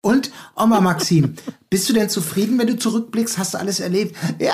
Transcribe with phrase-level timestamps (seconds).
[0.00, 1.34] Und Oma Maxim,
[1.70, 3.36] bist du denn zufrieden, wenn du zurückblickst?
[3.36, 4.16] Hast du alles erlebt?
[4.38, 4.52] Ja,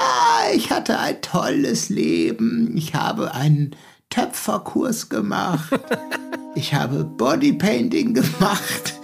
[0.54, 2.74] ich hatte ein tolles Leben.
[2.76, 3.76] Ich habe einen
[4.08, 5.78] Töpferkurs gemacht.
[6.54, 8.94] Ich habe Bodypainting gemacht.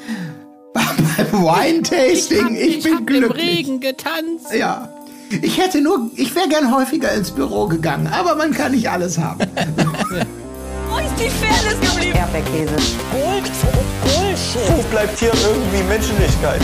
[0.72, 2.54] Beim Wine-Tasting.
[2.54, 3.30] Ich, ich, bin hab glücklich.
[3.30, 4.54] im Regen getanzt.
[4.56, 4.88] Ja.
[5.42, 9.18] Ich hätte nur, ich wäre gern häufiger ins Büro gegangen, aber man kann nicht alles
[9.18, 9.46] haben.
[10.90, 12.16] Wo ist die Fairness geblieben?
[12.16, 12.74] Erdbeerkäse.
[13.12, 13.50] Gold,
[14.02, 14.76] Bullshit.
[14.76, 16.60] Wo bleibt hier irgendwie Menschlichkeit?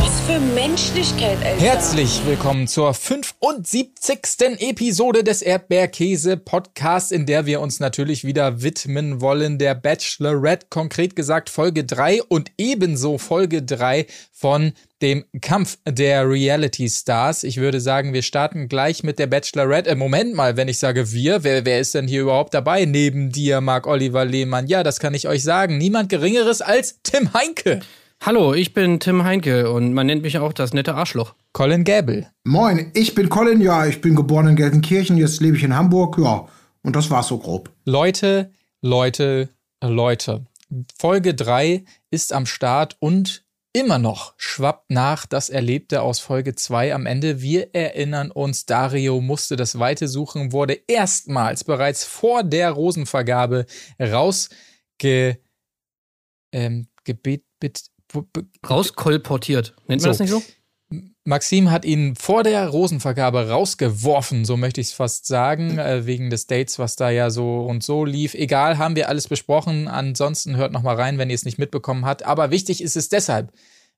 [0.00, 1.62] Was für Menschlichkeit, Alter.
[1.62, 4.18] Herzlich willkommen zur 75.
[4.58, 11.16] Episode des Erdbeerkäse Podcasts, in der wir uns natürlich wieder widmen wollen der Bachelorette, konkret
[11.16, 17.44] gesagt Folge 3 und ebenso Folge 3 von dem Kampf der Reality Stars.
[17.44, 19.90] Ich würde sagen, wir starten gleich mit der Bachelorette.
[19.90, 23.30] Äh, Moment mal, wenn ich sage wir, wer, wer ist denn hier überhaupt dabei neben
[23.30, 24.66] dir, Marc Oliver Lehmann?
[24.66, 25.76] Ja, das kann ich euch sagen.
[25.76, 27.80] Niemand Geringeres als Tim Heinke.
[28.22, 31.34] Hallo, ich bin Tim Heinke und man nennt mich auch das nette Arschloch.
[31.52, 32.30] Colin Gäbel.
[32.44, 36.16] Moin, ich bin Colin, ja, ich bin geboren in Gelsenkirchen, jetzt lebe ich in Hamburg,
[36.18, 36.48] ja.
[36.82, 37.68] Und das war's so grob.
[37.84, 39.50] Leute, Leute,
[39.82, 40.46] Leute.
[40.98, 43.43] Folge 3 ist am Start und
[43.76, 47.42] immer noch schwappt nach das Erlebte aus Folge 2 am Ende.
[47.42, 53.66] Wir erinnern uns, Dario musste das Weite suchen, wurde erstmals bereits vor der Rosenvergabe
[54.00, 55.38] rausge
[56.52, 59.74] ähm, gebet, bit, b- Rauskolportiert.
[59.88, 60.08] Nennt man So.
[60.08, 60.42] das nicht so?
[61.26, 66.28] Maxim hat ihn vor der Rosenvergabe rausgeworfen, so möchte ich es fast sagen, äh, wegen
[66.28, 68.34] des Dates, was da ja so und so lief.
[68.34, 69.88] Egal, haben wir alles besprochen.
[69.88, 72.24] Ansonsten hört noch mal rein, wenn ihr es nicht mitbekommen habt.
[72.24, 73.52] Aber wichtig ist es deshalb,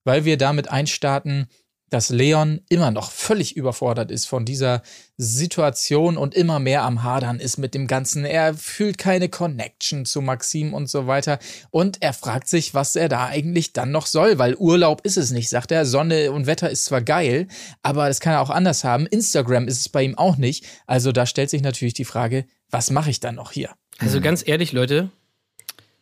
[0.05, 1.49] weil wir damit einstarten,
[1.91, 4.83] dass Leon immer noch völlig überfordert ist von dieser
[5.17, 8.25] Situation und immer mehr am Hadern ist mit dem Ganzen.
[8.25, 11.39] Er fühlt keine Connection zu Maxim und so weiter.
[11.71, 15.31] Und er fragt sich, was er da eigentlich dann noch soll, weil Urlaub ist es
[15.31, 15.87] nicht, sagt er.
[15.87, 17.47] Sonne und Wetter ist zwar geil,
[17.83, 19.07] aber das kann er auch anders haben.
[19.07, 20.67] Instagram ist es bei ihm auch nicht.
[20.87, 23.71] Also da stellt sich natürlich die Frage, was mache ich dann noch hier?
[23.99, 25.11] Also ganz ehrlich, Leute,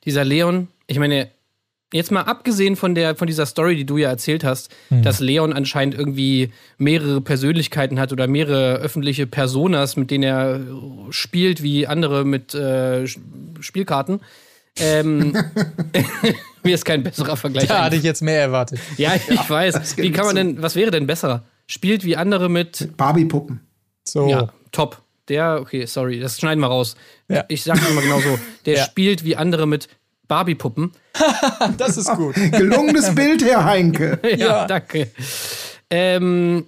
[0.04, 1.30] dieser Leon, ich meine,
[1.94, 5.52] jetzt mal abgesehen von der von dieser Story, die du ja erzählt hast, dass Leon
[5.52, 10.60] anscheinend irgendwie mehrere Persönlichkeiten hat oder mehrere öffentliche Personas, mit denen er
[11.10, 13.06] spielt, wie andere mit äh,
[13.60, 14.20] Spielkarten.
[14.76, 15.32] Ähm,
[16.64, 17.68] mir ist kein besserer Vergleich.
[17.68, 18.80] Da hatte ich jetzt mehr erwartet.
[18.96, 19.74] ja, ich weiß.
[19.74, 21.44] das Wie kann man denn, was wäre denn besser?
[21.66, 23.60] Spielt wie andere mit Barbie-Puppen.
[24.02, 24.28] So.
[24.28, 25.00] Ja, top.
[25.28, 26.96] Der, okay, sorry, das schneiden wir raus.
[27.28, 27.44] Ja.
[27.48, 28.38] Ich sag immer genau so.
[28.66, 28.84] Der Ja.
[28.84, 29.88] spielt wie andere mit
[30.28, 30.92] Barbie-Puppen.
[31.78, 32.34] Das ist gut.
[32.52, 34.18] Gelungenes Bild, Herr Heinke.
[34.24, 34.66] Ja, Ja.
[34.66, 35.10] danke.
[35.90, 36.66] Ähm,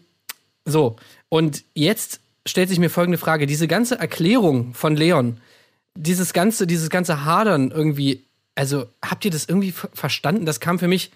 [0.65, 0.97] so,
[1.29, 3.47] und jetzt stellt sich mir folgende Frage.
[3.47, 5.39] Diese ganze Erklärung von Leon,
[5.95, 8.25] dieses ganze, dieses ganze Hadern irgendwie,
[8.55, 10.47] also habt ihr das irgendwie ver- verstanden?
[10.47, 11.11] Das kam für mich,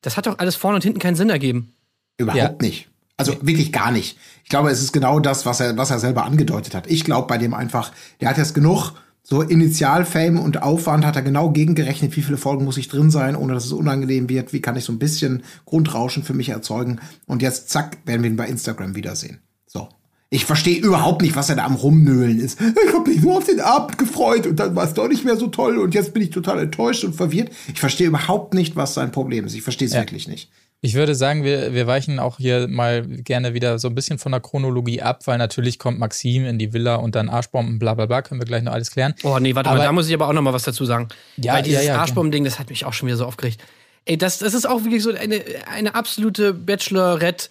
[0.00, 1.72] das hat doch alles vorne und hinten keinen Sinn ergeben.
[2.18, 2.88] Überhaupt nicht.
[3.16, 4.18] Also wirklich gar nicht.
[4.42, 6.88] Ich glaube, es ist genau das, was er, was er selber angedeutet hat.
[6.88, 8.92] Ich glaube bei dem einfach, der hat jetzt genug
[9.22, 13.36] so Initialfame und Aufwand, hat er genau gegengerechnet, wie viele Folgen muss ich drin sein,
[13.36, 17.00] ohne dass es unangenehm wird, wie kann ich so ein bisschen Grundrauschen für mich erzeugen.
[17.26, 19.38] Und jetzt, zack, werden wir ihn bei Instagram wiedersehen.
[19.66, 19.88] So.
[20.28, 22.58] Ich verstehe überhaupt nicht, was er da am Rumnöhlen ist.
[22.60, 25.36] Ich habe mich so auf den Abend gefreut und dann war es doch nicht mehr
[25.36, 27.52] so toll und jetzt bin ich total enttäuscht und verwirrt.
[27.72, 29.54] Ich verstehe überhaupt nicht, was sein Problem ist.
[29.54, 30.50] Ich verstehe es wirklich nicht.
[30.84, 34.32] Ich würde sagen, wir, wir weichen auch hier mal gerne wieder so ein bisschen von
[34.32, 38.06] der Chronologie ab, weil natürlich kommt Maxim in die Villa und dann Arschbomben, bla bla
[38.06, 39.14] bla, können wir gleich noch alles klären.
[39.22, 41.08] Oh nee, warte Aber- mal, da muss ich aber auch noch mal was dazu sagen.
[41.36, 43.62] Ja, Weil dieses ja, ja, Arschbomben-Ding, das hat mich auch schon wieder so aufgeregt.
[44.06, 45.40] Ey, das, das ist auch wirklich so eine,
[45.72, 47.48] eine absolute Bachelorette,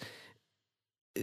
[1.14, 1.22] äh,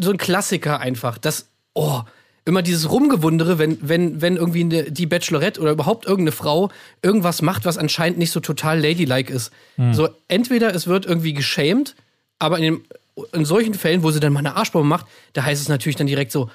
[0.00, 1.18] so ein Klassiker einfach.
[1.18, 2.02] Das, oh,
[2.44, 6.70] immer dieses Rumgewundere, wenn, wenn, wenn irgendwie eine, die Bachelorette oder überhaupt irgendeine Frau
[7.02, 9.52] irgendwas macht, was anscheinend nicht so total ladylike ist.
[9.92, 11.94] So, entweder es wird irgendwie geschämt,
[12.38, 12.84] aber in, dem,
[13.32, 16.06] in solchen Fällen, wo sie dann mal eine Arschbombe macht, da heißt es natürlich dann
[16.06, 16.50] direkt so,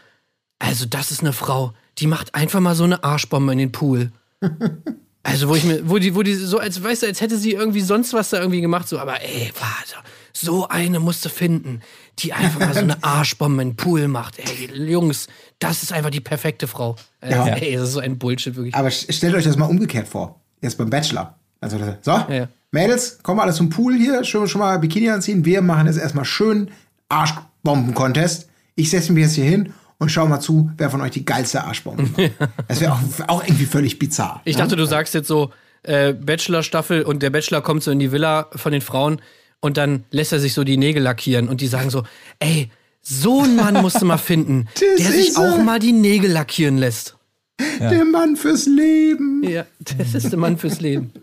[0.59, 4.11] also das ist eine Frau, die macht einfach mal so eine Arschbombe in den Pool.
[5.25, 7.53] Also wo ich mir, wo die, wo die so als, weißt du, als hätte sie
[7.53, 9.95] irgendwie sonst was da irgendwie gemacht, so, aber ey, warte,
[10.33, 11.81] so eine musst du finden,
[12.19, 14.39] die einfach mal so eine Arschbombe in den Pool macht.
[14.39, 15.27] Ey, Jungs,
[15.59, 16.95] das ist einfach die perfekte Frau.
[17.21, 17.45] Äh, Ja.
[17.47, 18.75] Ey, das ist so ein Bullshit, wirklich.
[18.75, 20.39] Aber st- stellt euch das mal umgekehrt vor.
[20.61, 21.35] Jetzt beim Bachelor.
[21.59, 22.47] Also, so, ja.
[22.71, 25.45] Mädels, kommen alle zum Pool hier, schön schon mal Bikini anziehen.
[25.45, 26.69] Wir machen jetzt erstmal schön
[27.09, 28.49] Arschbomben-Contest.
[28.75, 31.63] Ich setze mich jetzt hier hin und schau mal zu, wer von euch die geilste
[31.63, 32.31] Arschbombe macht.
[32.67, 34.41] Das wäre auch, auch irgendwie völlig bizarr.
[34.45, 35.51] Ich dachte, du sagst jetzt so,
[35.83, 39.21] äh, Bachelor-Staffel und der Bachelor kommt so in die Villa von den Frauen
[39.63, 42.03] und dann lässt er sich so die Nägel lackieren und die sagen so,
[42.39, 42.69] ey,
[43.01, 44.67] so einen Mann musst du mal finden,
[44.99, 47.15] der sich auch mal die Nägel lackieren lässt.
[47.79, 49.41] Der Mann fürs Leben.
[49.47, 51.13] Ja, das ist der Mann fürs Leben.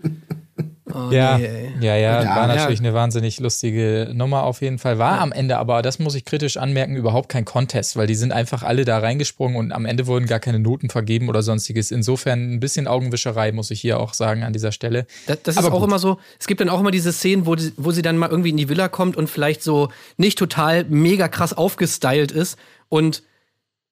[0.94, 2.54] Oh, Ja, nee, ja, ja, Ja, war ja.
[2.54, 4.98] natürlich eine wahnsinnig lustige Nummer auf jeden Fall.
[4.98, 8.32] War am Ende aber, das muss ich kritisch anmerken, überhaupt kein Contest, weil die sind
[8.32, 11.90] einfach alle da reingesprungen und am Ende wurden gar keine Noten vergeben oder sonstiges.
[11.90, 15.06] Insofern ein bisschen Augenwischerei, muss ich hier auch sagen an dieser Stelle.
[15.26, 15.88] Das, das ist Aber auch gut.
[15.88, 18.30] immer so, es gibt dann auch immer diese Szenen, wo, die, wo sie dann mal
[18.30, 22.58] irgendwie in die Villa kommt und vielleicht so nicht total mega krass aufgestylt ist
[22.88, 23.22] und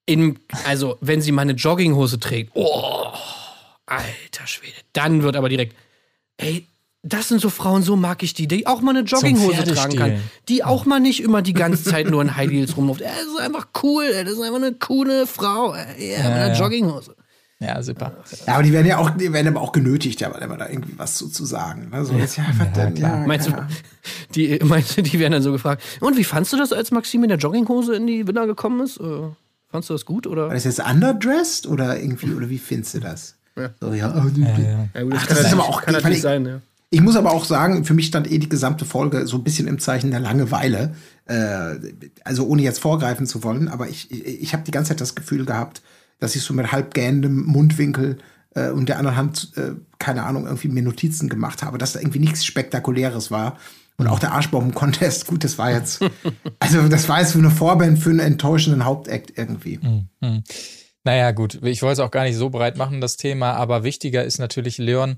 [0.07, 3.05] in, also wenn sie mal eine Jogginghose trägt, oh,
[3.87, 5.75] alter Schwede, dann wird aber direkt,
[6.39, 6.67] ey,
[7.03, 10.21] das sind so Frauen, so mag ich die, die auch mal eine Jogginghose tragen kann,
[10.49, 13.03] die auch mal nicht immer die ganze Zeit nur in High Heels rumläuft.
[13.03, 16.27] Ey, das ist einfach cool, ey, das ist einfach eine coole Frau, ey, ja, mit
[16.27, 16.55] einer ja.
[16.55, 17.15] Jogginghose.
[17.61, 18.17] Ja, super.
[18.47, 20.97] Ja, aber die werden ja auch, die werden aber auch genötigt, ja, aber da irgendwie
[20.97, 21.89] was zu, zu sagen.
[21.91, 22.97] Also, ja, ja, denn?
[22.97, 23.53] ja, Meinst du,
[24.35, 27.25] die, meinst du, die werden dann so gefragt, und wie fandst du das, als Maxim
[27.25, 28.99] in der Jogginghose in die Villa gekommen ist?
[28.99, 29.23] Äh,
[29.71, 30.47] fandst du das gut, oder?
[30.47, 33.35] War das jetzt underdressed oder irgendwie, oder wie findest du das?
[33.57, 33.71] Ja.
[33.81, 34.29] So, ja, oh,
[34.95, 36.61] Ja, gut, Ach, das ist aber auch, kann ich natürlich sein, ja.
[36.91, 39.69] Ich muss aber auch sagen, für mich stand eh die gesamte Folge so ein bisschen
[39.69, 40.95] im Zeichen der Langeweile.
[41.27, 41.77] Äh,
[42.25, 45.15] also ohne jetzt vorgreifen zu wollen, aber ich, ich, ich habe die ganze Zeit das
[45.15, 45.83] Gefühl gehabt,
[46.19, 48.19] dass ich so mit halb gähnendem Mundwinkel
[48.55, 52.01] äh, und der anderen Hand, äh, keine Ahnung, irgendwie mir Notizen gemacht habe, dass da
[52.01, 53.59] irgendwie nichts Spektakuläres war.
[53.99, 56.01] Und auch der Arschbomben-Contest, gut, das war jetzt,
[56.61, 59.81] also das war jetzt für eine Vorband für einen enttäuschenden Hauptakt irgendwie.
[61.05, 64.25] Naja, gut, ich wollte es auch gar nicht so breit machen, das Thema, aber wichtiger
[64.25, 65.17] ist natürlich Leon,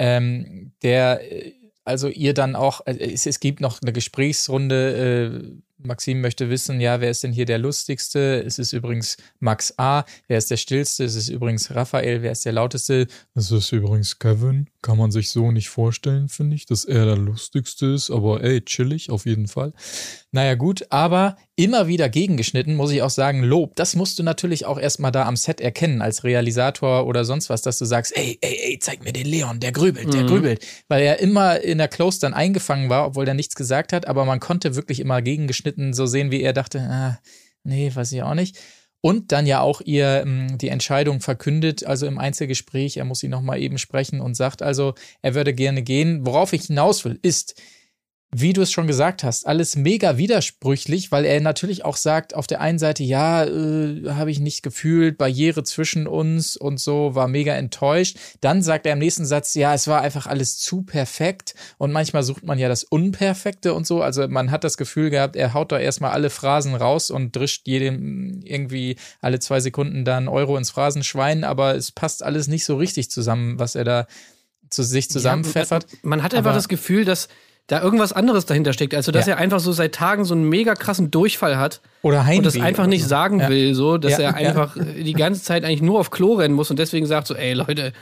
[0.00, 1.52] ähm, der äh,
[1.84, 6.78] also ihr dann auch, äh, es, es gibt noch eine Gesprächsrunde, äh, Maxim möchte wissen,
[6.78, 8.42] ja, wer ist denn hier der lustigste?
[8.44, 10.04] Es ist übrigens Max A.
[10.28, 11.04] Wer ist der stillste?
[11.04, 12.20] Es ist übrigens Raphael.
[12.20, 13.06] Wer ist der lauteste?
[13.34, 14.68] Es ist übrigens Kevin.
[14.82, 18.10] Kann man sich so nicht vorstellen, finde ich, dass er der lustigste ist.
[18.10, 19.72] Aber ey, chillig auf jeden Fall.
[20.32, 23.74] Naja, gut, aber immer wieder gegengeschnitten, muss ich auch sagen, Lob.
[23.74, 27.62] Das musst du natürlich auch erstmal da am Set erkennen, als Realisator oder sonst was,
[27.62, 30.64] dass du sagst, ey, ey, ey, zeig mir den Leon, der grübelt, der grübelt.
[30.86, 34.24] Weil er immer in der Close dann eingefangen war, obwohl er nichts gesagt hat, aber
[34.24, 37.18] man konnte wirklich immer gegengeschnitten so sehen, wie er dachte, ah,
[37.64, 38.56] nee, weiß ich auch nicht.
[39.00, 43.28] Und dann ja auch ihr ähm, die Entscheidung verkündet, also im Einzelgespräch, er muss sie
[43.28, 46.24] nochmal eben sprechen und sagt also, er würde gerne gehen.
[46.24, 47.60] Worauf ich hinaus will, ist,
[48.32, 52.46] wie du es schon gesagt hast, alles mega widersprüchlich, weil er natürlich auch sagt, auf
[52.46, 57.26] der einen Seite, ja, äh, habe ich nicht gefühlt, Barriere zwischen uns und so, war
[57.26, 58.18] mega enttäuscht.
[58.40, 62.22] Dann sagt er im nächsten Satz, ja, es war einfach alles zu perfekt und manchmal
[62.22, 64.00] sucht man ja das Unperfekte und so.
[64.00, 67.66] Also man hat das Gefühl gehabt, er haut da erstmal alle Phrasen raus und drischt
[67.66, 72.76] jedem irgendwie alle zwei Sekunden dann Euro ins Phrasenschwein, aber es passt alles nicht so
[72.76, 74.06] richtig zusammen, was er da
[74.68, 75.86] zu sich zusammenpfeffert.
[75.90, 77.26] Ja, man hat einfach Aber- das Gefühl, dass
[77.70, 78.94] da irgendwas anderes dahinter steckt.
[78.94, 79.34] Also, dass Ja.
[79.34, 82.58] er einfach so seit Tagen so einen mega krassen Durchfall hat Oder Heimweh und das
[82.60, 83.08] einfach nicht so.
[83.08, 83.48] sagen Ja.
[83.48, 86.54] will, so, dass Ja, er einfach äh, die ganze Zeit eigentlich nur auf Klo rennen
[86.54, 87.92] muss und deswegen sagt so, ey Leute,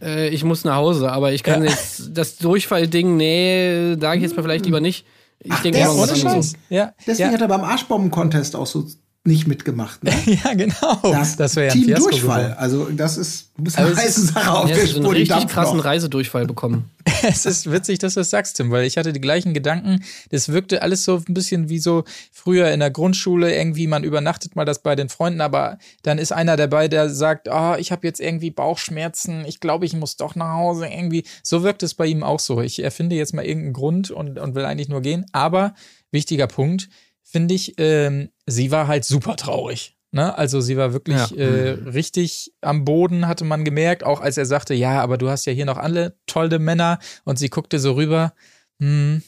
[0.00, 1.70] äh, ich muss nach Hause, aber ich kann Ja.
[1.70, 5.04] jetzt das Durchfall-Ding, nee, sage ich jetzt mal vielleicht lieber nicht.
[5.40, 6.14] Ich denke der Ohne.
[6.16, 6.52] Scheiß.
[6.68, 7.34] Ja, Deswegen ja.
[7.34, 8.86] hat er beim Arschbomben-Contest auch so
[9.28, 10.02] nicht mitgemacht.
[10.02, 10.12] Ne?
[10.44, 10.98] ja, genau.
[11.02, 12.42] Das, wäre ja ein Team Fiasko Durchfall.
[12.42, 12.58] geworden.
[12.58, 15.28] Also das ist, du bist Aber eine heiße Sache auf der hat so einen richtig
[15.28, 15.84] dampft krassen noch.
[15.84, 16.90] Reisedurchfall bekommen.
[17.22, 20.04] Es ist witzig, dass du das sagst, Tim, weil ich hatte die gleichen Gedanken.
[20.30, 24.54] Das wirkte alles so ein bisschen wie so früher in der Grundschule, irgendwie man übernachtet
[24.54, 28.06] mal das bei den Freunden, aber dann ist einer dabei, der sagt, ah, ich habe
[28.06, 31.24] jetzt irgendwie Bauchschmerzen, ich glaube, ich muss doch nach Hause irgendwie.
[31.42, 32.60] So wirkt es bei ihm auch so.
[32.60, 35.26] Ich erfinde jetzt mal irgendeinen Grund und, und will eigentlich nur gehen.
[35.32, 35.74] Aber
[36.10, 36.88] wichtiger Punkt,
[37.30, 39.96] finde ich, ähm, sie war halt super traurig.
[40.10, 40.36] Ne?
[40.36, 41.36] Also sie war wirklich Ja.
[41.36, 45.44] äh, richtig am Boden, hatte man gemerkt, auch als er sagte, ja, aber du hast
[45.44, 48.32] ja hier noch alle tolle Männer und sie guckte so rüber,
[48.80, 49.22] hm,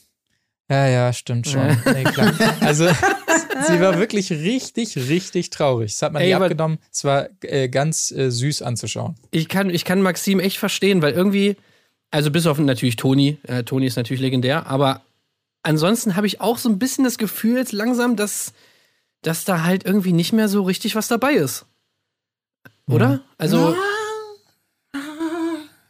[0.71, 1.66] ja, ja, stimmt schon.
[1.85, 2.33] Nee, klar.
[2.61, 5.92] Also sie war wirklich richtig, richtig traurig.
[5.92, 6.78] Das hat man Ey, ihr abgenommen.
[6.92, 9.16] Es war äh, ganz äh, süß anzuschauen.
[9.33, 11.57] Ich kann, ich kann Maxim echt verstehen, weil irgendwie,
[12.12, 15.02] also bis auf natürlich Toni, äh, Toni ist natürlich legendär, aber
[15.62, 18.52] ansonsten habe ich auch so ein bisschen das Gefühl jetzt langsam, dass,
[19.23, 21.67] dass da halt irgendwie nicht mehr so richtig was dabei ist.
[22.87, 23.21] Oder?
[23.38, 23.75] Also,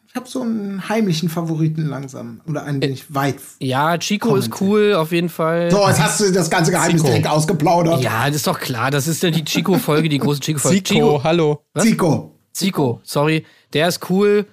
[0.09, 2.41] Ich habe so einen heimlichen Favoriten langsam.
[2.49, 3.37] Oder einen, den ich weit.
[3.61, 5.71] ja, Chico ist cool, auf jeden Fall.
[5.71, 7.07] So, jetzt hast du das ganze Geheimnis Zico.
[7.13, 8.03] direkt ausgeplaudert.
[8.03, 10.83] Ja, das ist doch klar, das ist ja die Chico-Folge, die große Chico-Folge.
[10.83, 11.65] Zico, hallo.
[11.75, 11.85] Was?
[11.85, 12.37] Zico.
[12.53, 14.47] Zico, sorry, der ist cool.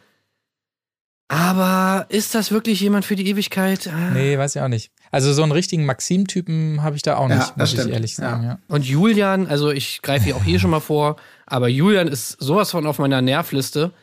[1.28, 3.88] Aber ist das wirklich jemand für die Ewigkeit?
[3.88, 4.12] Ah.
[4.12, 4.92] Nee, weiß ich auch nicht.
[5.18, 7.94] Also so einen richtigen Maxim-Typen habe ich da auch Ja, nicht, das muss ich stimmt.
[7.96, 8.44] ehrlich sagen.
[8.44, 8.60] Ja.
[8.68, 11.16] Und Julian, also ich greife hier auch hier schon mal vor,
[11.48, 13.94] aber Julian ist sowas von auf meiner Nervliste.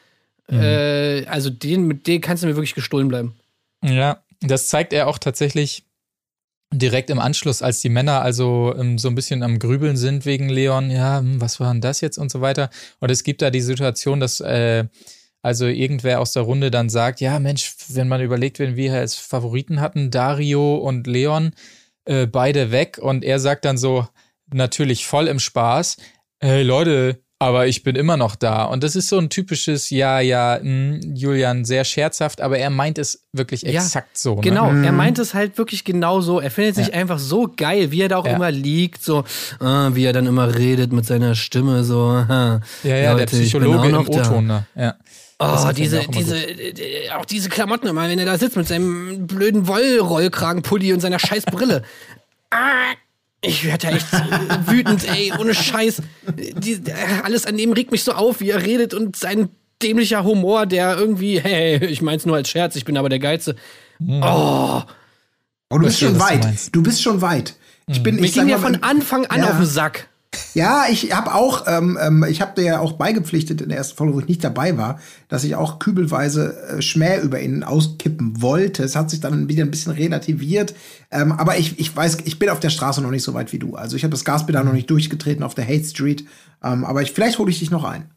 [0.50, 3.37] Äh, also den, mit dem kannst du mir wirklich gestohlen bleiben.
[3.85, 5.85] Ja, das zeigt er auch tatsächlich
[6.73, 10.49] direkt im Anschluss, als die Männer also ähm, so ein bisschen am Grübeln sind wegen
[10.49, 10.90] Leon.
[10.90, 12.71] Ja, hm, was war denn das jetzt und so weiter.
[12.99, 14.87] Und es gibt da die Situation, dass äh,
[15.44, 19.14] Also irgendwer aus der Runde dann sagt, ja Mensch, wenn man überlegt, wenn wir als
[19.16, 21.52] Favoriten hatten, Dario und Leon,
[22.06, 24.06] äh, beide weg und er sagt dann so,
[24.52, 25.98] natürlich voll im Spaß,
[26.40, 28.64] hey Leute, aber ich bin immer noch da.
[28.64, 32.96] Und das ist so ein typisches, ja, ja, mh, Julian, sehr scherzhaft, aber er meint
[32.96, 34.36] es wirklich Ja, exakt so.
[34.36, 34.40] Ne?
[34.40, 36.40] Genau, er meint es halt wirklich genau so.
[36.40, 38.36] Er findet sich einfach so geil, wie er da auch Ja.
[38.36, 39.24] immer liegt, so,
[39.60, 42.12] äh, wie er dann immer redet mit seiner Stimme, so.
[42.12, 44.46] Ja, Ja, ja, der Psychologe im O-Ton.
[44.46, 44.64] Ne?
[44.74, 44.94] Ja.
[45.68, 48.56] Oh, diese, mir auch immer diese, äh, auch diese Klamotten immer, wenn er da sitzt
[48.56, 51.82] mit seinem blöden Wollrollkragenpulli und seiner scheiß Brille.
[52.50, 52.92] ah,
[53.40, 54.18] ich werde ja echt äh,
[54.70, 56.00] wütend, ey, ohne Scheiß.
[56.56, 59.50] Die, äh, alles an dem regt mich so auf, wie er redet und sein
[59.82, 63.54] dämlicher Humor, der irgendwie, hey, ich mein's nur als Scherz, ich bin aber der Geilste.
[64.00, 64.80] Oh,
[65.70, 66.74] Oh, du bist schon weit.
[66.74, 67.56] Du bist schon weit.
[67.86, 69.50] Ich bin, mir ich ging ja von Anfang an Ja.
[69.50, 70.08] auf den Sack.
[70.54, 73.96] Ja, ich habe auch, ähm, ähm, ich habe dir ja auch beigepflichtet in der ersten
[73.96, 78.40] Folge, wo ich nicht dabei war, dass ich auch kübelweise äh, Schmäh über ihn auskippen
[78.40, 78.82] wollte.
[78.82, 80.74] Es hat sich dann wieder ein bisschen relativiert.
[81.10, 83.58] Ähm, aber ich, ich weiß, ich bin auf der Straße noch nicht so weit wie
[83.58, 83.74] du.
[83.74, 86.24] Also ich habe das Gaspedal noch nicht durchgetreten auf der Hate Street.
[86.62, 88.10] Ähm, aber ich, vielleicht hole ich dich noch ein.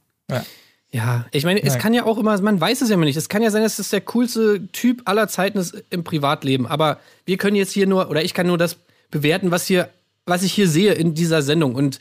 [0.92, 1.82] Ja, ich meine, es Nein.
[1.82, 3.18] kann ja auch immer, man weiß es ja immer nicht.
[3.18, 6.66] Es kann ja sein, dass das der coolste Typ aller Zeiten ist im Privatleben.
[6.66, 8.78] Aber wir können jetzt hier nur, oder ich kann nur das
[9.12, 9.90] bewerten, was hier,
[10.28, 11.74] was ich hier sehe in dieser Sendung.
[11.76, 12.00] Und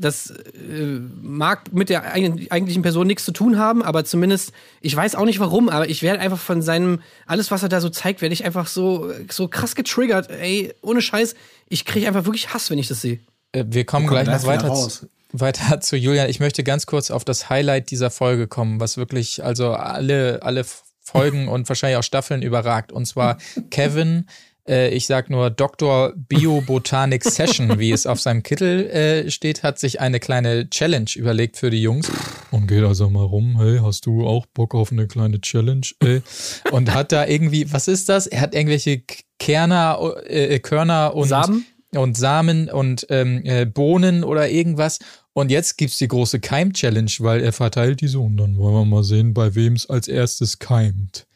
[0.00, 4.94] das äh, mag mit der eig- eigentlichen Person nichts zu tun haben, aber zumindest, ich
[4.94, 7.88] weiß auch nicht warum, aber ich werde einfach von seinem, alles, was er da so
[7.88, 10.30] zeigt, werde ich einfach so, so krass getriggert.
[10.30, 11.34] Ey, ohne Scheiß,
[11.68, 13.18] ich kriege einfach wirklich Hass, wenn ich das sehe.
[13.52, 15.00] Äh, Wir kommen gleich noch weiter, raus.
[15.00, 16.30] zu, weiter zu Julian.
[16.30, 20.64] Ich möchte ganz kurz auf das Highlight dieser Folge kommen, was wirklich also alle, alle
[21.00, 22.92] Folgen und wahrscheinlich auch Staffeln überragt.
[22.92, 23.38] Und zwar
[23.70, 24.26] Kevin,
[24.68, 26.12] äh, ich sag nur Dr.
[26.16, 31.56] Biobotanik Session, wie es auf seinem Kittel äh, steht, hat sich eine kleine Challenge überlegt
[31.56, 32.10] für die Jungs.
[32.50, 35.86] Und geht also mal rum, hey, hast du auch Bock auf eine kleine Challenge?
[36.00, 36.22] Ey?
[36.70, 38.26] Und hat da irgendwie, was ist das?
[38.26, 39.02] Er hat irgendwelche
[39.38, 41.66] Kerner, äh, Körner und Samen?
[41.96, 44.98] und Samen und ähm, äh, Bohnen oder irgendwas.
[45.32, 48.24] Und jetzt gibt's die große Keim-Challenge, weil er verteilt die so.
[48.24, 51.27] Und dann wollen wir mal sehen, bei wem es als erstes keimt.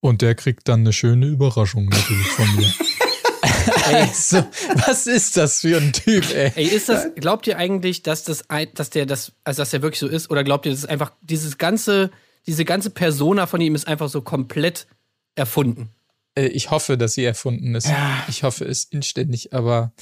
[0.00, 2.72] Und der kriegt dann eine schöne Überraschung natürlich von mir.
[3.92, 4.44] ey, so,
[4.86, 6.52] was ist das für ein Typ, ey?
[6.54, 9.82] Ey, ist das, glaubt ihr eigentlich, dass das, ein- dass der das, also dass der
[9.82, 10.30] wirklich so ist?
[10.30, 12.10] Oder glaubt ihr, das ist einfach, dieses ganze,
[12.46, 14.86] diese ganze Persona von ihm ist einfach so komplett
[15.34, 15.90] erfunden?
[16.36, 17.88] Äh, Ich hoffe, dass sie erfunden ist.
[18.28, 19.92] Ich hoffe es inständig, aber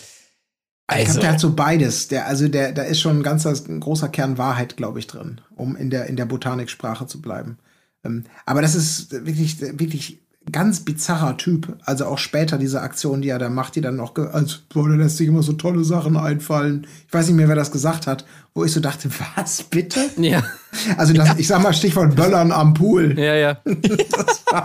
[0.91, 2.09] Ich also, glaube, der hat so beides.
[2.09, 5.41] Der, also der, da ist schon ein ganzer, ein großer Kern Wahrheit, glaube ich, drin,
[5.57, 7.59] um in der, in der Botaniksprache zu bleiben.
[8.07, 10.19] Ähm, aber das ist wirklich, wirklich
[10.53, 11.77] ganz bizarrer Typ.
[11.85, 14.97] Also auch später diese Aktion, die er da macht, die dann noch, als boah, der
[14.99, 16.87] lässt sich immer so tolle Sachen einfallen.
[17.09, 20.01] Ich weiß nicht mehr, wer das gesagt hat, wo ich so dachte, was bitte?
[20.19, 20.45] Ja,
[20.97, 23.19] Also das, ich sag mal Stichwort Böllern am Pool.
[23.19, 23.59] ja, ja.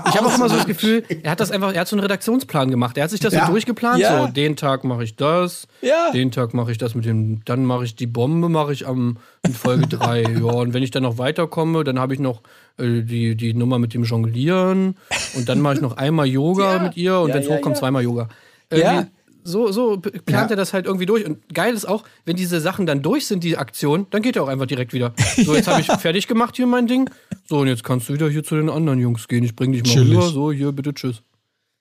[0.07, 2.01] Ich habe auch immer so das Gefühl, er hat das einfach, er hat so einen
[2.01, 2.98] Redaktionsplan gemacht.
[2.98, 3.48] Er hat sich das Ja.
[3.48, 4.00] so durchgeplant.
[4.00, 4.21] Ja.
[4.27, 6.12] So, den Tag mache ich das, Ja.
[6.13, 9.17] den Tag mache ich das mit dem, dann mache ich die Bombe, mache ich am
[9.45, 10.21] in Folge 3.
[10.21, 12.41] ja, und wenn ich dann noch weiterkomme, dann habe ich noch
[12.78, 14.96] äh, die, die Nummer mit dem Jonglieren
[15.36, 16.84] und dann mache ich noch einmal Yoga Ja.
[16.84, 17.80] mit ihr und Ja, wenn es ja, hochkommt, ja.
[17.80, 18.30] zweimal Yoga.
[18.72, 18.78] Ja.
[18.94, 19.12] Irgendwie
[19.44, 20.48] So, so plant Ja.
[20.51, 21.25] er das halt irgendwie durch.
[21.25, 24.44] Und geil ist auch, wenn diese Sachen dann durch sind, die Aktion, dann geht er
[24.44, 25.13] auch einfach direkt wieder.
[25.44, 27.10] So, jetzt habe ich fertig gemacht hier mein Ding.
[27.50, 29.44] So, und jetzt kannst du wieder hier zu den anderen Jungs gehen.
[29.44, 30.12] Ich bring dich mal Chillig.
[30.12, 30.30] rüber.
[30.30, 31.24] So, hier, bitte, tschüss.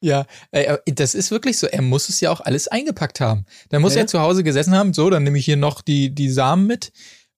[0.03, 1.67] Ja, äh, das ist wirklich so.
[1.67, 3.45] Er muss es ja auch alles eingepackt haben.
[3.69, 4.01] Dann muss Ja.
[4.01, 4.95] er zu Hause gesessen haben.
[4.95, 6.91] So, dann nehme ich hier noch die, die Samen mit.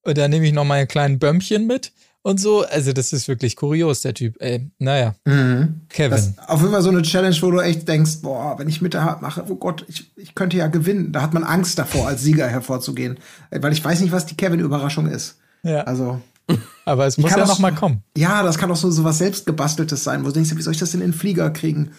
[0.02, 1.92] Und dann nehme ich noch meine kleinen Bömmchen mit.
[2.24, 2.64] Und so.
[2.64, 4.36] Also, das ist wirklich kurios, der Typ.
[4.40, 5.80] Ey, naja, Mhm.
[5.88, 6.10] Kevin.
[6.12, 8.94] Das auf jeden Fall so eine Challenge, wo du echt denkst, boah, wenn ich mit
[8.94, 11.12] der mache, oh Gott, ich, ich könnte ja gewinnen.
[11.12, 13.18] Da hat man Angst davor, als Sieger hervorzugehen.
[13.50, 15.38] Äh, Weil ich weiß nicht, was die Kevin-Überraschung ist.
[15.64, 16.20] ja, Also,
[16.84, 18.02] aber es muss kann ja das- noch mal kommen.
[18.16, 20.78] ja, das kann auch so, so was selbstgebasteltes sein, wo du denkst, wie soll ich
[20.80, 21.90] das denn in den Flieger kriegen?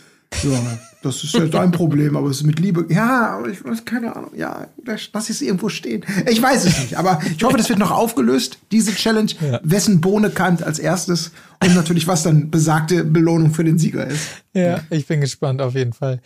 [0.43, 2.85] Ja, das ist ja dein Problem, aber es ist mit Liebe.
[2.89, 4.31] Ja, aber ich keine Ahnung.
[4.35, 6.05] Ja, lass es irgendwo stehen.
[6.29, 9.31] Ich weiß es nicht, aber ich hoffe, das wird noch aufgelöst, diese Challenge.
[9.41, 9.59] Ja.
[9.63, 11.31] Wessen Bohne keimt als erstes
[11.63, 14.27] und natürlich, was dann besagte Belohnung für den Sieger ist.
[14.53, 16.21] Ja, ich bin gespannt auf jeden Fall.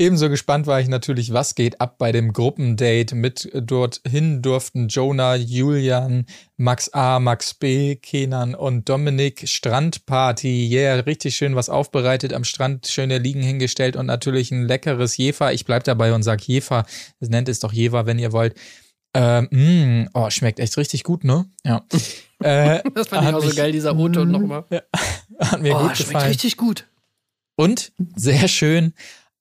[0.00, 3.16] Ebenso gespannt war ich natürlich, was geht ab bei dem Gruppendate.
[3.16, 6.26] Mit dorthin durften Jonah, Julian,
[6.56, 9.48] Max A, Max B, Kenan und Dominik.
[9.48, 10.68] Strandparty.
[10.70, 12.86] Yeah, richtig schön was aufbereitet am Strand.
[12.86, 15.52] Schöne Liegen hingestellt und natürlich ein leckeres Jefer.
[15.52, 16.86] Ich bleib dabei und sag Jefer.
[17.18, 18.54] Nennt es doch Jever, wenn ihr wollt.
[19.14, 21.46] Ähm, mh, oh, schmeckt echt richtig gut, ne?
[21.64, 21.84] Ja.
[22.40, 24.64] äh, Das fand ich auch so mich- geil, dieser O-Ton nochmal.
[25.40, 26.28] Hat mir Oh, gut schmeckt gefallen.
[26.28, 26.86] richtig gut.
[27.56, 28.92] Und sehr schön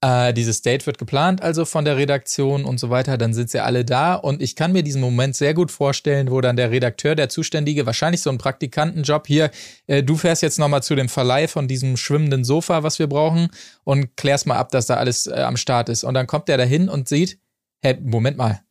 [0.01, 3.17] Äh, dieses Date wird geplant, also von der Redaktion und so weiter.
[3.17, 6.39] Dann sind sie alle da und ich kann mir diesen Moment sehr gut vorstellen, wo
[6.39, 9.49] dann der Redakteur, der Zuständige, wahrscheinlich so ein Praktikantenjob hier,
[9.87, 13.49] äh, du fährst jetzt nochmal zu dem Verleih von diesem schwimmenden Sofa, was wir brauchen
[13.85, 16.03] und klärst mal ab, dass da alles äh, am Start ist.
[16.03, 17.39] Und dann kommt der dahin und sieht,
[17.81, 18.61] hä, Moment mal.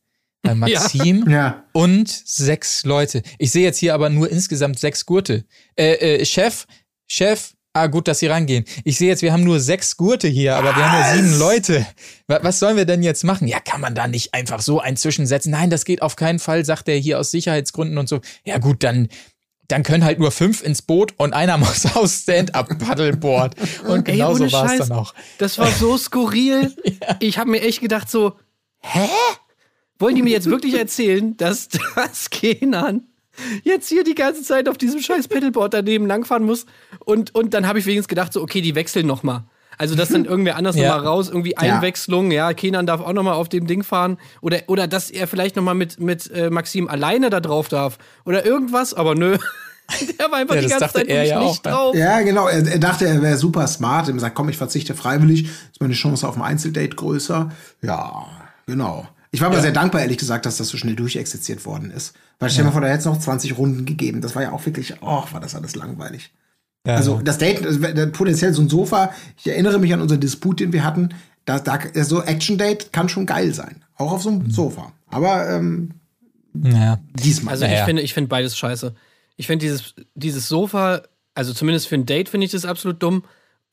[0.44, 1.64] Äh, Maxim Ja.
[1.72, 3.24] und sechs Leute.
[3.38, 5.44] Ich sehe jetzt hier aber nur insgesamt sechs Gurte.
[5.74, 6.68] Äh, äh, Chef,
[7.08, 8.64] Chef, ah, gut, dass Sie rangehen.
[8.84, 11.86] Ich sehe jetzt, wir haben nur sechs Gurte hier, aber wir haben ja sieben Leute.
[12.26, 13.46] Wa- Was sollen wir denn jetzt machen?
[13.48, 15.52] Ja, kann man da nicht einfach so ein Zwischensetzen?
[15.52, 18.20] Nein, das geht auf keinen Fall, sagt er hier aus Sicherheitsgründen und so.
[18.44, 19.08] Ja, gut, dann.
[19.68, 23.56] Dann können halt nur fünf ins Boot und einer muss aufs Stand-up-Paddleboard.
[23.88, 25.12] Und genau so war es dann auch.
[25.38, 26.72] Das war so skurril.
[27.20, 28.34] Ich habe mir echt gedacht so,
[28.80, 29.08] hä?
[29.98, 33.08] Wollen die mir jetzt wirklich erzählen, dass das Kenan
[33.64, 36.66] jetzt hier die ganze Zeit auf diesem scheiß Pedalboard daneben langfahren muss?
[37.04, 39.44] Und, und dann habe ich wenigstens gedacht so, okay, die wechseln noch mal.
[39.78, 40.88] Also, dass dann irgendwer anders Ja.
[40.96, 41.58] noch mal raus, irgendwie Ja.
[41.58, 44.16] Einwechslung, ja, Kenan darf auch noch mal auf dem Ding fahren.
[44.40, 47.98] Oder, oder dass er vielleicht noch mal mit, mit äh, Maxim alleine da drauf darf.
[48.24, 49.36] Oder irgendwas, aber nö.
[50.18, 51.70] Der war einfach Ja, die ganze Zeit er ja nicht auch, ja.
[51.70, 51.94] drauf.
[51.94, 52.48] Ja, genau.
[52.48, 54.06] Er, er dachte, er wäre super smart.
[54.06, 55.44] Er hat gesagt, komm, ich verzichte freiwillig.
[55.44, 57.52] Ist meine Chance auf ein Einzeldate größer.
[57.82, 58.26] Ja,
[58.66, 59.06] genau.
[59.36, 62.14] Ich war aber sehr dankbar, ehrlich gesagt, dass das so schnell durchexerziert worden ist.
[62.38, 64.22] Weil stell dir mal vor, da hätte es noch 20 Runden gegeben.
[64.22, 66.32] Das war ja auch wirklich, oh, war das alles langweilig.
[66.86, 66.94] Ja.
[66.94, 69.12] Also das Date, das potenziell so ein Sofa.
[69.36, 71.10] Ich erinnere mich an unseren Disput, den wir hatten.
[71.44, 73.84] Da, da, so Action-Date kann schon geil sein.
[73.96, 74.94] Auch auf so einem Sofa.
[75.08, 75.90] Aber ähm,
[76.54, 76.98] ja.
[77.12, 77.52] diesmal.
[77.52, 77.80] Also Naja.
[77.80, 78.94] ich finde, ich finde beides scheiße.
[79.36, 81.02] Ich finde dieses, dieses Sofa,
[81.34, 83.22] also zumindest für ein Date finde ich das absolut dumm.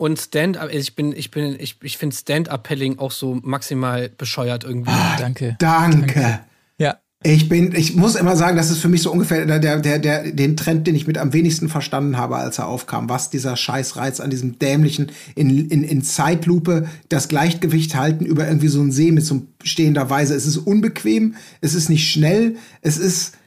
[0.03, 4.65] Und Stand-up, also ich bin, ich bin, ich, ich finde Stand-up-Paddling auch so maximal bescheuert
[4.65, 4.91] irgendwie.
[5.17, 5.55] Danke.
[5.59, 6.41] Danke.
[6.77, 6.97] Ja.
[7.23, 9.99] Ich bin, ich muss immer sagen, das ist für mich so ungefähr der, der, der,
[9.99, 13.07] der, den Trend, den ich mit am wenigsten verstanden habe, als er aufkam.
[13.07, 18.67] Was dieser Scheißreiz an diesem dämlichen, in, in, in Zeitlupe, das Gleichgewicht halten über irgendwie
[18.67, 20.35] so einen See mit so stehender Weise.
[20.35, 23.37] Es ist unbequem, es ist nicht schnell, es ist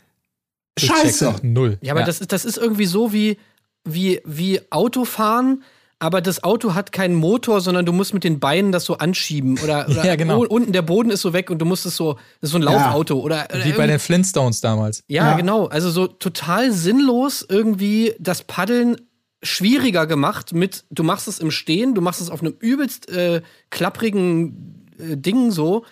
[0.78, 1.28] Ich check's scheiße.
[1.28, 1.76] auch null.
[1.82, 3.36] Ja, aber Das, ist, das ist irgendwie so wie,
[3.84, 5.62] wie, wie Autofahren,
[5.98, 9.58] aber das Auto hat keinen Motor, sondern du musst mit den Beinen das so anschieben.
[9.62, 10.44] Oder, oder Ja, genau.
[10.44, 12.62] unten der Boden ist so weg und du musst es so, das ist so ein
[12.62, 13.18] Laufauto.
[13.18, 15.02] Oder, oder Wie bei den Flintstones damals.
[15.08, 15.36] Ja, Ja.
[15.36, 15.66] genau.
[15.66, 18.96] Also so total sinnlos irgendwie das Paddeln
[19.42, 23.42] schwieriger gemacht mit, du machst es im Stehen, du machst es auf einem übelst äh,
[23.70, 25.84] klapprigen äh, Ding so.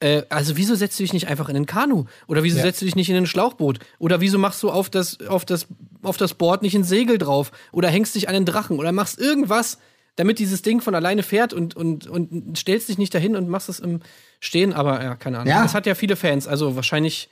[0.00, 2.04] Äh, also wieso setzt du dich nicht einfach in ein Kanu?
[2.26, 2.64] Oder wieso Ja.
[2.64, 3.78] setzt du dich nicht in ein Schlauchboot?
[3.98, 5.66] Oder wieso machst du auf das, auf das,
[6.02, 7.50] auf das Board nicht ein Segel drauf?
[7.72, 8.78] Oder hängst dich an einen Drachen?
[8.78, 9.78] Oder machst irgendwas,
[10.16, 13.68] damit dieses Ding von alleine fährt und, und, und stellst dich nicht dahin und machst
[13.68, 14.00] es im
[14.40, 14.72] Stehen.
[14.72, 15.50] Aber ja, keine Ahnung.
[15.50, 15.62] Ja.
[15.62, 16.46] Das hat ja viele Fans.
[16.46, 17.28] Also wahrscheinlich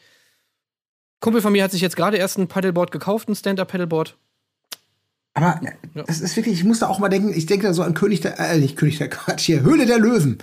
[1.21, 4.17] Kumpel von mir hat sich jetzt gerade erst ein Paddleboard gekauft, ein Stand-Up-Paddleboard.
[5.37, 5.61] Aber
[5.95, 8.39] das ist wirklich, ich musste auch mal denken, ich denke da so an König der,
[8.39, 10.39] äh, nicht König der Quatsch, hier, Höhle der Löwen.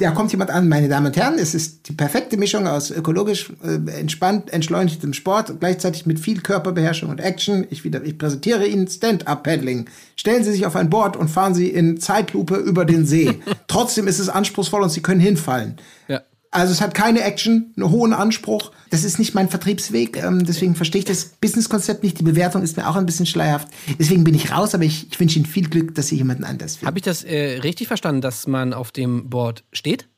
[0.00, 3.50] Da kommt jemand an, meine Damen und Herren, es ist die perfekte Mischung aus ökologisch
[3.64, 7.66] äh, entspannt, entschleunigtem Sport und gleichzeitig mit viel Körperbeherrschung und Action.
[7.70, 9.90] Ich, wieder, ich präsentiere Ihnen Stand-Up-Paddling.
[10.14, 13.40] Stellen Sie sich auf ein Board und fahren Sie in Zeitlupe über den See.
[13.66, 15.78] Trotzdem ist es anspruchsvoll und Sie können hinfallen.
[16.06, 16.20] Ja.
[16.50, 18.72] Also es hat keine Action, einen hohen Anspruch.
[18.90, 20.16] Das ist nicht mein Vertriebsweg.
[20.16, 22.18] Ähm, deswegen verstehe ich das Businesskonzept nicht.
[22.18, 23.68] Die Bewertung ist mir auch ein bisschen schleierhaft.
[23.98, 26.76] Deswegen bin ich raus, aber ich, ich wünsche Ihnen viel Glück, dass Sie jemanden anders
[26.76, 26.86] finden.
[26.86, 30.08] Habe ich das äh, richtig verstanden, dass man auf dem Board steht?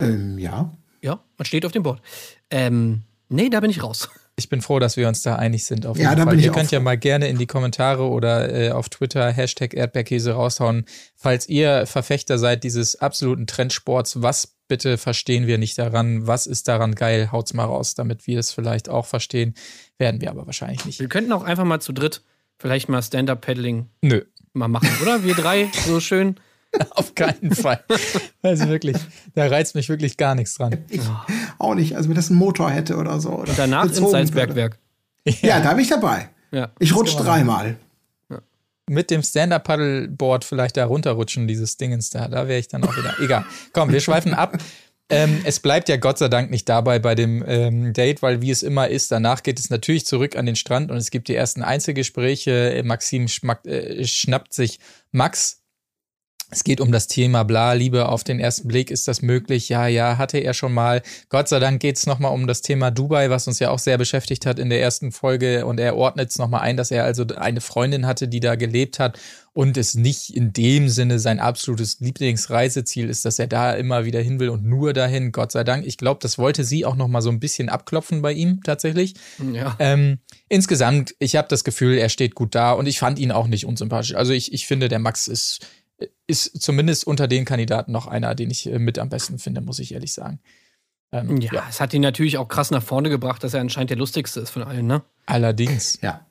[0.00, 0.72] Ähm, ja.
[1.02, 2.02] Ja, man steht auf dem Board.
[2.50, 4.08] Ähm, nee, da bin ich raus.
[4.36, 5.86] Ich bin froh, dass wir uns da einig sind.
[5.86, 6.30] Auf Ja, jeden da Fall.
[6.32, 9.74] bin ich ihr könnt ja mal gerne in die Kommentare oder äh, auf Twitter Hashtag
[9.74, 14.22] Erdbeerkäse raushauen, falls ihr Verfechter seid dieses absoluten Trendsports.
[14.22, 16.26] Was bitte verstehen wir nicht daran?
[16.26, 17.30] Was ist daran geil?
[17.32, 19.54] Haut's mal raus, damit wir es vielleicht auch verstehen.
[19.98, 21.00] Werden wir aber wahrscheinlich nicht.
[21.00, 22.22] Wir könnten auch einfach mal zu dritt
[22.58, 25.24] vielleicht mal Stand-Up-Paddling Nö, mal machen, oder?
[25.24, 26.36] Wir drei, so schön.
[26.90, 27.82] auf keinen Fall.
[28.42, 28.96] Also wirklich,
[29.34, 30.78] da reizt mich wirklich gar nichts dran.
[30.88, 31.00] Ich
[31.58, 31.96] auch nicht.
[31.96, 33.30] Also wenn das einen Motor hätte oder so.
[33.30, 34.78] Oder Und danach ins Salzbergwerk.
[35.24, 35.38] würde.
[35.42, 36.30] Ja, da bin ich dabei.
[36.52, 36.70] Ja.
[36.78, 37.76] Ich rutsche dreimal.
[38.90, 42.26] Mit dem Stand-Up-Paddleboard vielleicht da runterrutschen, dieses Dingens da.
[42.26, 43.14] Da wäre ich dann auch wieder.
[43.20, 43.44] Egal.
[43.72, 44.58] Komm, wir schweifen ab.
[45.08, 48.50] Ähm, es bleibt ja Gott sei Dank nicht dabei bei dem ähm, Date, weil wie
[48.50, 51.34] es immer ist, danach geht es natürlich zurück an den Strand und es gibt die
[51.34, 52.82] ersten Einzelgespräche.
[52.84, 54.80] Maxim schmackt, äh, schnappt sich
[55.12, 55.59] Max.
[56.50, 59.68] Es geht um das Thema bla, Liebe auf den ersten Blick, ist das möglich?
[59.68, 61.02] Ja, ja, hatte er schon mal.
[61.28, 63.98] Gott sei Dank geht es nochmal um das Thema Dubai, was uns ja auch sehr
[63.98, 67.24] beschäftigt hat in der ersten Folge und er ordnet es nochmal ein, dass er also
[67.36, 69.18] eine Freundin hatte, die da gelebt hat
[69.52, 74.20] und es nicht in dem Sinne sein absolutes Lieblingsreiseziel ist, dass er da immer wieder
[74.20, 75.84] hin will und nur dahin, Gott sei Dank.
[75.86, 79.14] Ich glaube, das wollte sie auch nochmal so ein bisschen abklopfen bei ihm tatsächlich.
[79.52, 79.76] Ja.
[79.78, 83.48] Ähm, insgesamt, ich habe das Gefühl, er steht gut da und ich fand ihn auch
[83.48, 84.14] nicht unsympathisch.
[84.14, 85.60] Also ich, ich finde, der Max ist
[86.26, 89.78] ist zumindest unter den Kandidaten noch einer, den ich äh, mit am besten finde, muss
[89.78, 90.40] ich ehrlich sagen.
[91.12, 93.98] Ähm, Ja, es hat ihn natürlich auch krass nach vorne gebracht, dass er anscheinend der
[93.98, 95.02] lustigste ist von allen, ne?
[95.26, 95.98] Allerdings.
[96.02, 96.26] Ja.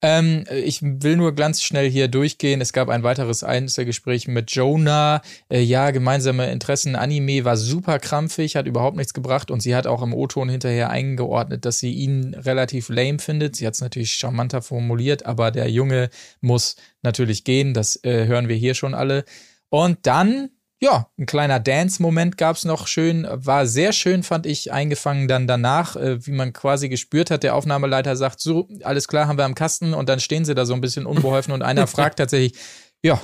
[0.00, 2.60] Ähm, ich will nur ganz schnell hier durchgehen.
[2.60, 5.22] Es gab ein weiteres Einzelgespräch mit Jonah.
[5.48, 6.94] Äh, ja, gemeinsame Interessen.
[6.94, 10.90] Anime war super krampfig, hat überhaupt nichts gebracht und sie hat auch im O-Ton hinterher
[10.90, 13.56] eingeordnet, dass sie ihn relativ lame findet.
[13.56, 17.74] Sie hat es natürlich charmanter formuliert, aber der Junge muss natürlich gehen.
[17.74, 19.24] Das äh, hören wir hier schon alle.
[19.68, 20.50] Und dann
[20.80, 25.96] ja, ein kleiner Dance-Moment gab's noch schön, war sehr schön, fand ich, eingefangen dann danach,
[25.96, 29.56] äh, wie man quasi gespürt hat, der Aufnahmeleiter sagt, so, alles klar, haben wir am
[29.56, 32.54] Kasten und dann stehen sie da so ein bisschen unbeholfen und einer fragt tatsächlich,
[33.02, 33.20] ja,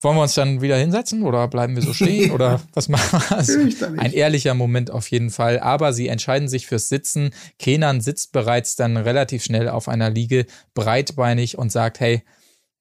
[0.00, 3.36] wollen wir uns dann wieder hinsetzen oder bleiben wir so stehen oder was machen wir?
[3.36, 3.58] Also,
[3.98, 7.30] ein ehrlicher Moment auf jeden Fall, aber sie entscheiden sich fürs Sitzen.
[7.58, 12.22] Kenan sitzt bereits dann relativ schnell auf einer Liege, breitbeinig und sagt, hey,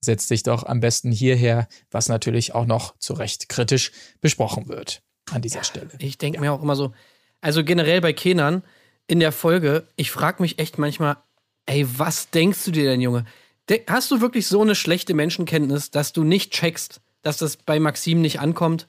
[0.02, 5.02] setz dich doch am besten hierher, was natürlich auch noch zu Recht kritisch besprochen wird
[5.32, 5.90] an dieser Stelle.
[6.00, 6.94] Ich denke mir auch immer so,
[7.42, 8.64] also generell bei Kenan
[9.08, 11.18] in der Folge, ich frage mich echt manchmal,
[11.66, 13.26] ey, was denkst du dir denn, Junge?
[13.70, 17.80] De hast du wirklich so eine schlechte Menschenkenntnis, dass du nicht checkst, dass das bei
[17.80, 18.88] Maxim nicht ankommt?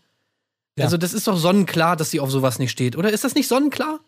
[0.78, 0.84] Ja.
[0.84, 3.10] Also, das ist doch sonnenklar, dass sie auf sowas nicht steht, oder?
[3.10, 4.00] Ist das nicht sonnenklar?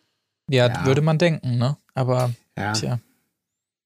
[0.48, 0.84] Ja, Ja.
[0.86, 1.76] würde man denken, ne?
[1.94, 2.72] Aber Ja.
[2.72, 3.00] tja.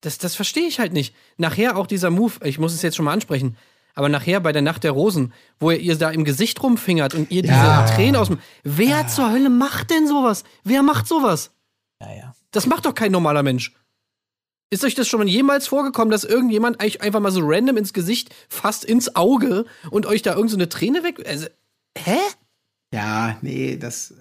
[0.01, 1.15] Das, das verstehe ich halt nicht.
[1.37, 3.57] Nachher auch dieser Move, ich muss es jetzt schon mal ansprechen,
[3.95, 7.31] aber nachher bei der Nacht der Rosen, wo ihr ihr da im Gesicht rumfingert und
[7.31, 7.83] ihr Ja.
[7.85, 8.39] diese Tränen aus dem.
[8.63, 10.45] Wer zur Hölle macht denn sowas?
[10.65, 11.51] Wer macht sowas?
[12.01, 12.35] Ja, ja.
[12.51, 13.73] Das macht doch kein normaler Mensch.
[14.69, 17.93] Ist euch das schon mal jemals vorgekommen, dass irgendjemand euch einfach mal so random ins
[17.93, 21.23] Gesicht, fast ins Auge und euch da irgend so eine Träne weg.
[21.27, 21.47] Also,
[21.97, 22.19] hä?
[22.93, 24.13] Ja, nee, das.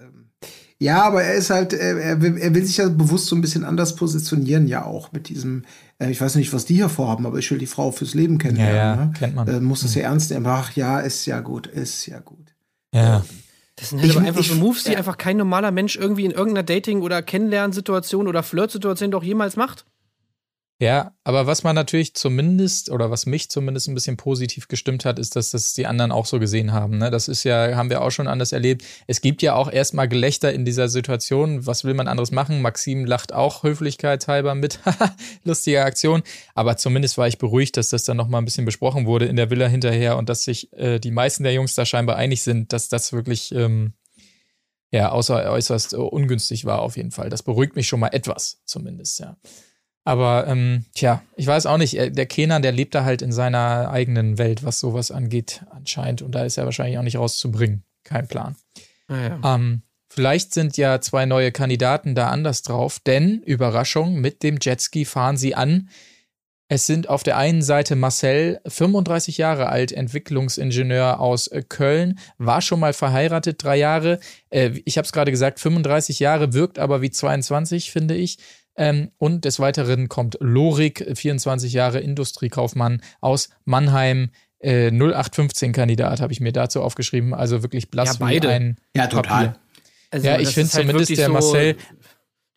[0.78, 3.40] Ja, aber er ist halt, äh, er will, er will sich ja bewusst so ein
[3.40, 5.64] bisschen anders positionieren, ja auch mit diesem,
[5.98, 8.36] äh, ich weiß nicht, was die hier vorhaben, aber ich will die Frau fürs Leben
[8.38, 8.76] kennenlernen.
[8.76, 9.12] Ja, ja, ne?
[9.18, 9.48] kennt man.
[9.48, 10.44] Äh, muss es ja ernst nehmen.
[10.46, 12.54] Ach ja, ist ja gut, ist ja gut.
[12.92, 13.24] Ja.
[13.76, 14.98] Das sind halt Ich- aber einfach ich- so Moves, die ja.
[14.98, 19.86] einfach kein normaler Mensch irgendwie in irgendeiner Dating- oder Kennenlernsituation oder Flirtsituation doch jemals macht.
[20.78, 25.18] Ja, aber was man natürlich zumindest oder was mich zumindest ein bisschen positiv gestimmt hat,
[25.18, 26.98] ist, dass das die anderen auch so gesehen haben.
[26.98, 27.10] Ne?
[27.10, 28.84] Das ist ja, haben wir auch schon anders erlebt.
[29.06, 31.64] Es gibt ja auch erstmal Gelächter in dieser Situation.
[31.64, 32.60] Was will man anderes machen?
[32.60, 34.80] Maxim lacht auch höflichkeitshalber mit.
[35.44, 36.22] Lustige Aktion.
[36.54, 39.48] Aber zumindest war ich beruhigt, dass das dann nochmal ein bisschen besprochen wurde in der
[39.48, 42.90] Villa hinterher und dass sich äh, die meisten der Jungs da scheinbar einig sind, dass
[42.90, 43.94] das wirklich ähm,
[44.90, 47.30] ja außer äußerst äh, ungünstig war auf jeden Fall.
[47.30, 49.38] Das beruhigt mich schon mal etwas, zumindest, ja.
[50.06, 53.32] Aber ähm, tja, ich weiß auch nicht, er- der Kenan, der lebt da halt in
[53.32, 56.22] seiner eigenen Welt, was sowas angeht, anscheinend.
[56.22, 57.82] Und da ist er wahrscheinlich auch nicht rauszubringen.
[58.04, 58.54] Kein Plan.
[59.08, 59.40] Naja.
[59.44, 65.04] Ähm, vielleicht sind ja zwei neue Kandidaten da anders drauf, denn Überraschung, mit dem Jetski
[65.04, 65.88] fahren sie an.
[66.68, 72.60] Es sind auf der einen Seite Marcel, 35 Jahre alt, Entwicklungsingenieur aus äh, Köln, war
[72.60, 74.20] schon mal verheiratet, drei Jahre.
[74.50, 78.38] Äh, ich habe es gerade gesagt, 35 Jahre, wirkt aber wie 22, finde ich.
[78.76, 86.40] Ähm, und des Weiteren kommt Lorik, 24 Jahre Industriekaufmann aus Mannheim, äh, 0815-Kandidat, habe ich
[86.40, 87.34] mir dazu aufgeschrieben.
[87.34, 88.48] Also wirklich blass Ja, beide.
[88.48, 89.22] wie ein Ja, total.
[89.48, 89.60] Papier.
[90.10, 91.76] Also, Ja, ich finde halt zumindest der Marcel-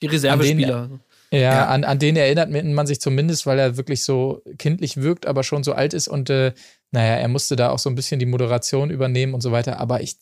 [0.02, 0.90] Die Reservespieler.
[1.32, 1.66] Ja, Ja.
[1.68, 5.64] An, an den erinnert man sich zumindest, weil er wirklich so kindlich wirkt, aber schon
[5.64, 6.54] so alt ist und äh,
[6.92, 9.80] naja, er musste da auch so ein bisschen die Moderation übernehmen und so weiter.
[9.80, 10.18] Aber ich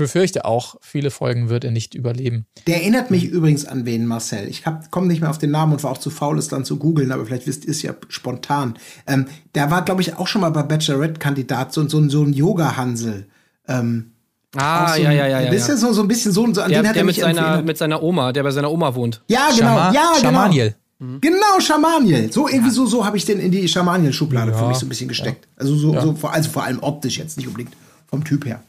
[0.00, 2.46] befürchte auch, viele Folgen wird er nicht überleben.
[2.66, 4.48] Der erinnert mich übrigens an wen, Marcel.
[4.48, 6.76] Ich komme nicht mehr auf den Namen und war auch zu faul, es dann zu
[6.78, 8.74] googeln, aber vielleicht wisst ihr es ja spontan.
[9.06, 12.32] Ähm, der war, glaube ich, auch schon mal bei Bachelorette-Kandidat, so, so, ein- so ein
[12.32, 13.26] Yoga-Hansel.
[13.68, 14.10] Ähm,
[14.56, 15.52] Ah, so ja, ja, ja, ja.
[15.52, 15.80] Wisst ihr, ja.
[15.80, 17.66] so, so ein bisschen so, so an Der, den hat der er mit, seiner, erinnert.
[17.66, 19.22] mit seiner Oma, der bei seiner Oma wohnt.
[19.28, 20.20] Ja, genau, Schama- ja, genau.
[20.20, 20.74] Schamaniel.
[21.20, 22.32] Genau, Schamaniel.
[22.32, 24.88] So irgendwie so, so habe ich den in die Schamaniel-Schublade Ja, für mich so ein
[24.88, 25.46] bisschen gesteckt.
[25.56, 26.02] Also so, Ja.
[26.02, 27.74] so vor, also vor allem optisch jetzt, nicht unbedingt
[28.08, 28.60] vom Typ her.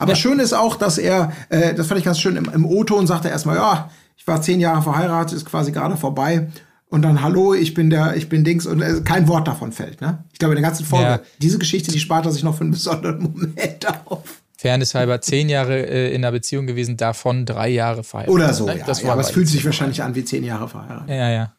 [0.00, 3.06] Aber schön ist auch, dass er, äh, das fand ich ganz schön, im, im O-Ton
[3.06, 6.48] sagt er erstmal, ja, ich war zehn Jahre verheiratet, ist quasi gerade vorbei.
[6.88, 10.00] Und dann, hallo, ich bin der, ich bin Dings und äh, kein Wort davon fällt,
[10.00, 10.24] ne?
[10.32, 11.20] Ich glaube, in der ganzen Folge, Ja.
[11.40, 14.42] diese Geschichte, die spart er sich noch für einen besonderen Moment auf.
[14.58, 18.34] Fairness halber zehn Jahre äh, in einer Beziehung gewesen, davon drei Jahre verheiratet.
[18.34, 18.78] Oder so, Ne?
[18.78, 18.84] ja.
[18.86, 21.08] Das ja aber es fühlt sich wahrscheinlich an wie zehn Jahre verheiratet.
[21.08, 21.52] Ja, ja.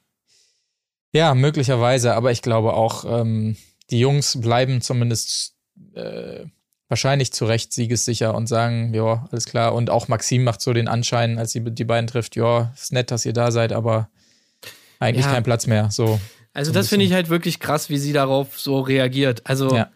[1.13, 3.55] Ja, möglicherweise, aber ich glaube auch, ähm,
[3.89, 5.55] die Jungs bleiben zumindest
[5.95, 6.45] äh,
[6.91, 9.73] wahrscheinlich zu Recht siegessicher und sagen, ja, alles klar.
[9.73, 13.09] Und auch Maxim macht so den Anschein, als sie die beiden trifft, ja, ist nett,
[13.11, 14.09] dass ihr da seid, aber
[14.99, 15.31] eigentlich Ja.
[15.31, 15.89] kein Platz mehr.
[15.89, 16.19] So.
[16.53, 19.41] Also So das finde ich halt wirklich krass, wie sie darauf so reagiert.
[19.45, 19.89] Also Ja.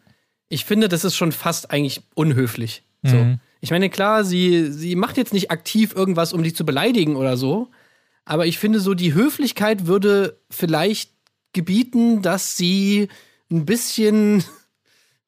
[0.48, 2.84] ich finde, das ist schon fast eigentlich unhöflich.
[3.04, 3.18] So.
[3.18, 3.40] Mhm.
[3.60, 7.36] Ich meine, klar, sie, sie macht jetzt nicht aktiv irgendwas, um dich zu beleidigen oder
[7.36, 7.68] so.
[8.24, 11.12] Aber ich finde so, die Höflichkeit würde vielleicht
[11.52, 13.10] gebieten, dass sie
[13.52, 14.44] ein bisschen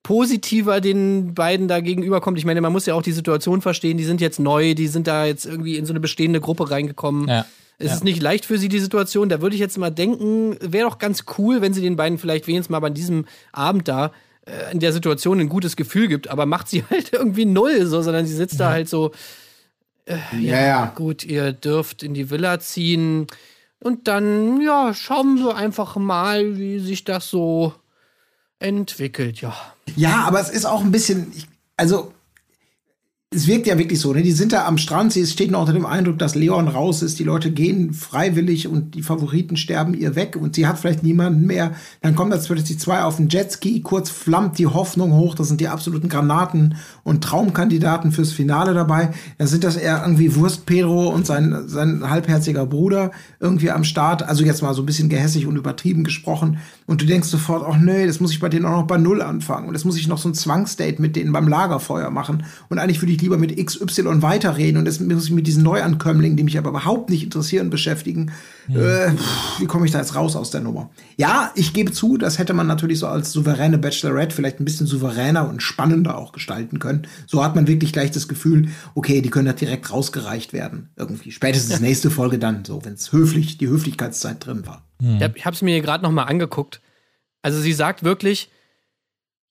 [0.07, 2.37] positiver den beiden da gegenüberkommt.
[2.37, 5.05] Ich meine, man muss ja auch die Situation verstehen, die sind jetzt neu, die sind
[5.05, 7.27] da jetzt irgendwie in so eine bestehende Gruppe reingekommen.
[7.27, 7.45] Ja.
[7.77, 7.93] Es Ja.
[7.95, 9.27] ist nicht leicht für sie, die Situation.
[9.27, 12.47] Da würde ich jetzt mal denken, wäre doch ganz cool, wenn sie den beiden vielleicht
[12.47, 14.13] wenigstens mal bei diesem Abend da
[14.45, 18.01] äh, in der Situation ein gutes Gefühl gibt, aber macht sie halt irgendwie null, so,
[18.01, 19.11] sondern sie sitzt da halt so,
[20.05, 20.85] äh, Ja, ja.
[20.95, 23.27] gut, ihr dürft in die Villa ziehen
[23.81, 27.73] und dann, ja, schauen wir einfach mal, wie sich das so
[28.59, 29.55] entwickelt, ja.
[29.95, 31.31] Ja, aber es ist auch ein bisschen,
[31.75, 32.13] also
[33.29, 34.21] es wirkt ja wirklich so, ne?
[34.21, 37.19] Die sind da am Strand, sie steht noch unter dem Eindruck, dass Leon raus ist,
[37.19, 41.45] die Leute gehen freiwillig und die Favoriten sterben ihr weg und sie hat vielleicht niemanden
[41.45, 41.73] mehr.
[42.01, 45.59] Dann kommen jetzt plötzlich zwei auf den Jetski, kurz flammt die Hoffnung hoch, das sind
[45.59, 49.11] die absoluten Granaten und Traumkandidaten fürs Finale dabei.
[49.37, 54.23] Dann sind das eher irgendwie Wurst Pedro und sein, sein halbherziger Bruder irgendwie am Start.
[54.23, 56.59] Also jetzt mal so ein bisschen gehässig und übertrieben gesprochen.
[56.87, 59.21] Und du denkst sofort, ach nee, das muss ich bei denen auch noch bei Null
[59.21, 59.67] anfangen.
[59.67, 62.45] Und das muss ich noch so ein Zwangsdate mit denen beim Lagerfeuer machen.
[62.69, 64.77] Und eigentlich würde ich lieber mit XY weiterreden.
[64.77, 68.31] Und das muss ich mit diesen Neuankömmlingen, die mich aber überhaupt nicht interessieren, beschäftigen.
[68.69, 70.89] Äh, pff, wie komme ich da jetzt raus aus der Nummer?
[71.17, 74.87] Ja, ich gebe zu, das hätte man natürlich so als souveräne Bachelorette vielleicht ein bisschen
[74.87, 77.01] souveräner und spannender auch gestalten können.
[77.25, 80.89] So hat man wirklich gleich das Gefühl, okay, die können da direkt rausgereicht werden.
[80.95, 81.33] Irgendwie.
[81.33, 84.86] Spätestens nächste Folge dann, so, wenn es höflich, die Höflichkeitszeit drin war.
[84.99, 86.81] Ich hab- Ich habe es mir gerade noch mal angeguckt.
[87.41, 88.49] Also sie sagt wirklich,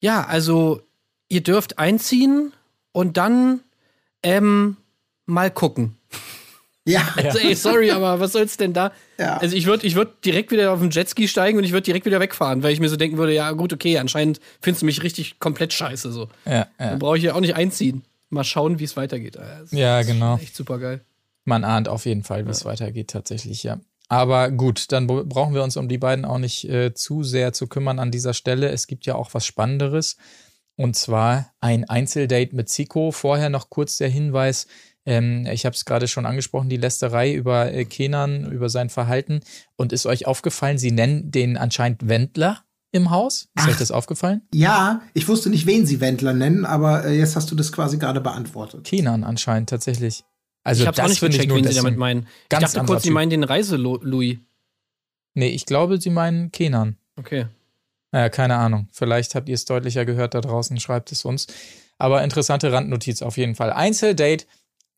[0.00, 0.82] ja, also
[1.28, 2.52] ihr dürft einziehen
[2.92, 3.60] und dann
[4.22, 4.76] ähm,
[5.26, 5.96] mal gucken.
[6.88, 8.92] Ja, Also ey, sorry, aber was soll's denn da?
[9.18, 9.38] Ja.
[9.38, 12.06] Also ich würde ich würd direkt wieder auf den Jetski steigen und ich würde direkt
[12.06, 15.02] wieder wegfahren, weil ich mir so denken würde, ja gut, okay, anscheinend findest du mich
[15.02, 16.28] richtig komplett scheiße so.
[16.44, 16.66] Ja, ja.
[16.78, 18.04] Dann brauche ich ja auch nicht einziehen.
[18.30, 19.34] Mal schauen, wie es weitergeht.
[19.34, 20.36] Das ist ja, genau.
[20.36, 21.00] Echt super geil.
[21.44, 23.80] Man ahnt auf jeden Fall, wie es weitergeht, tatsächlich, ja.
[24.08, 27.52] Aber gut, dann br- brauchen wir uns um die beiden auch nicht äh, zu sehr
[27.52, 28.68] zu kümmern an dieser Stelle.
[28.68, 30.16] Es gibt ja auch was Spannenderes.
[30.76, 33.10] Und zwar ein Einzeldate mit Zico.
[33.10, 34.66] Vorher noch kurz der Hinweis.
[35.06, 39.40] Ähm, ich habe es gerade schon angesprochen, die Lästerei über äh, Kenan, über sein Verhalten.
[39.76, 43.48] Und ist euch aufgefallen, sie nennen den anscheinend Wendler im Haus?
[43.56, 43.78] Ist euch Ach.
[43.78, 44.42] das aufgefallen?
[44.54, 47.98] Ja, ich wusste nicht, wen sie Wendler nennen, aber äh, jetzt hast du das quasi
[47.98, 48.84] gerade beantwortet.
[48.84, 50.24] Kenan anscheinend tatsächlich.
[50.66, 52.26] Also ich hab's auch nicht ich gecheckt, wen sie damit ein meinen.
[52.42, 54.38] Ich ganz dachte anderer kurz, sie meinen den Reise-Louis.
[55.34, 56.96] Nee, ich glaube, sie meinen Kenan.
[57.16, 57.46] Okay.
[58.10, 58.88] Naja, keine Ahnung.
[58.92, 61.46] Vielleicht habt ihr es deutlicher gehört da draußen, schreibt es uns.
[61.98, 63.72] Aber interessante Randnotiz auf jeden Fall.
[63.72, 64.46] Einzeldate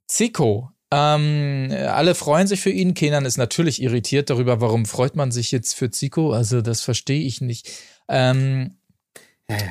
[0.07, 0.71] Zico.
[0.91, 2.95] Ähm, alle freuen sich für ihn.
[2.95, 6.33] Kenan ist natürlich irritiert darüber, warum freut man sich jetzt für Zico.
[6.33, 7.71] Also, das verstehe ich nicht.
[8.09, 8.79] Ähm,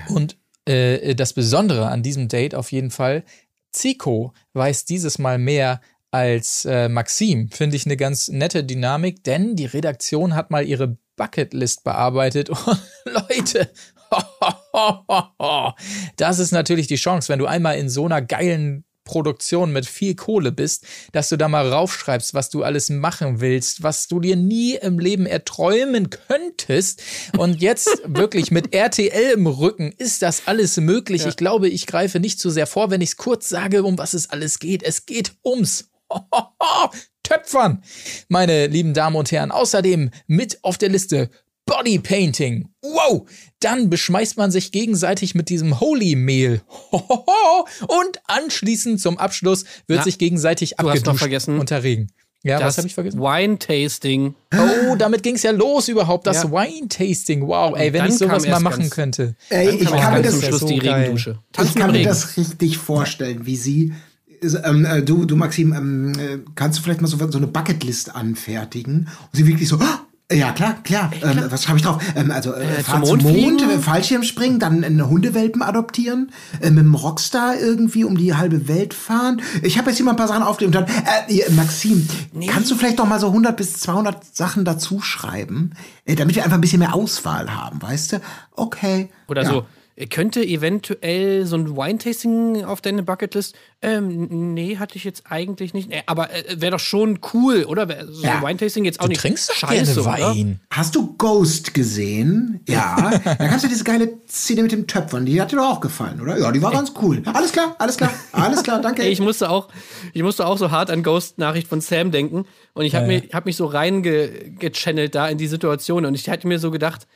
[0.10, 3.24] Und äh, das Besondere an diesem Date auf jeden Fall,
[3.72, 7.50] Zico weiß dieses Mal mehr als äh, Maxim.
[7.50, 12.50] Finde ich eine ganz nette Dynamik, denn die Redaktion hat mal ihre Bucketlist bearbeitet.
[12.66, 13.70] Und Leute,
[16.16, 20.14] das ist natürlich die Chance, wenn du einmal in so einer geilen Produktion mit viel
[20.14, 24.36] Kohle bist, dass du da mal raufschreibst, was du alles machen willst, was du dir
[24.36, 27.02] nie im Leben erträumen könntest.
[27.38, 31.26] Und jetzt wirklich mit RTL im Rücken ist das alles möglich.
[31.26, 34.14] Ich glaube, ich greife nicht zu sehr vor, wenn ich es kurz sage, um was
[34.14, 34.84] es alles geht.
[34.84, 35.90] Es geht ums
[37.24, 37.84] Töpfern,
[38.30, 39.52] meine lieben Damen und Herren.
[39.52, 41.30] Außerdem mit auf der Liste
[41.68, 42.70] Bodypainting.
[42.82, 43.30] Wow!
[43.60, 46.62] Dann beschmeißt man sich gegenseitig mit diesem Holy Mehl.
[46.92, 52.08] Und anschließend zum Abschluss wird Na, sich gegenseitig du hast noch abgeduscht vergessen, unter Regen.
[52.44, 53.20] Ja, was das habe ich vergessen?
[53.20, 54.36] Wine-Tasting.
[54.56, 56.52] Oh, damit ging es ja los überhaupt, das Ja.
[56.52, 57.46] Wine-Tasting.
[57.48, 59.36] Wow, ey, wenn ich sowas mal machen ganz- könnte.
[59.50, 60.94] Ey, ich kann mir das Schluss so die geil.
[61.02, 61.40] Regendusche.
[61.64, 63.94] Ich kann mir das richtig vorstellen, wie sie.
[64.40, 67.48] ist, Ähm, äh, du, du Maxim, ähm, äh, kannst du vielleicht mal so, so eine
[67.48, 69.08] Bucketlist anfertigen?
[69.24, 72.02] Und sie wirklich so, "Ah, ja klar, klar, Ähm, was schreibe ich drauf?
[72.16, 73.70] Ähm, also äh, Äh, zum zum Mond Mond, fliegen?
[73.70, 78.94] äh, Fallschirmspringen, dann einen Hundewelpen adoptieren, äh, mit dem Rockstar irgendwie um die halbe Welt
[78.94, 79.42] fahren.
[79.64, 80.82] Ich habe jetzt hier mal ein paar Sachen aufgeschrieben.
[80.84, 82.08] und Dann, äh, Maxim,
[82.48, 85.72] kannst du vielleicht noch mal so 100 bis 200 Sachen dazu schreiben,
[86.06, 88.22] äh, damit wir einfach ein bisschen mehr Auswahl haben, weißt du?
[88.56, 89.10] Okay.
[89.30, 89.50] Oder ja.
[89.50, 89.66] so.
[90.12, 93.56] Könnte eventuell so ein Wine-Tasting auf deine Bucketlist?
[93.82, 95.90] Ähm, nee, hatte ich jetzt eigentlich nicht.
[95.90, 97.88] Nee, aber äh, wäre doch schon cool, oder?
[98.12, 98.36] So Ja.
[98.38, 100.36] ein Wine-Tasting jetzt auch Du nicht trinkst scheiße, gerne oder?
[100.36, 100.60] Wein.
[100.70, 102.60] Hast du Ghost gesehen?
[102.68, 103.10] Ja.
[103.24, 105.26] da gab's ja diese geile Szene mit dem Töpfern.
[105.26, 106.38] Die hat dir doch auch gefallen, oder?
[106.38, 107.24] Ja, die war ganz cool.
[107.26, 109.02] Alles klar, alles klar, alles klar, danke.
[109.04, 109.68] Ey, ich musste auch,
[110.14, 112.46] ich musste auch so hart an Ghost-Nachricht von Sam denken.
[112.74, 116.06] Und ich habe Ja, mir, hab mich so reingechannelt da in die Situation.
[116.06, 117.08] Und ich hatte mir so gedacht,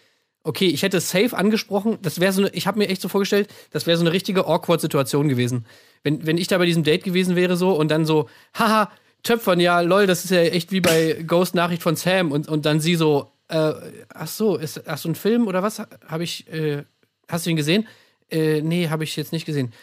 [0.44, 1.98] okay, ich hätte safe angesprochen.
[2.02, 4.46] Das wäre so eine, ich habe mir echt so vorgestellt, das wäre so eine richtige
[4.48, 5.66] Awkward-Situation gewesen.
[6.04, 8.28] Wenn, wenn ich da bei diesem Date gewesen wäre so und dann so,
[8.58, 8.90] haha,
[9.24, 12.32] Töpfern, ja, lol, das ist ja echt wie bei Ghost-Nachricht von Sam.
[12.32, 13.74] Und, und dann sie so, äh,
[14.14, 15.80] ach so, ist, ach so ein Film oder was?
[16.08, 16.84] Habe ich, äh,
[17.28, 17.88] hast du ihn gesehen?
[18.32, 19.74] Äh, nee, habe ich jetzt nicht gesehen.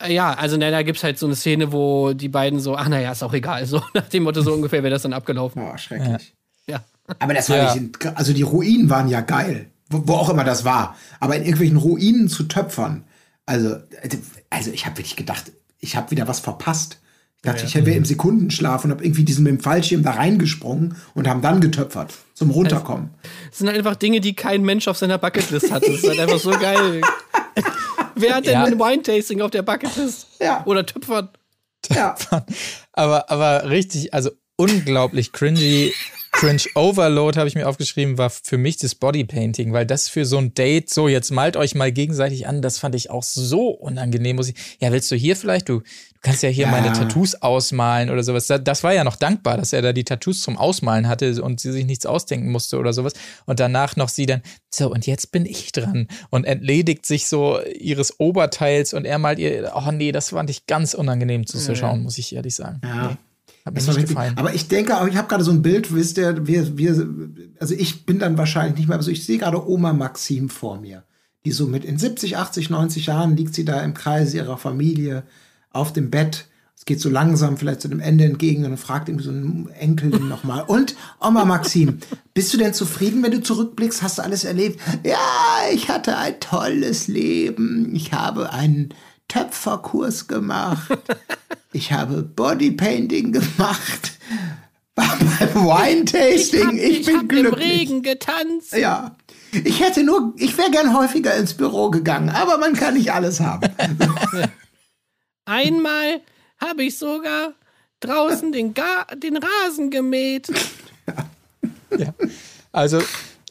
[0.00, 2.88] Äh, Ja, also na, da gibt's halt so eine Szene, wo die beiden so, ach
[2.88, 5.62] naja, ist auch egal, so nach dem Motto, so ungefähr wäre das dann abgelaufen.
[5.62, 6.34] Oh, schrecklich.
[6.66, 6.84] Ja.
[7.20, 7.74] Aber das war Ja.
[7.74, 9.70] nicht, also die Ruinen waren ja geil.
[9.94, 10.96] Wo, wo auch immer das war.
[11.20, 13.04] Aber in irgendwelchen Ruinen zu töpfern.
[13.46, 13.76] Also,
[14.50, 16.98] also ich habe wirklich gedacht, ich habe wieder was verpasst.
[17.36, 20.96] Ich dachte, ich wäre im Sekundenschlaf und habe irgendwie diesen mit dem Fallschirm da reingesprungen
[21.14, 23.10] und haben dann getöpfert zum Runterkommen.
[23.50, 25.82] Das sind halt einfach Dinge, die kein Mensch auf seiner Bucketlist hat.
[25.82, 27.02] Das ist halt einfach so geil.
[28.14, 28.64] Wer hat denn Ja.
[28.64, 30.26] ein Wine-Tasting auf der Bucketlist?
[30.40, 30.62] Ja.
[30.64, 31.28] Oder Töpfern?
[31.90, 32.14] Ja.
[32.92, 35.92] Aber, aber richtig, also unglaublich cringy.
[36.44, 40.36] Cringe Overload habe ich mir aufgeschrieben, war für mich das Bodypainting, weil das für so
[40.36, 44.36] ein Date, so jetzt malt euch mal gegenseitig an, das fand ich auch so unangenehm.
[44.36, 45.84] Muss ich, ja, willst du hier vielleicht, du, du
[46.20, 46.70] kannst ja hier Ja.
[46.70, 48.46] meine Tattoos ausmalen oder sowas.
[48.46, 51.60] Das, das war ja noch dankbar, dass er da die Tattoos zum Ausmalen hatte und
[51.60, 53.14] sie sich nichts ausdenken musste oder sowas.
[53.46, 57.58] Und danach noch sie dann, so, und jetzt bin ich dran und entledigt sich so
[57.62, 62.18] ihres Oberteils und er malt ihr, oh nee, das fand ich ganz unangenehm zuzuschauen, muss
[62.18, 62.82] ich ehrlich sagen.
[62.84, 63.08] Ja.
[63.08, 63.16] Nee,
[63.64, 64.36] hat mir Das nicht gefallen.
[64.36, 67.08] Aber ich denke auch, ich habe gerade so ein Bild, wisst ihr, wir, wir,
[67.58, 71.04] also ich bin dann wahrscheinlich nicht mehr, also ich sehe gerade Oma Maxim vor mir,
[71.44, 75.24] die so mit in 70, 80, 90 Jahren liegt sie da im Kreis ihrer Familie
[75.70, 76.46] auf dem Bett.
[76.76, 79.70] Es geht so langsam vielleicht zu dem Ende entgegen und dann fragt ihm so ein
[79.78, 80.64] Enkelin nochmal.
[80.66, 82.00] Und Oma Maxim,
[82.34, 84.02] bist du denn zufrieden, wenn du zurückblickst?
[84.02, 84.80] Hast du alles erlebt?
[85.04, 85.16] Ja,
[85.72, 87.94] ich hatte ein tolles Leben.
[87.94, 88.92] Ich habe einen
[89.28, 90.98] Töpferkurs gemacht.
[91.72, 94.12] Ich habe Bodypainting gemacht.
[94.94, 96.78] War beim Wine-Tasting.
[96.78, 97.68] Ich, bin hab im glücklich.
[97.68, 98.72] Regen getanzt.
[98.74, 99.16] Ja.
[99.52, 103.40] Ich hätte nur, ich wäre gern häufiger ins Büro gegangen, aber man kann nicht alles
[103.40, 103.68] haben.
[105.44, 106.20] Einmal
[106.60, 107.54] habe ich sogar
[108.00, 110.48] draußen den, Ga den Rasen gemäht.
[112.72, 113.00] Also,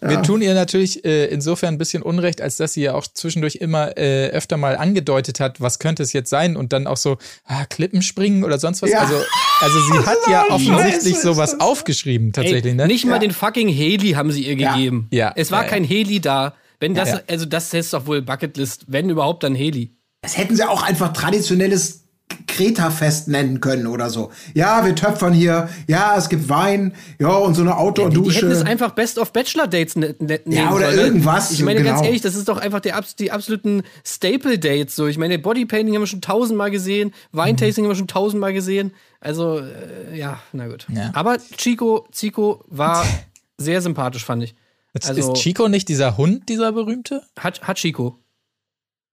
[0.09, 3.55] wir tun ihr natürlich äh, insofern ein bisschen Unrecht, als dass sie ja auch zwischendurch
[3.55, 7.17] immer äh, öfter mal angedeutet hat, was könnte es jetzt sein und dann auch so,
[7.45, 8.89] ah, Klippen springen oder sonst was.
[8.91, 8.99] Ja.
[8.99, 9.15] Also,
[9.61, 12.87] also sie hat ja offensichtlich sowas aufgeschrieben tatsächlich, Ey, ne?
[12.87, 14.75] Nicht mal den fucking Heli haben sie ihr Ja.
[14.75, 15.07] gegeben.
[15.11, 15.33] Ja.
[15.35, 15.69] Es war Ja, ja.
[15.71, 16.53] kein Heli da.
[16.79, 17.21] Wenn das, Ja.
[17.27, 19.95] also das ist doch wohl Bucketlist, wenn überhaupt dann Heli.
[20.21, 22.02] Das hätten sie auch einfach traditionelles
[22.47, 24.31] Kreta-Fest nennen können oder so.
[24.53, 25.69] Ja, wir töpfern hier.
[25.87, 26.93] Ja, es gibt Wein.
[27.19, 28.37] Ja, und so eine Die, die Outdoor-Dusche.
[28.41, 31.01] hätten es einfach Best of Bachelor Dates ne, nennen oder sollen, ne?
[31.01, 32.05] irgendwas, Ich meine, ganz genau.
[32.07, 34.95] ehrlich, das ist doch einfach der, die absoluten Staple Dates.
[34.95, 38.93] So, ich meine, Bodypainting haben wir schon tausendmal gesehen, Weintasting haben wir schon tausendmal gesehen.
[39.19, 40.85] Also, äh, ja, na gut.
[40.93, 41.11] Ja.
[41.13, 43.05] Aber Chico, Zico war
[43.57, 44.55] sehr sympathisch, fand ich.
[45.03, 47.23] Also, ist Chico nicht dieser Hund, dieser berühmte?
[47.39, 48.19] hat, hat Chico.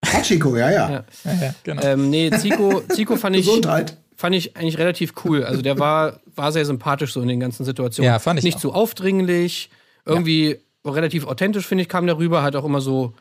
[0.05, 0.91] Hachiko, ja, ja.
[0.91, 1.05] Ja.
[1.25, 1.83] Ja, ja, genau.
[1.83, 3.47] Ähm, nee, Zico, Zico fand ich.
[3.47, 3.97] Gesundheit.
[4.17, 5.45] fand ich eigentlich relativ cool.
[5.45, 8.11] Also der war, war sehr sympathisch so in den ganzen Situationen.
[8.11, 8.61] Ja, fand ich Nicht auch.
[8.61, 9.71] zu aufdringlich,
[10.07, 13.13] irgendwie relativ authentisch, finde ich, kam der rüber, hat auch immer so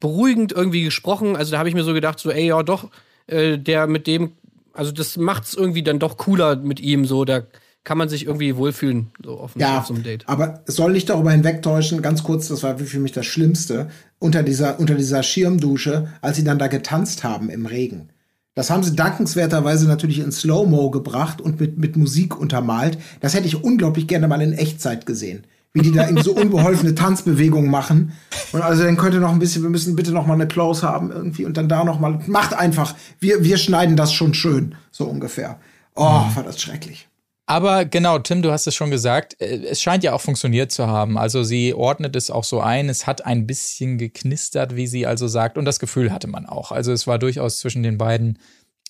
[0.00, 1.36] beruhigend irgendwie gesprochen.
[1.36, 2.90] Also da habe ich mir so gedacht, so, ey, ja doch,
[3.28, 4.32] äh, der mit dem,
[4.72, 7.42] also das macht's irgendwie dann doch cooler mit ihm, so, da
[7.86, 10.24] kann man sich irgendwie wohlfühlen, so auf, Ja, auf so einem Date.
[10.26, 14.42] aber es soll nicht darüber hinwegtäuschen, ganz kurz, das war für mich das Schlimmste, unter
[14.42, 18.08] dieser, unter dieser Schirmdusche, als sie dann da getanzt haben im Regen.
[18.56, 22.98] Das haben sie dankenswerterweise natürlich in Slow-Mo gebracht und mit, mit Musik untermalt.
[23.20, 25.44] Das hätte ich unglaublich gerne mal in Echtzeit gesehen.
[25.72, 28.12] Wie die da irgendwie so unbeholfene Tanzbewegungen machen.
[28.52, 31.12] Und also dann könnte noch ein bisschen, wir müssen bitte noch mal eine Close haben
[31.12, 32.96] irgendwie und dann da noch mal, macht einfach.
[33.20, 35.60] Wir, wir schneiden das schon schön, so ungefähr.
[35.94, 36.02] Oh,
[36.34, 37.06] war das schrecklich.
[37.48, 40.86] Aber genau, Tim, du hast es schon gesagt, äh, es scheint ja auch funktioniert zu
[40.88, 41.16] haben.
[41.16, 45.28] Also sie ordnet es auch so ein, es hat ein bisschen geknistert, wie sie also
[45.28, 46.72] sagt, und das Gefühl hatte man auch.
[46.72, 48.38] Also es war durchaus zwischen den beiden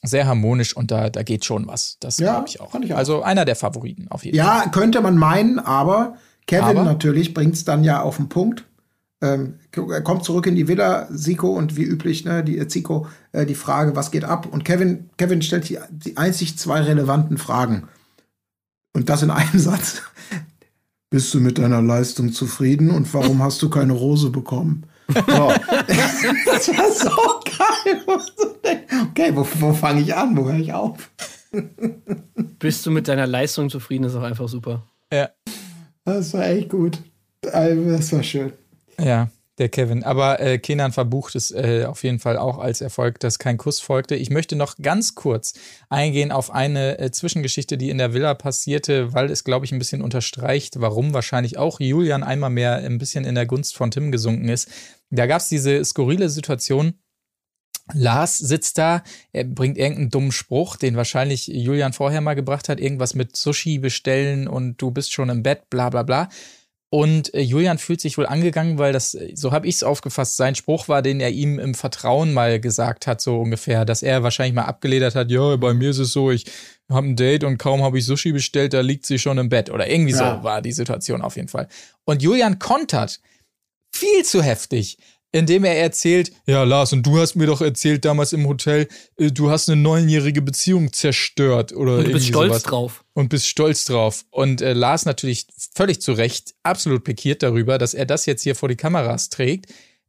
[0.03, 1.99] sehr harmonisch und da, da geht schon was.
[2.01, 2.75] Das Ja, glaube ich auch.
[2.83, 2.99] ich auch.
[2.99, 4.47] Also einer der Favoriten auf jeden Fall.
[4.47, 6.17] Ja, könnte man meinen, aber
[6.47, 6.85] Kevin Aber?
[6.85, 8.65] natürlich bringt es dann ja auf den Punkt.
[9.23, 13.07] Ähm, er kommt zurück in die Villa, Siko und wie üblich, ne, die äh, Zico,
[13.33, 14.47] äh, die Frage, was geht ab?
[14.51, 17.89] Und Kevin, Kevin stellt die, die einzig zwei relevanten Fragen.
[18.97, 20.01] Und das in einem Satz.
[21.11, 24.87] Bist du mit deiner Leistung zufrieden und warum hast du keine Rose bekommen?
[25.09, 25.23] So.
[26.47, 27.11] das war so
[27.45, 28.03] geil.
[29.11, 30.35] Okay, wo, wo fange ich an?
[30.35, 31.11] Wo höre ich auf?
[32.59, 34.83] Bist du mit deiner Leistung zufrieden, ist auch einfach super.
[35.13, 35.29] Ja.
[36.07, 36.99] Das war echt gut.
[37.53, 38.55] Also, Das war schön.
[38.99, 40.03] Ja, der Kevin.
[40.03, 43.81] Aber äh, Kenan verbucht es äh, auf jeden Fall auch als Erfolg, dass kein Kuss
[43.81, 44.15] folgte.
[44.15, 45.55] Ich möchte noch ganz kurz
[45.89, 49.79] eingehen auf eine äh, Zwischengeschichte, die in der Villa passierte, weil es, glaube ich, ein
[49.79, 54.13] bisschen unterstreicht, warum wahrscheinlich auch Julian einmal mehr ein bisschen in der Gunst von Tim
[54.13, 54.69] gesunken ist.
[55.11, 56.95] Da gab es diese skurrile Situation.
[57.95, 62.81] Lars sitzt da, er bringt irgendeinen dummen Spruch, den wahrscheinlich Julian vorher mal gebracht hat,
[62.81, 66.29] irgendwas mit Sushi bestellen und du bist schon im Bett, bla bla bla.
[66.89, 70.37] Und äh, Julian fühlt sich wohl angegangen, weil das, äh, so habe ich es aufgefasst,
[70.37, 74.23] sein Spruch war, den er ihm im Vertrauen mal gesagt hat, so ungefähr, dass er
[74.23, 76.45] wahrscheinlich mal abgeledert hat, ja, bei mir ist es so, ich
[76.89, 79.71] habe ein Date und kaum habe ich Sushi bestellt, da liegt sie schon im Bett.
[79.71, 80.37] Oder irgendwie Ja.
[80.39, 81.67] so war die Situation auf jeden Fall.
[82.05, 83.21] Und Julian kontert
[83.93, 84.99] viel zu heftig,
[85.37, 89.31] indem er erzählt, ja, Lars, und du hast mir doch erzählt damals im Hotel, äh,
[89.31, 93.05] du hast eine neunjährige Beziehung zerstört oder Und du bist stolz sowas drauf.
[93.13, 94.25] und bist stolz drauf.
[94.31, 98.55] Und äh, Lars natürlich völlig zu Recht absolut pikiert darüber, dass er das jetzt hier
[98.55, 99.67] vor die Kameras trägt.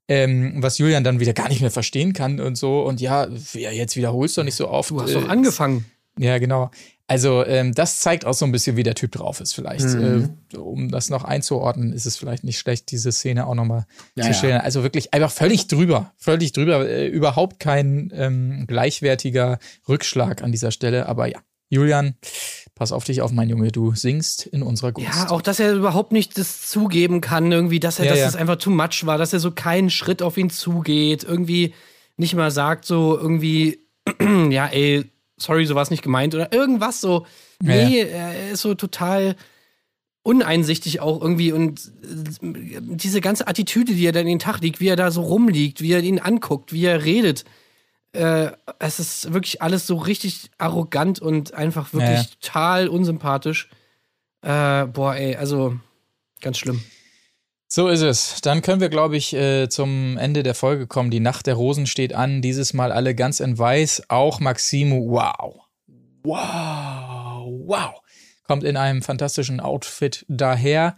[0.09, 2.81] Ähm, was Julian dann wieder gar nicht mehr verstehen kann und so.
[2.83, 4.91] Und ja, ja jetzt wiederholst du nicht so oft.
[4.91, 5.85] Du hast äh, doch angefangen.
[6.17, 6.71] Ja, genau.
[7.09, 9.85] Also ähm, das zeigt auch so ein bisschen, wie der Typ drauf ist vielleicht.
[9.85, 10.37] Mhm.
[10.53, 13.85] Äh, um das noch einzuordnen, ist es vielleicht nicht schlecht, diese Szene auch nochmal
[14.15, 14.33] Ja, zu ja.
[14.33, 14.61] stellen.
[14.61, 16.11] Also wirklich einfach völlig drüber.
[16.17, 16.87] Völlig drüber.
[16.87, 21.07] Äh, überhaupt kein ähm, gleichwertiger Rückschlag an dieser Stelle.
[21.07, 21.39] Aber ja,
[21.69, 22.15] Julian,
[22.75, 23.71] pass auf dich auf, mein Junge.
[23.71, 25.09] Du singst in unserer Gunst.
[25.13, 28.27] Ja, auch dass er überhaupt nicht das zugeben kann, irgendwie, dass er, Ja, dass ja.
[28.27, 31.73] es einfach too much war, dass er so keinen Schritt auf ihn zugeht, irgendwie
[32.17, 33.79] nicht mal sagt, so irgendwie,
[34.49, 35.05] ja, ey,
[35.37, 37.25] sorry, so war es nicht gemeint oder irgendwas so.
[37.61, 39.35] Ja, Nee, er ist so total
[40.23, 44.79] uneinsichtig auch irgendwie und äh, diese ganze Attitüde, die er da in den Tag liegt,
[44.81, 47.45] wie er da so rumliegt, wie er ihn anguckt, wie er redet.
[48.11, 52.27] Äh, es ist wirklich alles so richtig arrogant und einfach wirklich Ja, ja.
[52.41, 53.69] total unsympathisch.
[54.41, 55.77] Äh, boah, ey, also
[56.41, 56.81] ganz schlimm.
[57.69, 58.39] So ist es.
[58.41, 61.11] Dann können wir, glaube ich, äh, zum Ende der Folge kommen.
[61.11, 62.41] Die Nacht der Rosen steht an.
[62.41, 64.03] Dieses Mal alle ganz in weiß.
[64.07, 65.05] Auch Maximo.
[65.09, 65.59] Wow.
[66.23, 67.47] Wow.
[67.65, 68.01] Wow.
[68.43, 70.95] Kommt in einem fantastischen Outfit daher.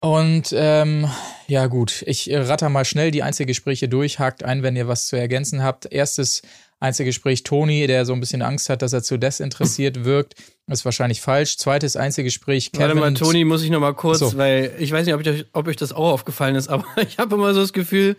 [0.00, 1.10] Und ähm,
[1.48, 5.16] ja gut, ich ratter mal schnell die Einzelgespräche durch, hakt ein, wenn ihr was zu
[5.16, 5.86] ergänzen habt.
[5.90, 6.42] Erstes
[6.80, 10.34] Einzelgespräch Toni, der so ein bisschen Angst hat, dass er zu desinteressiert wirkt.
[10.66, 11.56] Ist wahrscheinlich falsch.
[11.58, 12.88] Zweites Einzelgespräch Kevin.
[12.88, 14.36] Warte mal, Toni, muss ich noch mal kurz, So.
[14.36, 17.18] weil ich weiß nicht, ob, ich, euch- ob euch das auch aufgefallen ist, aber ich
[17.18, 18.16] habe immer so das Gefühl,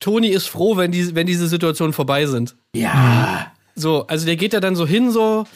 [0.00, 2.56] Toni ist froh, wenn, die, wenn diese Situationen vorbei sind.
[2.74, 3.52] Ja.
[3.74, 5.46] So, also der geht da dann so hin so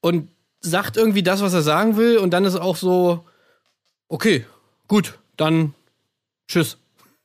[0.00, 0.28] und
[0.60, 3.24] sagt irgendwie das, was er sagen will und dann ist auch so,
[4.08, 4.44] okay,
[4.86, 5.74] gut, dann
[6.46, 6.76] tschüss.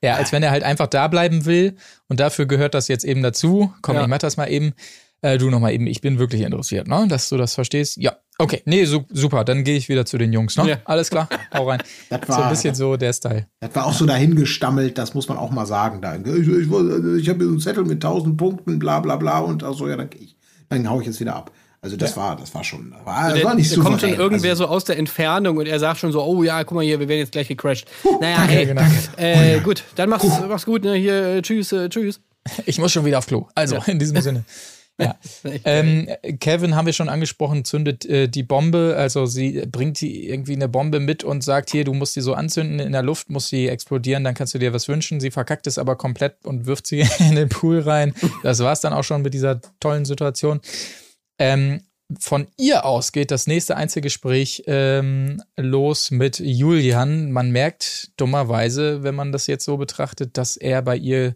[0.04, 1.76] Ja, als wenn er halt einfach da bleiben will
[2.10, 3.74] und dafür gehört das jetzt eben dazu.
[3.82, 4.02] Komm, Ja.
[4.04, 4.74] ich mach das mal eben.
[5.22, 7.06] Äh, du noch mal eben, ich bin wirklich interessiert, ne?
[7.08, 7.96] Dass du das verstehst.
[7.96, 8.62] Ja, okay.
[8.66, 10.68] Nee, su super, dann gehe ich wieder zu den Jungs, ne?
[10.72, 10.78] Ja.
[10.84, 11.82] Alles klar, hau rein.
[12.10, 13.48] Das so ein war- bisschen so der Style.
[13.62, 16.02] Das war auch so dahingestammelt, das muss man auch mal sagen.
[16.02, 16.18] Da.
[16.18, 19.88] Ich, ich, ich, habe hier einen Zettel mit 1000 Punkten, bla bla bla und also
[19.88, 20.36] ja, dann, ich,
[20.68, 21.52] dann hau ich jetzt wieder ab.
[21.84, 24.52] Also das war, das war schon, war, das Der, war nicht der kommt schon irgendwer
[24.52, 26.98] also, so aus der Entfernung und er sagt schon so, oh ja, guck mal hier,
[26.98, 27.90] wir werden jetzt gleich gecrashed.
[28.22, 28.82] Naja, danke, ey, genau.
[29.18, 32.22] äh, gut, dann mach's, mach's gut, ne, hier, äh, tschüss, äh, tschüss.
[32.66, 33.48] Ich muss schon wieder auf Klo.
[33.54, 34.46] Also, in diesem Sinne.
[35.00, 35.16] Ja.
[35.66, 36.08] Ähm,
[36.40, 40.70] Kevin haben wir schon angesprochen, zündet äh, die Bombe, also sie bringt die irgendwie eine
[40.70, 43.68] Bombe mit und sagt hier, du musst die so anzünden in der Luft, muss sie
[43.68, 45.20] explodieren, dann kannst du dir was wünschen.
[45.20, 48.14] Sie verkackt es aber komplett und wirft sie in den Pool rein.
[48.44, 50.62] Das war's dann auch schon mit dieser tollen Situation.
[51.44, 51.82] Ähm,
[52.20, 57.32] von ihr aus geht das nächste Einzelgespräch ähm, los mit Julian.
[57.32, 61.34] Man merkt dummerweise, wenn man das jetzt so betrachtet, dass er bei ihr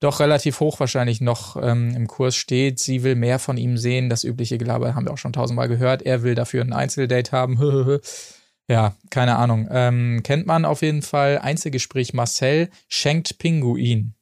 [0.00, 2.78] doch relativ hoch wahrscheinlich noch ähm, im Kurs steht.
[2.78, 4.08] Sie will mehr von ihm sehen.
[4.10, 6.02] Das übliche Gelaber haben wir auch schon tausendmal gehört.
[6.02, 7.58] Er will dafür ein Einzeldate haben.
[8.68, 9.68] ja, keine Ahnung.
[9.70, 11.38] Ähm, kennt man auf jeden Fall.
[11.38, 14.14] Einzelgespräch Marcel schenkt Pinguin.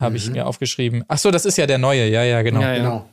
[0.00, 0.34] Habe ich Mhm.
[0.34, 1.04] mir aufgeschrieben.
[1.08, 2.08] Ach so, das ist ja der neue.
[2.08, 2.60] Ja, ja, genau.
[2.60, 2.76] Ja, ja.
[2.78, 3.08] genau.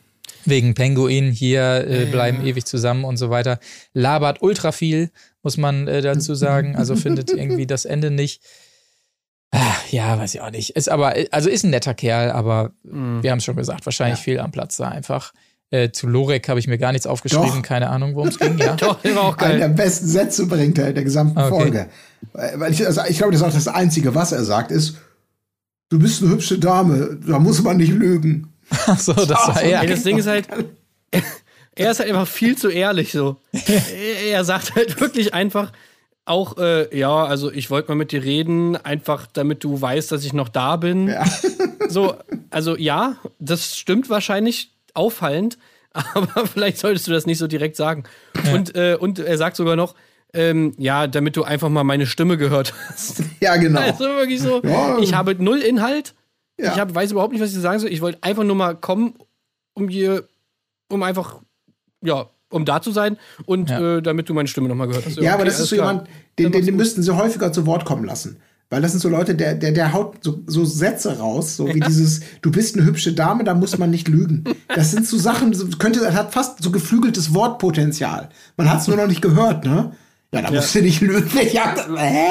[0.46, 3.60] Wegen Penguin hier äh, bleiben ewig zusammen und so weiter.
[3.94, 5.10] Labert ultra viel,
[5.44, 6.76] muss man äh, dazu sagen.
[6.76, 8.42] Also findet irgendwie das Ende nicht.
[9.52, 10.72] Ah, ja, weiß ich auch nicht.
[10.72, 13.24] Ist aber, also ist ein netter Kerl, aber Mhm.
[13.24, 14.24] wir haben es schon gesagt, wahrscheinlich Ja.
[14.24, 15.34] viel am Platz da einfach.
[15.72, 17.62] Äh, zu Lorek habe ich mir gar nichts aufgeschrieben, Doch.
[17.64, 18.76] keine Ahnung, worum es ging, ja.
[18.78, 19.78] Doch, der war auch Einen der geil.
[19.78, 21.50] besten Sätze bringt er in der gesamten Okay.
[21.50, 21.90] Folge.
[22.34, 24.98] Weil ich, also ich glaube, das ist auch das Einzige, was er sagt, ist,
[25.90, 28.54] du bist eine hübsche Dame, da muss man nicht lügen.
[28.70, 29.86] Ach so, das war Ey, er.
[29.86, 30.48] das Ding ist halt,
[31.76, 33.38] er ist halt einfach viel zu ehrlich so.
[34.32, 35.72] er, sagt halt wirklich einfach
[36.26, 40.26] auch, äh, ja, also ich wollte mal mit dir reden, einfach damit du weißt, dass
[40.26, 41.08] ich noch da bin.
[41.08, 41.24] Ja.
[41.88, 42.16] So,
[42.50, 45.60] also ja, das stimmt wahrscheinlich auffallend,
[45.94, 48.06] aber vielleicht solltest du das nicht so direkt sagen.
[48.54, 49.94] Und, äh, und er sagt sogar noch,
[50.34, 53.22] ähm, ja, damit du einfach mal meine Stimme gehört hast.
[53.40, 53.80] Ja, genau.
[53.80, 54.98] Also wirklich so, Ja.
[55.00, 56.14] ich habe null Inhalt.
[56.60, 56.74] Ja.
[56.74, 57.92] Ich hab, weiß überhaupt nicht, was ich sagen soll.
[57.92, 59.16] Ich wollte einfach nur mal kommen,
[59.74, 60.28] um hier,
[60.90, 61.42] um einfach,
[62.04, 63.98] ja, um da zu sein und Ja.
[63.98, 65.18] äh, damit du meine Stimme nochmal gehört hast.
[65.18, 65.92] Ja, aber Okay, das alles ist so klar.
[65.92, 68.38] jemand, den, den, den müssten sie häufiger zu Wort kommen lassen.
[68.70, 71.80] Weil das sind so Leute, der, der, der haut so, so Sätze raus, so wie
[71.80, 74.44] dieses, du bist eine hübsche Dame, da muss man nicht lügen.
[74.74, 78.30] Das sind so Sachen, so, könnte, das hat fast so geflügeltes Wortpotenzial.
[78.58, 79.96] Man hat es nur noch nicht gehört, ne?
[80.34, 81.30] Ja, da musst du nicht lügen.
[81.54, 82.28] Ja, hä?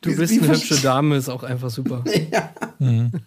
[0.00, 2.04] Du bist eine hübsche Dame, ist auch einfach super.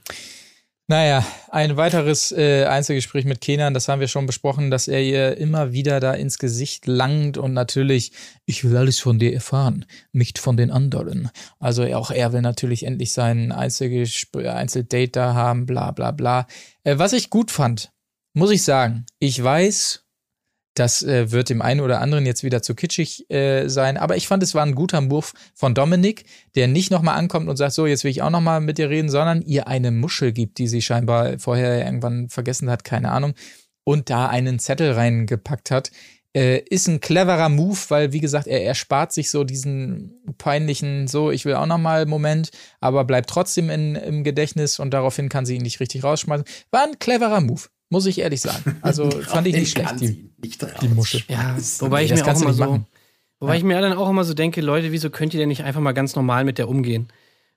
[0.87, 5.37] Naja, ein weiteres äh, Einzelgespräch mit Kenan, das haben wir schon besprochen, dass er ihr
[5.37, 8.11] immer wieder da ins Gesicht langt und natürlich,
[8.45, 11.29] ich will alles von dir erfahren, nicht von den anderen.
[11.57, 16.47] Also auch er will natürlich endlich sein Einzelgespr- Einzeldate da haben, bla bla bla.
[16.83, 17.93] Äh, was ich gut fand,
[18.33, 20.02] muss ich sagen, ich weiß,
[20.73, 24.27] das äh, wird dem einen oder anderen jetzt wieder zu kitschig äh, sein, aber ich
[24.27, 27.85] fand, es war ein guter Move von Dominik, der nicht nochmal ankommt und sagt, so,
[27.85, 30.81] jetzt will ich auch nochmal mit dir reden, sondern ihr eine Muschel gibt, die sie
[30.81, 33.33] scheinbar vorher irgendwann vergessen hat, keine Ahnung,
[33.83, 35.91] und da einen Zettel reingepackt hat.
[36.35, 41.29] Äh, ist ein cleverer Move, weil, wie gesagt, er erspart sich so diesen peinlichen, so,
[41.29, 42.49] ich will auch nochmal Moment,
[42.79, 46.45] aber bleibt trotzdem in, im Gedächtnis und daraufhin kann sie ihn nicht richtig rausschmeißen.
[46.71, 47.61] War ein cleverer Move,
[47.93, 48.77] muss ich ehrlich sagen.
[48.81, 51.21] Also fand ich nicht schlecht, die, nicht die Muschel.
[51.27, 52.87] Ja, wobei ich mir auch immer so, machen.
[53.39, 55.79] wobei ich mir dann auch immer so denke, Leute, wieso könnt ihr denn nicht einfach
[55.79, 57.07] mal ganz normal mit der umgehen?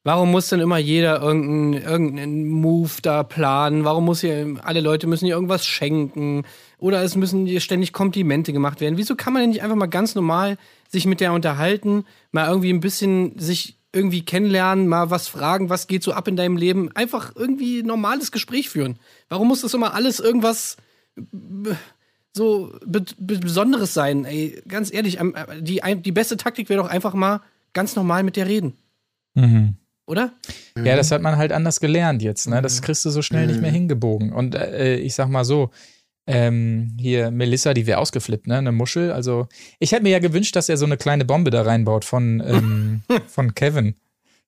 [0.04, 3.84] Warum muss denn immer jeder irgendeinen irgendeinen Move da planen?
[3.84, 6.44] Warum muss ihr, alle Leute müssen ihr irgendwas schenken?
[6.76, 8.98] Oder es müssen ihr ständig Komplimente gemacht werden?
[8.98, 10.58] Wieso kann man denn nicht einfach mal ganz normal
[10.88, 15.86] sich mit der unterhalten, mal irgendwie ein bisschen sich irgendwie kennenlernen, mal was fragen, was
[15.86, 16.90] geht so ab in deinem Leben?
[16.94, 18.98] Einfach irgendwie ein normales Gespräch führen.
[19.30, 20.76] Warum muss das immer alles irgendwas
[22.34, 24.24] so be be Besonderes sein.
[24.24, 27.40] Ey, ganz ehrlich, äh, die, die beste Taktik wäre doch einfach mal
[27.72, 28.74] ganz normal mit dir reden,
[29.34, 29.76] Mhm.
[30.06, 30.32] oder?
[30.76, 32.58] Ja, das hat man halt anders gelernt jetzt, ne?
[32.58, 32.62] Mhm.
[32.62, 34.32] Das kriegst du so schnell nicht mehr hingebogen.
[34.32, 35.70] Und äh, ich sag mal so,
[36.26, 38.58] ähm, hier Melissa, die wäre ausgeflippt, ne?
[38.58, 39.12] Eine Muschel.
[39.12, 39.48] Also,
[39.78, 43.02] ich hätte mir ja gewünscht, dass er so eine kleine Bombe da reinbaut von, ähm,
[43.28, 43.94] von Kevin.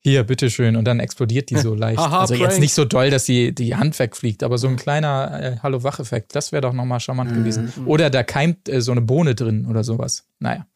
[0.00, 0.76] Hier, bitteschön.
[0.76, 1.98] Und dann explodiert die so leicht.
[1.98, 2.60] Haha, also jetzt Prank.
[2.60, 6.52] nicht so doll, dass die, die Hand wegfliegt, aber so ein kleiner äh, Hallo-Wach-Effekt, das
[6.52, 7.72] wäre doch nochmal charmant gewesen.
[7.84, 10.24] Oder da keimt äh, so eine Bohne drin oder sowas.
[10.38, 10.66] Naja.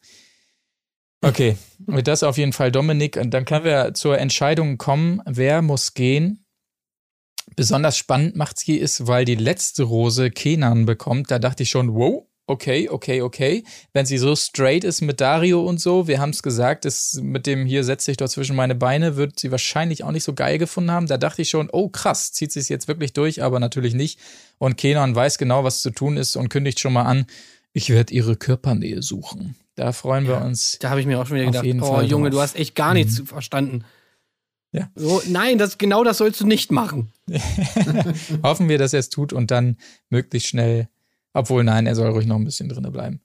[1.21, 3.17] Okay, mit das auf jeden Fall Dominik.
[3.17, 6.42] Und dann können wir zur Entscheidung kommen, wer muss gehen.
[7.57, 11.31] Besonders spannend macht sie ist, weil die letzte Rose Kenan bekommt.
[11.31, 13.65] Da dachte ich schon, wow, okay, okay, okay.
[13.93, 17.47] Wenn sie so straight ist mit Dario und so, wir haben es gesagt, ist mit
[17.47, 20.59] dem hier setzt sich dort zwischen meine Beine, wird sie wahrscheinlich auch nicht so geil
[20.59, 21.07] gefunden haben.
[21.07, 24.19] Da dachte ich schon, oh krass, zieht sie es jetzt wirklich durch, aber natürlich nicht.
[24.59, 27.27] Und Kenan weiß genau, was zu tun ist und kündigt schon mal an,
[27.73, 29.57] ich werde ihre Körpernähe suchen.
[29.75, 30.79] Da freuen wir uns.
[30.81, 32.37] Da habe ich mir auch schon wieder gedacht, oh Fall Junge, drauf.
[32.37, 33.85] du hast echt gar nichts verstanden.
[34.73, 34.89] Ja.
[34.95, 37.13] So, nein, das, genau das sollst du nicht machen.
[38.43, 39.77] Hoffen wir, dass er es tut und dann
[40.09, 40.89] möglichst schnell,
[41.35, 43.21] obwohl nein, er soll ruhig noch ein bisschen drinne bleiben.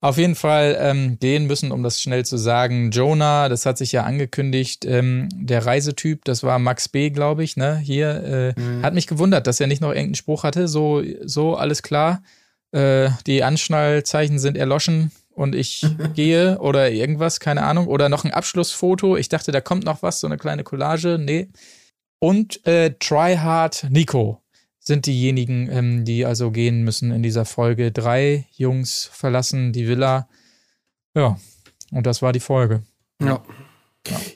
[0.00, 2.92] Auf jeden Fall ähm, gehen müssen, um das schnell zu sagen.
[2.92, 7.56] Jonah, das hat sich ja angekündigt, ähm, der Reisetyp, das war Max B, glaube ich,
[7.56, 7.78] ne?
[7.78, 10.68] Hier, äh, hat mich gewundert, dass er nicht noch irgendeinen Spruch hatte.
[10.68, 12.22] So, so alles klar.
[12.70, 17.86] Äh, die Anschnallzeichen sind erloschen und ich gehe oder irgendwas, keine Ahnung.
[17.86, 19.16] Oder noch ein Abschlussfoto.
[19.16, 21.18] Ich dachte, da kommt noch was, so eine kleine Collage.
[21.18, 21.48] Nee.
[22.18, 24.42] Und äh, Tryhard Nico
[24.80, 27.92] sind diejenigen, ähm, die also gehen müssen in dieser Folge.
[27.92, 30.28] Drei Jungs verlassen die Villa.
[31.14, 31.38] Ja,
[31.92, 32.82] und das war die Folge.
[33.22, 33.42] Ja.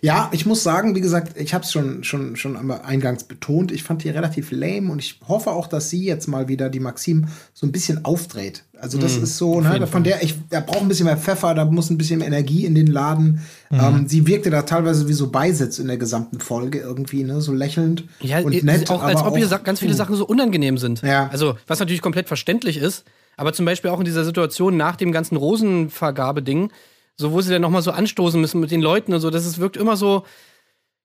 [0.01, 3.73] Ja, ich muss sagen, wie gesagt, ich habe es schon, schon, schon eingangs betont.
[3.73, 6.81] Ich fand die relativ lame und ich hoffe auch, dass sie jetzt mal wieder die
[6.81, 8.65] Maxim so ein bisschen aufdreht.
[8.81, 11.65] Also das ist so, ne, von der ich, da braucht ein bisschen mehr Pfeffer, da
[11.65, 13.41] muss ein bisschen mehr Energie in den Laden.
[13.71, 17.53] Ähm, sie wirkte da teilweise wie so Beisitz in der gesamten Folge irgendwie, ne, so
[17.53, 18.91] lächelnd Ja, und nett.
[18.91, 21.03] auch als ob sa- ganz viele Sachen so unangenehm sind.
[21.03, 21.29] Ja.
[21.31, 23.05] Also, was natürlich komplett verständlich ist,
[23.37, 26.71] aber zum Beispiel auch in dieser Situation nach dem ganzen Rosenvergabeding,
[27.17, 29.59] so wo sie dann nochmal so anstoßen müssen mit den Leuten und so, das ist,
[29.59, 30.25] wirkt immer so,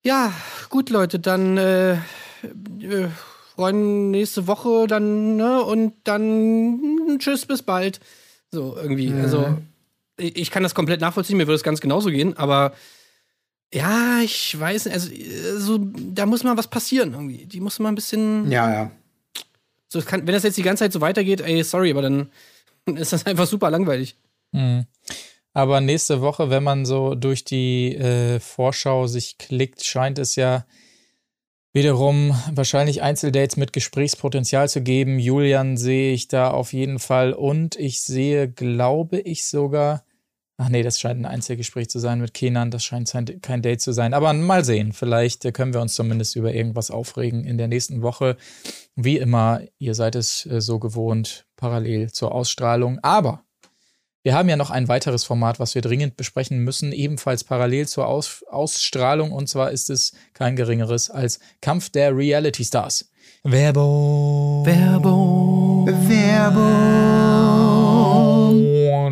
[0.04, 0.32] ja,
[0.70, 3.10] gut, Leute, dann äh, äh,
[3.56, 8.00] freuen nächste Woche dann, ne, und dann mm, tschüss, bis bald.
[8.52, 9.14] So, irgendwie.
[9.14, 9.58] Also,
[10.18, 12.74] ich, ich kann das komplett nachvollziehen, mir würde es ganz genauso gehen, aber
[13.74, 17.46] ja, ich weiß nicht, also, äh, so, da muss mal was passieren irgendwie.
[17.46, 18.50] Die muss mal ein bisschen.
[18.50, 18.92] Ja, ja.
[19.90, 22.30] So, es kann, wenn das jetzt die ganze Zeit so weitergeht, ey, sorry, aber dann
[22.86, 24.16] ist das einfach super langweilig.
[24.52, 24.86] Mhm.
[25.54, 30.66] Aber nächste Woche, wenn man so durch die äh, Vorschau sich klickt, scheint es ja
[31.74, 35.20] wiederum wahrscheinlich Einzeldates mit Gesprächspotenzial zu geben.
[35.20, 40.04] Julian sehe ich da auf jeden Fall und ich sehe, glaube ich sogar,
[40.58, 43.92] ach nee, das scheint ein Einzelgespräch zu sein mit Kenan, das scheint kein Date zu
[43.92, 44.14] sein.
[44.14, 48.02] Aber mal sehen, vielleicht äh, können wir uns zumindest über irgendwas aufregen in der nächsten
[48.02, 48.38] Woche.
[48.96, 53.00] Wie immer, ihr seid es äh, so gewohnt, parallel zur Ausstrahlung.
[53.04, 53.44] Aber
[54.28, 58.08] wir haben ja noch ein weiteres Format, was wir dringend besprechen müssen, ebenfalls parallel zur
[58.08, 59.32] Aus Ausstrahlung.
[59.32, 63.10] Und zwar ist es kein geringeres als Kampf der Reality Stars.
[63.44, 64.66] Werbung.
[64.66, 65.88] Werbung.
[66.10, 67.77] Werbung.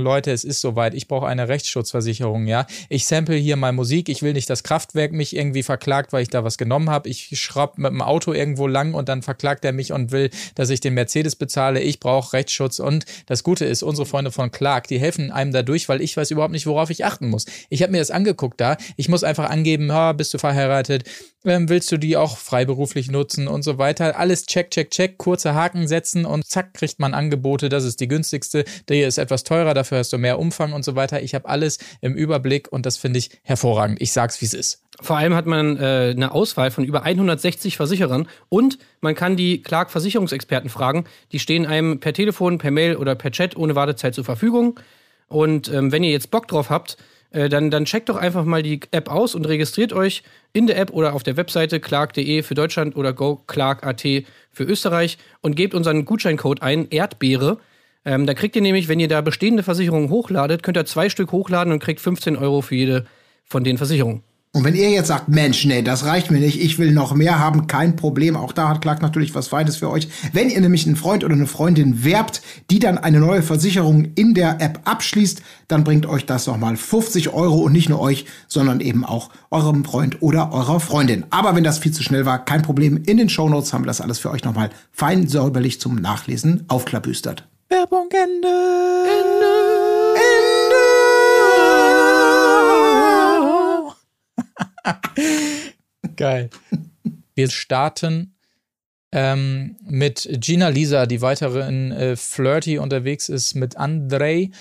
[0.06, 2.68] Leute, es ist soweit, ich brauche eine Rechtsschutzversicherung, ja.
[2.90, 6.30] Ich sample hier mal Musik, ich will nicht, dass Kraftwerk mich irgendwie verklagt, weil ich
[6.30, 7.10] da was genommen habe.
[7.10, 10.70] Ich schraub mit dem Auto irgendwo lang und dann verklagt er mich und will, dass
[10.70, 11.82] ich den Mercedes bezahle.
[11.82, 15.90] Ich brauche Rechtsschutz und das Gute ist, unsere Freunde von Clark, die helfen einem dadurch,
[15.90, 17.46] weil ich weiß überhaupt nicht, worauf ich achten muss.
[17.70, 18.78] Ich habe mir das angeguckt da.
[18.98, 21.04] Ich muss einfach angeben, ha, bist du verheiratet,
[21.46, 24.18] ähm, willst du die auch freiberuflich nutzen und so weiter.
[24.18, 27.70] Alles check, check, check, kurze Haken setzen und zack, kriegt man Angebote.
[27.70, 28.66] Das ist die günstigste.
[28.90, 31.22] Hier ist etwas teurer, dafür hast du mehr Umfang und so weiter.
[31.22, 34.02] Ich habe alles im Überblick und das finde ich hervorragend.
[34.02, 34.82] Ich sag's, wie es ist.
[35.02, 39.62] Vor allem hat man äh, eine Auswahl von über 160 Versicherern und man kann die
[39.62, 41.06] Clark Versicherungsexperten fragen.
[41.32, 44.80] Die stehen einem per Telefon, per Mail oder per Chat ohne Wartezeit zur Verfügung.
[45.28, 46.98] Und ähm, wenn ihr jetzt Bock drauf habt,
[47.32, 50.24] äh, dann, dann checkt doch einfach mal die App aus und registriert euch
[50.54, 54.02] in der App oder auf der Webseite clark.de für Deutschland oder goclark.at
[54.52, 57.58] für Österreich und gebt unseren Gutscheincode ein, Erdbeere.
[58.06, 61.32] Ähm, da kriegt ihr nämlich, wenn ihr da bestehende Versicherungen hochladet, könnt ihr zwei Stück
[61.32, 63.06] hochladen und kriegt 15 Euro für jede
[63.44, 64.24] von den Versicherungen.
[64.56, 67.40] Und wenn ihr jetzt sagt, Mensch, nee, das reicht mir nicht, ich will noch mehr
[67.40, 68.38] haben, kein Problem.
[68.38, 70.08] Auch da hat Clark natürlich was Feines für euch.
[70.32, 72.42] Wenn ihr nämlich einen Freund oder eine Freundin werbt,
[72.72, 77.34] die dann eine neue Versicherung in der App abschließt, dann bringt euch das nochmal 50
[77.34, 81.26] Euro und nicht nur euch, sondern eben auch eurem Freund oder eurer Freundin.
[81.32, 83.04] Aber wenn das viel zu schnell war, kein Problem.
[83.06, 87.46] In den Shownotes haben wir das alles für euch nochmal fein säuberlich zum Nachlesen aufklabüstert.
[87.70, 88.48] Werbung Ende.
[96.16, 96.50] Geil.
[97.34, 98.36] Wir starten
[99.12, 104.52] ähm, mit Gina Lisa, die weiterhin äh, flirty unterwegs ist mit Andrei.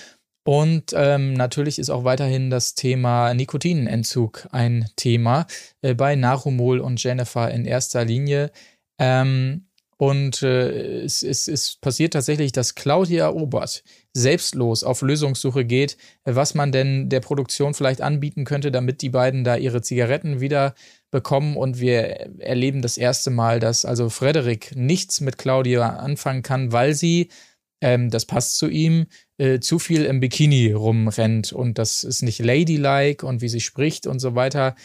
[0.46, 5.46] Und ähm, natürlich ist auch weiterhin das Thema Nikotinentzug ein Thema
[5.80, 8.50] äh, bei Narumol und Jennifer in erster Linie.
[8.98, 9.66] Ähm,
[10.05, 13.82] und äh, es, es, es passiert tatsächlich, dass Claudia Obert
[14.12, 19.44] selbstlos auf Lösungssuche geht, was man denn der Produktion vielleicht anbieten könnte, damit die beiden
[19.44, 20.74] da ihre Zigaretten wieder
[21.11, 21.57] bekommen.
[21.57, 22.02] Und wir
[22.38, 27.30] erleben das erste Mal, dass also Frederik nichts mit Claudia anfangen kann, weil sie,
[27.80, 29.07] ähm, das passt zu ihm,
[29.38, 31.55] äh, zu viel im Bikini rumrennt.
[31.55, 34.76] Und das ist nicht ladylike und wie sie spricht und so weiter.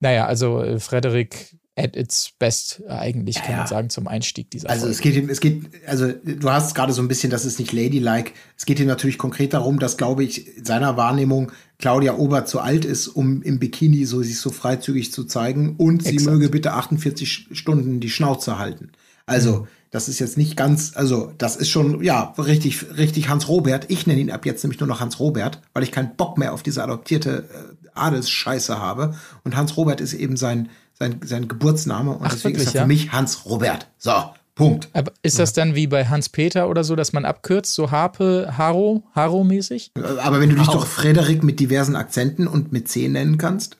[0.00, 3.66] Naja, also äh, Frederik at its best eigentlich, kann Ja, man ja.
[3.66, 4.92] sagen, zum Einstieg dieser Also Folge.
[4.94, 7.72] es geht, ihm- es geht, also du hast gerade so ein bisschen, das ist nicht
[7.72, 8.32] ladylike.
[8.58, 12.60] Es geht ihm natürlich konkret darum, dass, glaube ich, in seiner Wahrnehmung Claudia Obert zu
[12.60, 16.30] alt ist, um im Bikini so sich so freizügig zu zeigen und sie Exakt.
[16.30, 18.92] möge bitte 48 Stunden die Schnauze halten.
[19.24, 23.86] Also das ist jetzt nicht ganz, also das ist schon ja richtig, richtig Hans Robert.
[23.90, 26.52] Ich nenne ihn ab jetzt nämlich nur noch Hans Robert, weil ich keinen Bock mehr
[26.52, 29.14] auf diese adoptierte äh, Adelsscheiße habe.
[29.44, 30.68] Und Hans Robert ist eben sein
[30.98, 32.82] sein, sein Geburtsname und Ach, deswegen wirklich, ist er ja?
[32.82, 33.88] für mich Hans Robert.
[33.98, 34.12] So,
[34.54, 34.88] Punkt.
[34.92, 39.02] Aber ist das dann wie bei Hans-Peter oder so, dass man abkürzt, so Harpe, Haro,
[39.14, 39.92] Haro-mäßig?
[40.22, 43.78] Aber wenn du dich doch Frederik mit diversen Akzenten und mit C nennen kannst.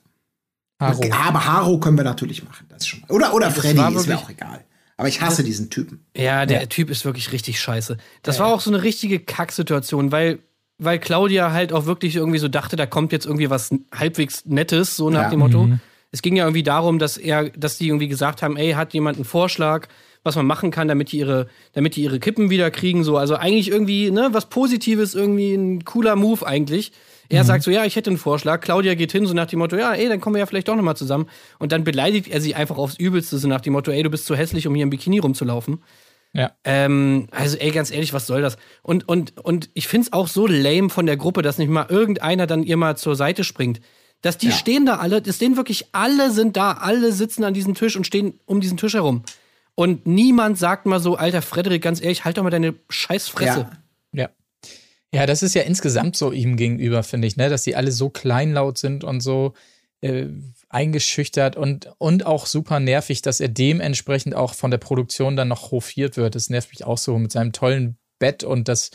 [0.81, 1.01] Haro.
[1.11, 2.65] Aber Haro können wir natürlich machen.
[2.69, 3.03] Das ist schon.
[3.09, 4.63] Oder, oder Das Freddy, ist mir auch egal.
[4.97, 6.05] Aber ich hasse diesen Typen.
[6.17, 6.65] Ja, der Ja.
[6.67, 7.97] Typ ist wirklich richtig scheiße.
[8.23, 10.39] Das war auch so eine richtige Kacksituation, weil,
[10.79, 14.95] weil Claudia halt auch wirklich irgendwie so dachte, da kommt jetzt irgendwie was halbwegs Nettes,
[14.95, 15.29] so nach Ja.
[15.29, 15.69] dem Motto.
[16.13, 19.17] Es ging ja irgendwie darum, dass er, dass die irgendwie gesagt haben, ey, hat jemand
[19.17, 19.87] einen Vorschlag,
[20.23, 23.17] was man machen kann, damit die ihre, damit die ihre Kippen wieder kriegen, so.
[23.17, 26.93] Also eigentlich irgendwie, ne, was Positives, irgendwie ein cooler Move eigentlich.
[27.29, 28.61] Er sagt so, ja, ich hätte einen Vorschlag.
[28.61, 30.75] Claudia geht hin, so nach dem Motto, ja, ey, dann kommen wir ja vielleicht doch
[30.75, 31.27] nochmal zusammen.
[31.57, 34.25] Und dann beleidigt er sie einfach aufs Übelste, so nach dem Motto, ey, du bist
[34.25, 35.81] zu hässlich, um hier im Bikini rumzulaufen.
[36.33, 36.51] Ja.
[36.63, 38.57] Ähm, also, ey, ganz ehrlich, was soll das?
[38.81, 42.47] Und, und, und ich find's auch so lame von der Gruppe, dass nicht mal irgendeiner
[42.47, 43.81] dann ihr mal zur Seite springt.
[44.23, 44.53] Dass die Ja.
[44.53, 48.07] stehen da alle, das stehen wirklich alle sind da, alle sitzen an diesem Tisch und
[48.07, 49.23] stehen um diesen Tisch herum.
[49.75, 53.59] Und niemand sagt mal so, alter Frederik, ganz ehrlich, halt doch mal deine Scheißfresse.
[53.59, 53.77] Ja.
[54.13, 54.29] Ja.
[55.13, 58.09] Ja, das ist ja insgesamt so ihm gegenüber, finde ich, ne, dass die alle so
[58.09, 59.53] kleinlaut sind und so
[60.01, 60.27] äh,
[60.69, 65.71] eingeschüchtert und, und auch super nervig, dass er dementsprechend auch von der Produktion dann noch
[65.71, 66.35] hofiert wird.
[66.35, 68.89] Das nervt mich auch so mit seinem tollen Bett und dass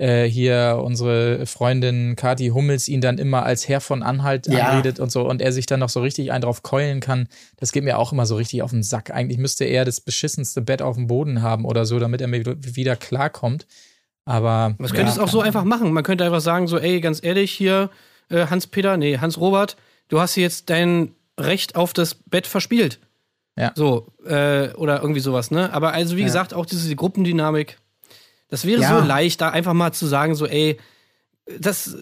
[0.00, 4.68] äh, hier unsere Freundin Kati Hummels ihn dann immer als Herr von Anhalt Ja.
[4.68, 7.28] anredet und so und er sich dann noch so richtig einen drauf keulen kann.
[7.58, 9.10] Das geht mir auch immer so richtig auf den Sack.
[9.10, 12.44] Eigentlich müsste er das beschissenste Bett auf dem Boden haben oder so, damit er mir
[12.46, 13.66] wieder klarkommt.
[14.24, 15.92] Aber Man könnte es auch so einfach machen.
[15.92, 17.90] Man könnte einfach sagen, so, ey, ganz ehrlich, hier,
[18.30, 19.76] äh, Hans-Peter, nee, Hans-Robert,
[20.08, 23.00] du hast jetzt dein Recht auf das Bett verspielt.
[23.58, 23.72] Ja.
[23.74, 25.72] So, äh, oder irgendwie sowas, ne?
[25.72, 26.26] Aber also, wie Ja.
[26.26, 27.78] gesagt, auch diese Gruppendynamik.
[28.50, 29.00] Das wäre Ja.
[29.00, 30.76] so leicht, da einfach mal zu sagen, so, ey,
[31.58, 31.96] das,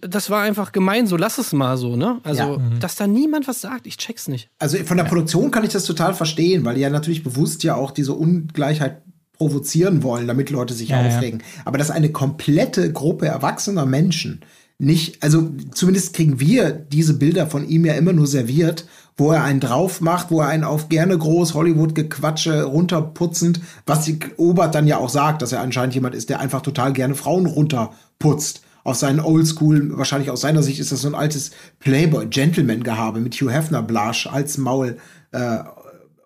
[0.00, 2.20] das war einfach gemein, so lass es mal so, ne?
[2.22, 2.58] Also, Ja.
[2.78, 4.48] dass da niemand was sagt, ich check's nicht.
[4.58, 7.74] Also von der Produktion kann ich das total verstehen, weil die ja natürlich bewusst ja
[7.74, 11.08] auch diese Ungleichheit provozieren wollen, damit Leute sich Ja, ja.
[11.16, 11.42] aufregen.
[11.64, 14.40] Aber dass eine komplette Gruppe erwachsener Menschen
[14.78, 18.86] nicht, also zumindest kriegen wir diese Bilder von ihm ja immer nur serviert,
[19.16, 24.18] wo er einen drauf macht, wo er einen auf gerne groß Hollywood-Gequatsche runterputzend, was die
[24.36, 27.46] Obert dann ja auch sagt, dass er anscheinend jemand ist, der einfach total gerne Frauen
[27.46, 28.62] runterputzt.
[28.84, 33.52] Auf seinen Oldschool, wahrscheinlich aus seiner Sicht ist das so ein altes Playboy-Gentleman-Gehabe mit Hugh
[33.52, 34.96] Hefner-Blasch als Maul,
[35.30, 35.58] äh,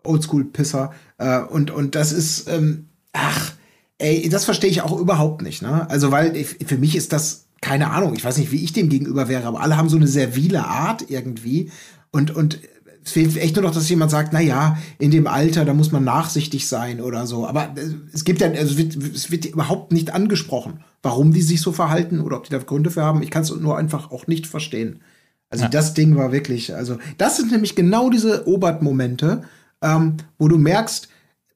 [0.04, 0.92] Oldschool-Pisser.
[1.18, 3.52] Äh, und, und das ist, ähm, ach,
[3.98, 5.88] ey, das verstehe ich auch überhaupt nicht, ne?
[5.90, 8.88] Also, weil ich, für mich ist das, keine Ahnung, ich weiß nicht, wie ich dem
[8.88, 11.70] gegenüber wäre, aber alle haben so eine servile Art irgendwie.
[12.10, 12.60] Und, und
[13.06, 15.92] es fehlt echt nur noch, dass jemand sagt, na ja, in dem Alter, da muss
[15.92, 17.46] man nachsichtig sein oder so.
[17.46, 21.42] Aber äh, es gibt ja, also es wird, es wird überhaupt nicht angesprochen, warum die
[21.42, 23.22] sich so verhalten oder ob die da Gründe für haben.
[23.22, 25.00] Ich kann es nur einfach auch nicht verstehen.
[25.48, 29.42] Also das Ding war wirklich, also das sind nämlich genau diese Obert-Momente,
[29.80, 31.08] ähm, wo du merkst,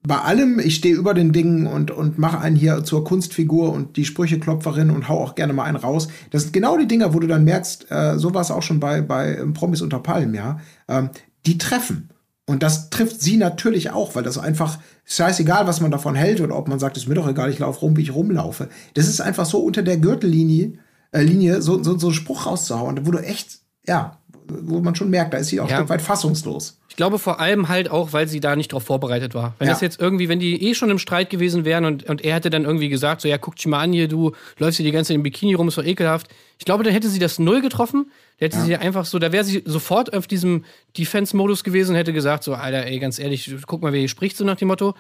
[0.03, 3.97] bei allem, ich stehe über den Dingen und, und mache einen hier zur Kunstfigur und
[3.97, 6.09] die Sprücheklopferin und hau auch gerne mal einen raus.
[6.31, 8.81] Das sind genau die Dinger, wo du dann merkst, äh, so war es auch schon
[8.81, 10.59] bei, bei ähm, Promis unter Palmen, ja.
[10.89, 11.11] Ähm,
[11.47, 12.11] die treffen.
[12.47, 16.57] Und das trifft sie natürlich auch, weil das einfach scheißegal, was man davon hält oder
[16.57, 18.69] ob man sagt, ist mir doch egal, ich laufe rum, wie ich rumlaufe.
[18.95, 20.73] Das ist einfach so unter der Gürtellinie,
[21.13, 24.19] äh, Linie, so, so, so einen Spruch rauszuhauen, wo du echt, ja,
[24.49, 25.77] wo man schon merkt, da ist sie auch Ja.
[25.77, 26.79] ein Stück weit fassungslos.
[26.89, 29.55] Ich glaube vor allem halt auch, weil sie da nicht drauf vorbereitet war.
[29.59, 29.73] Wenn Ja.
[29.75, 32.51] das jetzt irgendwie, wenn die eh schon im Streit gewesen wären und, und er hätte
[32.51, 35.09] dann irgendwie gesagt, so ja, guck dich mal an hier, du läufst hier die ganze
[35.09, 36.27] Zeit im Bikini rum, ist doch ekelhaft.
[36.61, 38.11] Ich glaube, dann hätte sie das null getroffen.
[38.39, 42.13] Da hätte sie einfach so, da wäre sie sofort auf diesem Defense-Modus gewesen und hätte
[42.13, 44.95] gesagt, so, Alter, ey, ganz ehrlich, guck mal, wer hier spricht, so nach dem Motto.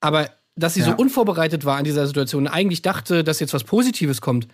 [0.00, 0.86] Aber dass sie Ja.
[0.86, 4.48] so unvorbereitet war an dieser Situation und eigentlich dachte, dass jetzt was Positives kommt.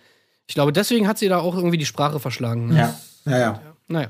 [0.47, 2.73] Ich glaube, deswegen hat sie da auch irgendwie die Sprache verschlagen.
[2.73, 3.61] Ja, ja, ja.
[3.89, 4.09] Naja.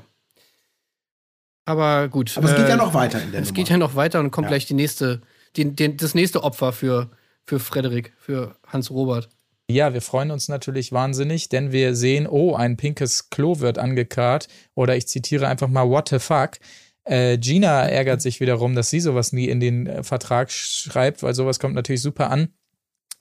[1.64, 2.36] Aber gut.
[2.36, 3.56] Aber es geht äh, ja noch weiter in der es Nummer.
[3.56, 4.50] geht ja noch weiter und kommt Ja.
[4.50, 5.20] gleich die nächste,
[5.56, 7.10] die, die, das nächste Opfer für,
[7.44, 9.28] für Frederik, für Hans Robert.
[9.68, 14.46] Ja, wir freuen uns natürlich wahnsinnig, denn wir sehen, oh, ein pinkes Klo wird angekarrt.
[14.74, 16.58] Oder ich zitiere einfach mal, what the fuck.
[17.04, 21.34] Äh, Gina ärgert sich wiederum, dass sie sowas nie in den äh, Vertrag schreibt, weil
[21.34, 22.48] sowas kommt natürlich super an.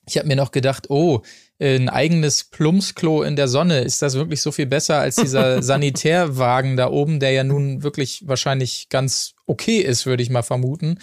[0.08, 1.22] Ich habe mir noch gedacht, oh,
[1.60, 6.78] ein eigenes Plumpsklo in der Sonne, ist das wirklich so viel besser als dieser Sanitärwagen
[6.78, 11.00] da oben, der ja nun wirklich wahrscheinlich ganz okay ist, würde ich mal vermuten.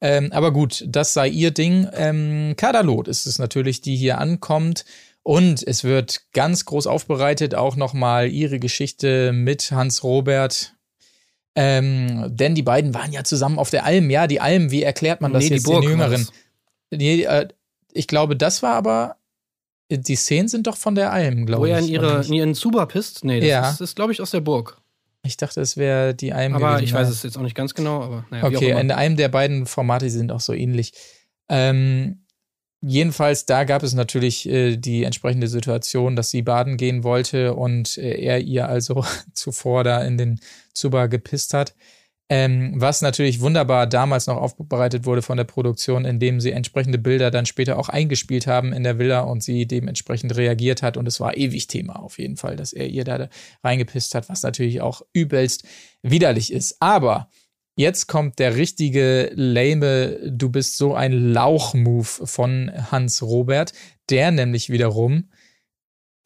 [0.00, 1.88] Ähm, aber gut, das sei ihr Ding.
[1.92, 4.84] Ähm, Kadalot ist es natürlich, die hier ankommt.
[5.22, 10.74] Und es wird ganz groß aufbereitet, auch nochmal ihre Geschichte mit Hans Robert.
[11.54, 14.08] Ähm, denn die beiden waren ja zusammen auf der Alm.
[14.08, 16.26] Ja, die Alm, wie erklärt man das Nee, die jetzt Burg den Jüngeren?
[16.90, 17.48] Nee, äh,
[17.92, 19.16] ich glaube, das war aber.
[19.92, 21.72] Die Szenen sind doch von der Alm, Wo glaube ich.
[21.74, 23.24] er in, ihre, in ihren Zuba pisst?
[23.24, 23.70] Nee, das Ja.
[23.70, 24.80] ist, ist glaube ich, aus der Burg.
[25.22, 26.54] Ich dachte, es wäre die Alm.
[26.54, 26.96] Aber gewesen, ich ja.
[26.96, 28.02] weiß es jetzt auch nicht ganz genau.
[28.02, 30.92] Aber naja, Okay, in einem der beiden Formate sind auch so ähnlich.
[31.48, 32.24] Ähm,
[32.80, 37.98] jedenfalls, da gab es natürlich äh, die entsprechende Situation, dass sie baden gehen wollte und
[37.98, 39.04] äh, er ihr also
[39.34, 40.40] zuvor da in den
[40.72, 41.74] Zuba gepisst hat.
[42.32, 47.32] Ähm, was natürlich wunderbar damals noch aufbereitet wurde von der Produktion, indem sie entsprechende Bilder
[47.32, 50.96] dann später auch eingespielt haben in der Villa und sie dementsprechend reagiert hat.
[50.96, 53.28] Und es war ewig Thema auf jeden Fall, dass er ihr da
[53.64, 55.64] reingepisst hat, was natürlich auch übelst
[56.02, 56.76] widerlich ist.
[56.80, 57.28] Aber
[57.76, 63.72] Jetzt kommt der richtige lame, du bist so ein Lauch-Move von Hans Robert,
[64.10, 65.30] der nämlich wiederum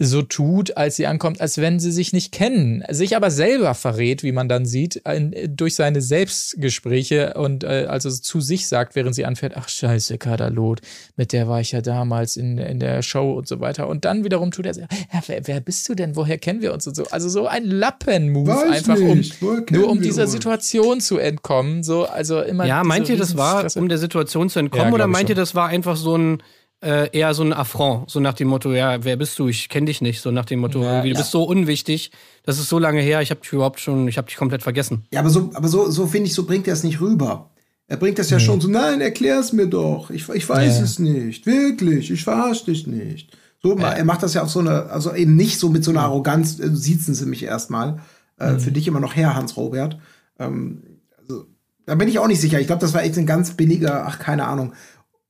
[0.00, 4.24] so tut, als sie ankommt, als wenn sie sich nicht kennen, sich aber selber verrät,
[4.24, 5.00] wie man dann sieht,
[5.48, 10.80] durch seine Selbstgespräche und äh, also zu sich sagt, während sie anfährt, ach scheiße, Kadalot,
[11.16, 13.86] mit der war ich ja damals in, in der Show und so weiter.
[13.86, 14.86] Und dann wiederum tut er, ja,
[15.28, 17.04] wer, wer bist du denn, woher kennen wir uns und so.
[17.10, 19.22] Also so ein Lappen-Move einfach, um
[19.70, 20.32] nur um dieser uns?
[20.32, 21.84] Situation zu entkommen.
[21.84, 25.06] So, also immer Ja, meint ihr, das war, um der Situation zu entkommen, Ja, oder
[25.06, 26.42] meint ihr, das war einfach so ein
[26.84, 29.48] äh, eher so ein Affront, so nach dem Motto, ja, wer bist du?
[29.48, 31.20] Ich kenne dich nicht, so nach dem Motto, Ja, irgendwie, du ja.
[31.20, 32.10] bist so unwichtig,
[32.44, 35.04] das ist so lange her, ich habe dich überhaupt schon, ich habe dich komplett vergessen.
[35.12, 37.50] Ja, aber so, aber so, so finde ich, so bringt er es nicht rüber.
[37.86, 40.10] Er bringt das ja schon so, nein, erklär's mir doch.
[40.10, 40.84] Ich, ich weiß Ja.
[40.84, 41.44] es nicht.
[41.46, 43.36] Wirklich, ich verarsch dich nicht.
[43.62, 46.00] So, er macht das ja auf so eine, also eben nicht so mit so einer
[46.02, 48.00] Arroganz, äh, siezen sie mich erstmal.
[48.38, 49.98] Äh, Für dich immer noch Herr, Hans-Robert.
[50.38, 50.82] Ähm,
[51.20, 51.46] also,
[51.86, 52.58] da bin ich auch nicht sicher.
[52.60, 54.72] Ich glaube, das war echt ein ganz billiger, ach, keine Ahnung.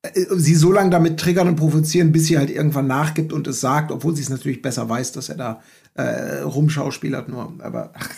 [0.05, 3.61] Äh, Sie so lange damit triggern und provozieren, bis sie halt irgendwann nachgibt und es
[3.61, 5.63] sagt, obwohl sie es natürlich besser weiß, dass er da
[5.95, 7.55] äh, rumschauspielert nur.
[7.61, 8.11] Aber ach,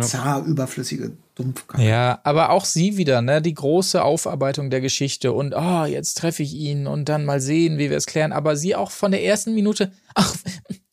[0.00, 1.82] zar, überflüssige Dumpfkacke.
[1.82, 3.42] Ja, aber auch sie wieder, ne?
[3.42, 7.76] Die große Aufarbeitung der Geschichte und oh, jetzt treffe ich ihn und dann mal sehen,
[7.78, 8.32] wie wir es klären.
[8.32, 10.34] Aber sie auch von der ersten Minute, ach,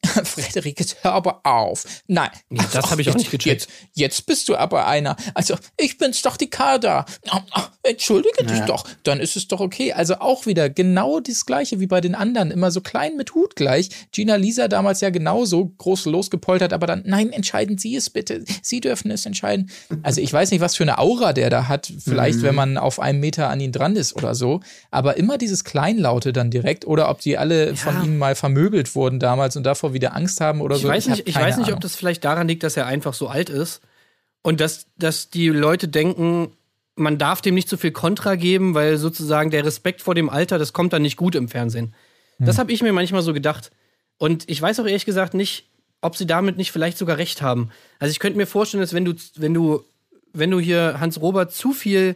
[0.23, 1.85] Frederik, jetzt hör aber auf.
[2.07, 2.29] Nein.
[2.49, 3.61] Ja, das Ach, hab ich auch jetzt- nicht gecheckt.
[3.61, 5.15] Jetzt, jetzt bist du aber einer.
[5.35, 7.05] Also, ich bin's doch die Kader.
[7.83, 8.83] Entschuldige dich doch.
[9.03, 9.93] Dann ist es doch okay.
[9.93, 12.51] Also auch wieder genau das Gleiche wie bei den anderen.
[12.51, 13.89] Immer so klein mit Hut gleich.
[14.11, 18.43] Gina Lisa damals ja genauso groß losgepoltert, aber dann, nein, entscheiden Sie es bitte.
[18.61, 19.69] Sie dürfen es entscheiden.
[20.03, 21.91] Also ich weiß nicht, was für eine Aura der da hat.
[22.03, 22.43] Vielleicht, Mhm.
[22.43, 24.61] wenn man auf einem Meter an ihn dran ist oder so.
[24.91, 26.85] Aber immer dieses Kleinlaute dann direkt.
[26.85, 30.61] Oder ob die alle von ihm mal vermöbelt wurden damals und davor wieder Angst haben
[30.61, 30.87] oder Ich so.
[30.87, 31.77] weiß nicht, ich weiß nicht, Ahnung.
[31.77, 33.81] ob das vielleicht daran liegt, dass er einfach so alt ist
[34.41, 36.51] und dass, dass die Leute denken,
[36.95, 40.57] man darf dem nicht zu viel Kontra geben, weil sozusagen der Respekt vor dem Alter,
[40.59, 41.93] das kommt dann nicht gut im Fernsehen.
[42.39, 43.69] Das habe ich mir manchmal so gedacht.
[44.17, 45.67] Und ich weiß auch ehrlich gesagt nicht,
[46.01, 47.69] ob sie damit nicht vielleicht sogar recht haben.
[47.99, 49.83] Also ich könnte mir vorstellen, dass wenn du, wenn du,
[50.33, 52.15] wenn du hier Hans Robert zu viel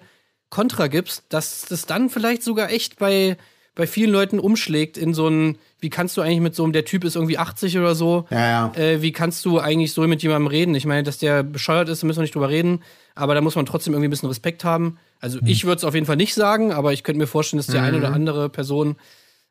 [0.50, 3.38] Kontra gibst, dass das dann vielleicht sogar echt bei,
[3.76, 6.86] bei vielen Leuten umschlägt in so ein, wie kannst du eigentlich mit so einem, der
[6.86, 8.74] Typ ist irgendwie 80 oder so, Ja, ja.
[8.76, 10.74] äh, wie kannst du eigentlich so mit jemandem reden?
[10.76, 12.82] Ich meine, dass der bescheuert ist, da müssen wir nicht drüber reden,
[13.16, 14.98] aber da muss man trotzdem irgendwie ein bisschen Respekt haben.
[15.20, 17.68] Also ich würde es auf jeden Fall nicht sagen, aber ich könnte mir vorstellen, dass
[17.68, 18.96] die eine oder andere Person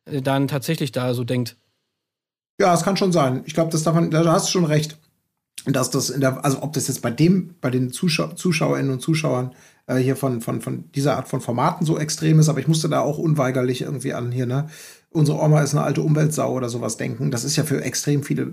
[0.07, 1.57] äh, dann tatsächlich da so denkt.
[2.61, 3.43] Ja, es kann schon sein.
[3.47, 4.97] Ich glaube, das darf man, da hast du schon recht.
[5.67, 9.01] Dass das in der, also ob das jetzt bei dem, bei den Zuschau Zuschauerinnen und
[9.01, 9.55] Zuschauern
[9.87, 12.89] äh, hier von, von, von dieser Art von Formaten so extrem ist, aber ich musste
[12.89, 14.69] da auch unweigerlich irgendwie an hier, ne,
[15.11, 17.31] unsere Oma ist eine alte Umweltsau oder sowas denken.
[17.31, 18.51] Das ist ja für extrem viele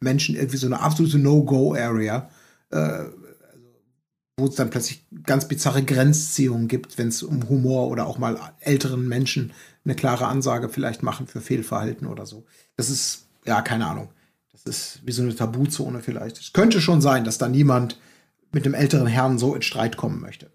[0.00, 2.28] Menschen irgendwie so eine absolute No-Go-Area,
[2.70, 3.12] äh, also,
[4.36, 8.38] wo es dann plötzlich ganz bizarre Grenzziehungen gibt, wenn es um Humor oder auch mal
[8.60, 9.52] älteren Menschen
[9.84, 12.44] eine klare Ansage vielleicht machen für Fehlverhalten oder so.
[12.76, 14.08] Das ist, ja, keine Ahnung.
[14.52, 16.38] Das ist wie so eine Tabuzone vielleicht.
[16.38, 17.98] Es könnte schon sein, dass da niemand
[18.52, 20.50] mit dem älteren Herrn so in Streit kommen möchte.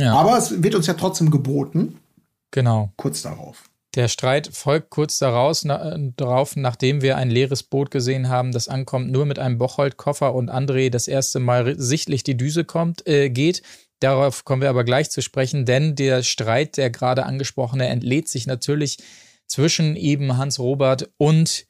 [0.00, 1.98] Ja, Aber es wird uns ja trotzdem geboten,
[2.50, 2.92] genau.
[2.96, 3.64] kurz darauf.
[3.96, 8.68] Der Streit folgt kurz daraus, na, darauf, nachdem wir ein leeres Boot gesehen haben, das
[8.68, 13.30] ankommt, nur mit einem Bocholt-Koffer und André das erste Mal sichtlich die Düse kommt, äh,
[13.30, 13.62] geht.
[13.98, 18.46] Darauf kommen wir aber gleich zu sprechen, denn der Streit, der gerade angesprochene, entlädt sich
[18.46, 18.98] natürlich
[19.46, 21.66] zwischen eben Hans Robert und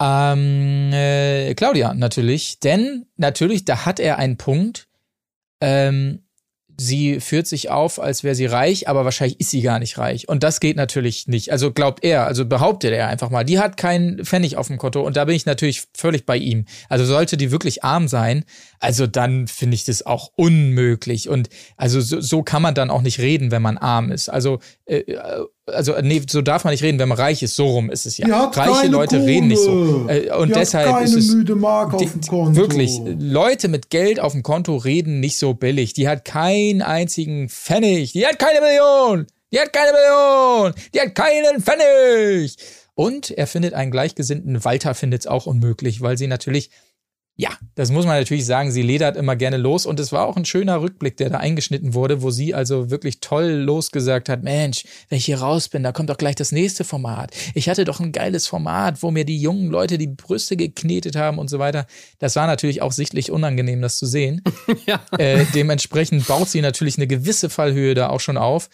[0.00, 2.60] ähm, äh, Claudia natürlich.
[2.60, 4.88] Denn natürlich, da hat er einen Punkt.
[5.60, 6.25] Ähm,
[6.78, 10.28] sie führt sich auf, als wäre sie reich, aber wahrscheinlich ist sie gar nicht reich.
[10.28, 11.50] Und das geht natürlich nicht.
[11.52, 15.00] Also glaubt er, also behauptet er einfach mal, die hat keinen Pfennig auf dem Konto.
[15.00, 16.66] Und da bin ich natürlich völlig bei ihm.
[16.88, 18.44] Also sollte die wirklich arm sein,
[18.78, 21.28] also dann finde ich das auch unmöglich.
[21.28, 24.28] Und also so, so kann man dann auch nicht reden, wenn man arm ist.
[24.28, 25.02] Also, äh,
[25.66, 27.56] also nee, so darf man nicht reden, wenn man reich ist.
[27.56, 28.44] So rum ist es ja.
[28.46, 29.28] Reiche Leute Kohle.
[29.28, 30.06] reden nicht so.
[30.08, 32.56] Äh, und Die hat deshalb keine ist es müde Mark auf dem Konto.
[32.56, 35.92] Wirklich, Leute mit Geld auf dem Konto reden nicht so billig.
[35.92, 38.12] Die hat keinen einzigen Pfennig.
[38.12, 39.26] Die hat keine Million.
[39.52, 40.74] Die hat keine Million.
[40.94, 42.56] Die hat keinen Pfennig.
[42.94, 44.64] Und er findet einen Gleichgesinnten.
[44.64, 46.70] Walter findet es auch unmöglich, weil sie natürlich,
[47.38, 49.84] ja, das muss man natürlich sagen, sie ledert immer gerne los.
[49.84, 53.20] Und es war auch ein schöner Rückblick, der da eingeschnitten wurde, wo sie also wirklich
[53.20, 56.82] toll losgesagt hat, Mensch, wenn ich hier raus bin, da kommt doch gleich das nächste
[56.84, 57.32] Format.
[57.54, 61.38] Ich hatte doch ein geiles Format, wo mir die jungen Leute die Brüste geknetet haben
[61.38, 61.86] und so weiter.
[62.18, 64.42] Das war natürlich auch sichtlich unangenehm, das zu sehen.
[64.86, 65.00] Ja.
[65.18, 68.68] Äh, dementsprechend baut sie natürlich eine gewisse Fallhöhe da auch schon auf.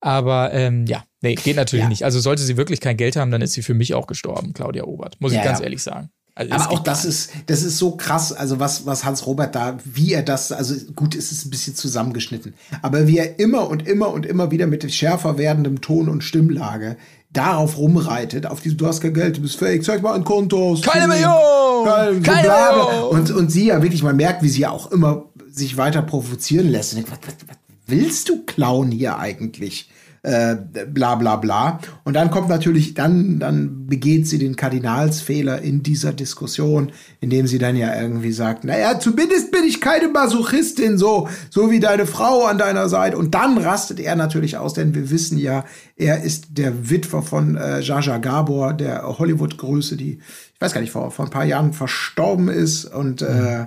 [0.00, 1.88] Aber ähm, ja, nee, geht natürlich Ja.
[1.88, 2.04] nicht.
[2.04, 4.84] Also sollte sie wirklich kein Geld haben, dann ist sie für mich auch gestorben, Claudia
[4.84, 5.16] Obert.
[5.20, 5.64] Muss ich Ja, ganz ja.
[5.64, 6.10] ehrlich sagen.
[6.36, 9.78] Also, Aber auch das ist, das ist so krass, also was, was Hans Robert da,
[9.84, 13.86] wie er das, also gut, es ist ein bisschen zusammengeschnitten, aber wie er immer und
[13.86, 16.96] immer und immer wieder mit schärfer werdendem Ton und Stimmlage
[17.32, 20.76] darauf rumreitet, auf diese, du hast kein Geld, du bist fake, zeig mal ein Konto.
[20.82, 21.84] Keine Million!
[21.84, 22.72] Keine bla.
[22.72, 23.08] Million!
[23.10, 26.68] Und, und sie ja wirklich, man merkt, wie sie ja auch immer sich weiter provozieren
[26.68, 26.94] lässt.
[26.94, 27.56] Und denkt, was, was, was
[27.86, 29.88] willst du klauen hier eigentlich?
[30.24, 30.56] Äh,
[30.86, 31.80] bla bla bla.
[32.04, 37.58] Und dann kommt natürlich, dann, dann begeht sie den Kardinalsfehler in dieser Diskussion, indem sie
[37.58, 42.46] dann ja irgendwie sagt, naja, zumindest bin ich keine Masochistin, so, so wie deine Frau
[42.46, 43.18] an deiner Seite.
[43.18, 47.56] Und dann rastet er natürlich aus, denn wir wissen ja, er ist der Witwer von
[47.56, 50.20] äh, Jaja Gabor, der Hollywood-Größe, die,
[50.54, 53.66] ich weiß gar nicht, vor, vor ein paar Jahren verstorben ist und äh,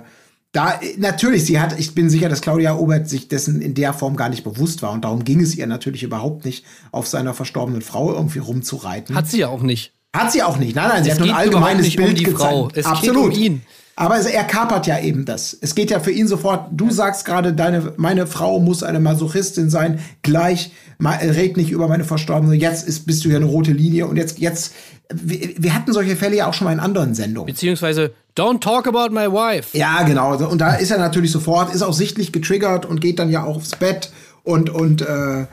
[0.52, 4.16] da, natürlich, sie hat, ich bin sicher, dass Claudia Obert sich dessen in der Form
[4.16, 4.92] gar nicht bewusst war.
[4.92, 9.14] Und darum ging es ihr natürlich überhaupt nicht, auf seiner verstorbenen Frau irgendwie rumzureiten.
[9.14, 9.92] Hat sie ja auch nicht.
[10.16, 10.74] Hat sie auch nicht.
[10.74, 12.40] Nein, nein, sie Es hat nur ein geht allgemeines nicht um Bild die gezeigt.
[12.42, 12.68] Frau.
[12.68, 13.34] Es geht Absolut.
[13.34, 13.62] um ihn.
[13.94, 15.58] Aber er kapert ja eben das.
[15.60, 19.70] Es geht ja für ihn sofort, du sagst gerade, deine, meine Frau muss eine Masochistin
[19.70, 20.70] sein, gleich,
[21.02, 24.38] red nicht über meine Verstorbene, jetzt ist, bist du ja eine rote Linie und jetzt,
[24.38, 24.72] jetzt,
[25.12, 27.52] wir, wir hatten solche Fälle ja auch schon mal in anderen Sendungen.
[27.52, 29.76] Beziehungsweise, don't talk about my wife.
[29.76, 30.36] Ja, genau.
[30.36, 33.56] Und da ist er natürlich sofort, ist auch sichtlich getriggert und geht dann ja auch
[33.56, 34.10] aufs Bett
[34.44, 35.46] und, und äh,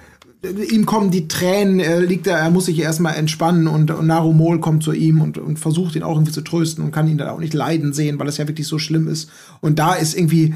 [0.69, 4.59] ihm kommen die Tränen, er liegt da, er muss sich erstmal entspannen und, und Narumol
[4.59, 7.29] kommt zu ihm und, und versucht ihn auch irgendwie zu trösten und kann ihn dann
[7.29, 9.29] auch nicht leiden sehen, weil es ja wirklich so schlimm ist.
[9.61, 10.53] Und da ist irgendwie,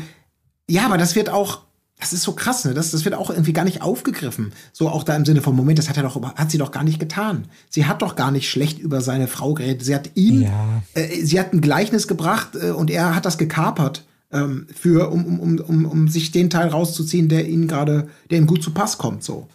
[0.69, 1.61] ja, aber das wird auch,
[1.99, 2.73] das ist so krass, ne?
[2.73, 4.53] Das, das wird auch irgendwie gar nicht aufgegriffen.
[4.71, 6.83] So auch da im Sinne von Moment, das hat er doch, hat sie doch gar
[6.83, 7.45] nicht getan.
[7.69, 9.83] Sie hat doch gar nicht schlecht über seine Frau geredet.
[9.83, 10.81] Sie hat ihn, Ja.
[10.93, 15.25] äh, sie hat ein Gleichnis gebracht äh, und er hat das gekapert ähm, für, um,
[15.25, 18.71] um, um, um, um sich den Teil rauszuziehen, der ihn gerade, der ihm gut zu
[18.71, 19.23] Pass kommt.
[19.23, 19.47] So.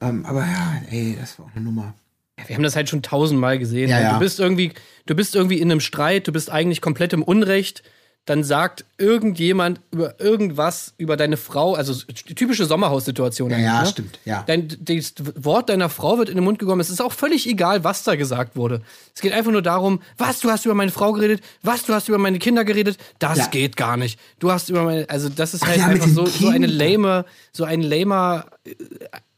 [0.00, 1.94] Ähm, aber ja, ey, das war auch eine Nummer.
[2.38, 3.88] Ja, wir haben das halt schon tausendmal gesehen.
[3.90, 4.12] Ja, ja.
[4.14, 4.72] Du bist irgendwie,
[5.06, 7.82] du bist irgendwie in einem Streit, du bist eigentlich komplett im Unrecht.
[8.26, 11.92] Dann sagt irgendjemand über irgendwas über deine Frau, also
[12.34, 13.50] typische Sommerhaussituation.
[13.50, 13.86] Ja, ja, ne?
[13.86, 14.44] stimmt, ja.
[14.46, 16.80] Dein, das Wort deiner Frau wird in den Mund gekommen.
[16.80, 18.80] Es ist auch völlig egal, was da gesagt wurde.
[19.14, 22.08] Es geht einfach nur darum, was, du hast über meine Frau geredet, was, du hast
[22.08, 22.96] über meine Kinder geredet.
[23.18, 23.46] Das Ja.
[23.48, 24.18] geht gar nicht.
[24.38, 27.64] Du hast über meine, also das ist halt ja, einfach so, so eine lame, so
[27.64, 28.46] ein lamer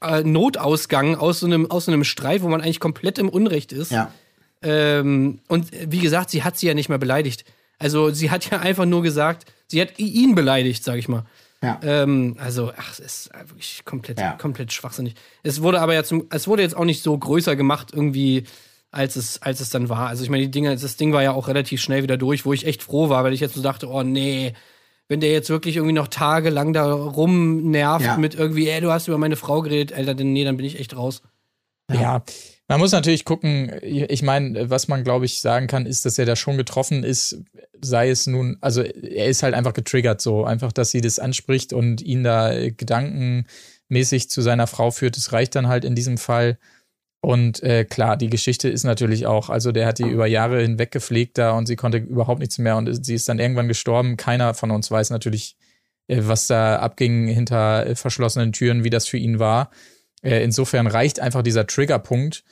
[0.01, 3.73] äh, Notausgang aus so, einem, aus so einem Streit, wo man eigentlich komplett im Unrecht
[3.73, 3.91] ist.
[3.91, 4.13] Ja.
[4.63, 7.45] Ähm, und wie gesagt, sie hat sie ja nicht mehr beleidigt.
[7.79, 11.25] Also sie hat ja einfach nur gesagt, sie hat ihn beleidigt, sag ich mal.
[11.63, 11.81] Ja.
[11.83, 14.33] Ähm, also, ach, es ist wirklich komplett, Ja.
[14.33, 15.15] komplett schwachsinnig.
[15.43, 18.45] Es wurde aber ja zum, es wurde jetzt auch nicht so größer gemacht, irgendwie,
[18.91, 20.07] als es, als es dann war.
[20.09, 22.53] Also, ich meine, die Dinge, das Ding war ja auch relativ schnell wieder durch, wo
[22.53, 24.53] ich echt froh war, weil ich jetzt so dachte, oh nee,
[25.09, 28.17] wenn der jetzt wirklich irgendwie noch tagelang da rumnervt Ja.
[28.17, 30.79] mit irgendwie, ey, du hast über meine Frau geredet, Alter, dann, nee, dann bin ich
[30.79, 31.23] echt raus.
[31.93, 32.23] Ja.
[32.69, 36.27] Man muss natürlich gucken, ich meine, was man, glaube ich, sagen kann, ist, dass er
[36.27, 37.45] da schon getroffen ist,
[37.81, 41.73] sei es nun, also er ist halt einfach getriggert so, einfach, dass sie das anspricht
[41.73, 46.59] und ihn da gedankenmäßig zu seiner Frau führt, das reicht dann halt in diesem Fall.
[47.21, 50.91] Und äh, klar, die Geschichte ist natürlich auch, also der hat die über Jahre hinweg
[50.91, 54.17] gepflegt da und sie konnte überhaupt nichts mehr und sie ist dann irgendwann gestorben.
[54.17, 55.57] Keiner von uns weiß natürlich,
[56.09, 59.71] äh, was da abging hinter äh, verschlossenen Türen, wie das für ihn war.
[60.27, 62.43] Äh, insofern reicht einfach dieser Triggerpunkt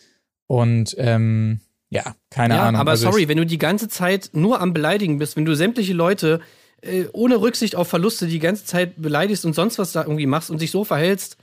[0.47, 1.61] und ähm,
[1.91, 2.81] ja, keine ja, Ahnung.
[2.81, 5.93] aber Also sorry, wenn du die ganze Zeit nur am Beleidigen bist, wenn du sämtliche
[5.93, 6.41] Leute
[6.83, 10.51] äh, ohne Rücksicht auf Verluste die ganze Zeit beleidigst und sonst was da irgendwie machst
[10.51, 11.37] und dich so verhältst,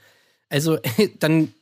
[0.50, 0.78] also
[1.20, 1.54] dann,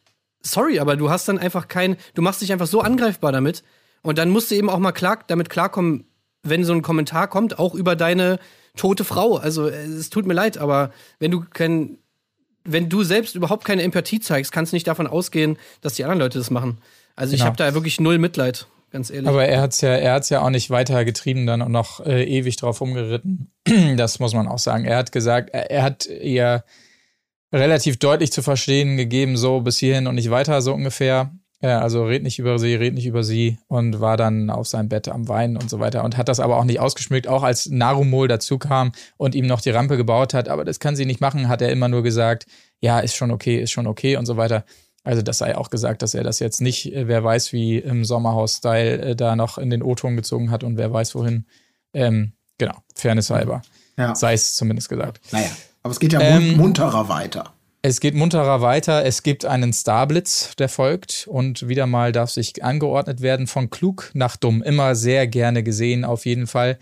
[0.42, 3.64] sorry, aber du hast dann einfach kein, du machst dich einfach so angreifbar damit
[4.02, 6.06] und dann musst du eben auch mal klar, damit klarkommen,
[6.44, 8.40] wenn so ein Kommentar kommt, auch über deine
[8.76, 9.38] tote Frau.
[9.38, 11.98] Also äh, es tut mir leid, aber wenn du kein,
[12.72, 16.20] wenn du selbst überhaupt keine Empathie zeigst, kannst du nicht davon ausgehen, dass die anderen
[16.20, 16.78] Leute das machen.
[17.16, 17.48] Also ich Genau.
[17.48, 19.28] habe da wirklich null Mitleid, ganz ehrlich.
[19.28, 22.24] Aber er hat's ja, er hat's ja auch nicht weiter getrieben dann und noch äh,
[22.24, 23.52] ewig drauf rumgeritten.
[23.98, 24.86] Das muss man auch sagen.
[24.86, 26.64] Er hat gesagt, er, er hat ihr
[27.54, 31.32] relativ deutlich zu verstehen gegeben, so bis hierhin und nicht weiter, so ungefähr.
[31.62, 34.88] Ja, also red nicht über sie, red nicht über sie und war dann auf seinem
[34.88, 37.66] Bett am Weinen und so weiter und hat das aber auch nicht ausgeschmückt, auch als
[37.66, 41.20] Narumol dazu kam und ihm noch die Rampe gebaut hat, aber das kann sie nicht
[41.20, 42.46] machen, hat er immer nur gesagt,
[42.80, 44.64] ja, ist schon okay, ist schon okay und so weiter.
[45.04, 48.06] Also das sei auch gesagt, dass er das jetzt nicht, äh, wer weiß wie im
[48.06, 51.46] Sommerhaus-Style äh, da noch in den O-Ton gezogen hat und wer weiß wohin.
[51.94, 53.64] Ähm, genau, Fairness halber.
[53.98, 54.16] Ja.
[54.16, 55.20] Sei es zumindest gesagt.
[55.32, 55.50] Naja,
[55.84, 57.54] aber es geht ja Ähm, mun munterer weiter.
[57.82, 59.06] Es geht munterer weiter.
[59.06, 61.28] Es gibt einen Starblitz, der folgt.
[61.28, 64.62] Und wieder mal darf sich angeordnet werden von klug nach dumm.
[64.62, 66.78] Immer sehr gerne gesehen, auf jeden Fall.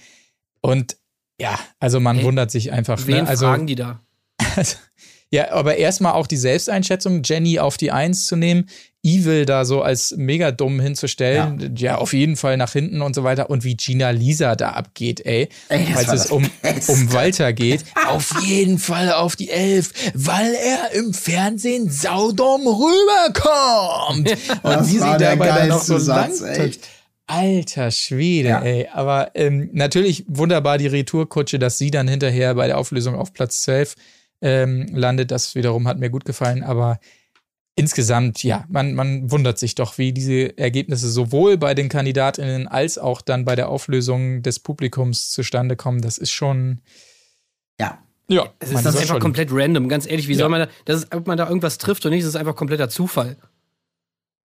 [0.61, 0.97] Und
[1.39, 3.05] ja, also man Hey, wundert sich einfach.
[3.05, 3.29] Wen Ne?
[3.29, 4.01] Also, fragen die da?
[5.31, 8.67] ja, aber erstmal auch die Selbsteinschätzung, Jenny auf die Eins zu nehmen,
[9.08, 11.97] Evil da so als mega dumm hinzustellen, ja.
[11.97, 13.49] auf jeden Fall nach hinten und so weiter.
[13.49, 15.47] Und wie Gina Lisa da abgeht, ey.
[15.70, 16.91] Ey, Falls es um, Beste.
[16.91, 24.30] um Walter geht, auf jeden Fall auf die Elf, weil er im Fernsehen saudumm rüberkommt.
[24.64, 26.88] Und wie sie dabei dann noch so lang Satz, echt.
[27.28, 28.62] Alter Schwede, Ja.
[28.62, 28.88] ey.
[28.93, 33.62] Aber ähm, natürlich wunderbar die Retourkutsche, dass sie dann hinterher bei der Auflösung auf Platz
[33.64, 33.95] 12
[34.41, 35.32] ähm, landet.
[35.32, 36.64] Das wiederum hat mir gut gefallen.
[36.64, 36.99] Aber
[37.78, 42.97] insgesamt, ja, man, man wundert sich doch, wie diese Ergebnisse sowohl bei den KandidatInnen als
[42.97, 46.01] auch dann bei der Auflösung des Publikums zustande kommen.
[46.01, 46.82] Das ist schon,
[47.80, 47.99] Ja.
[48.28, 50.28] ja, Es ist das einfach schon- komplett random, ganz ehrlich.
[50.28, 50.39] Wie Ja.
[50.39, 52.55] soll man da, das ist, ob man da irgendwas trifft oder nicht, das ist einfach
[52.55, 53.38] kompletter Zufall.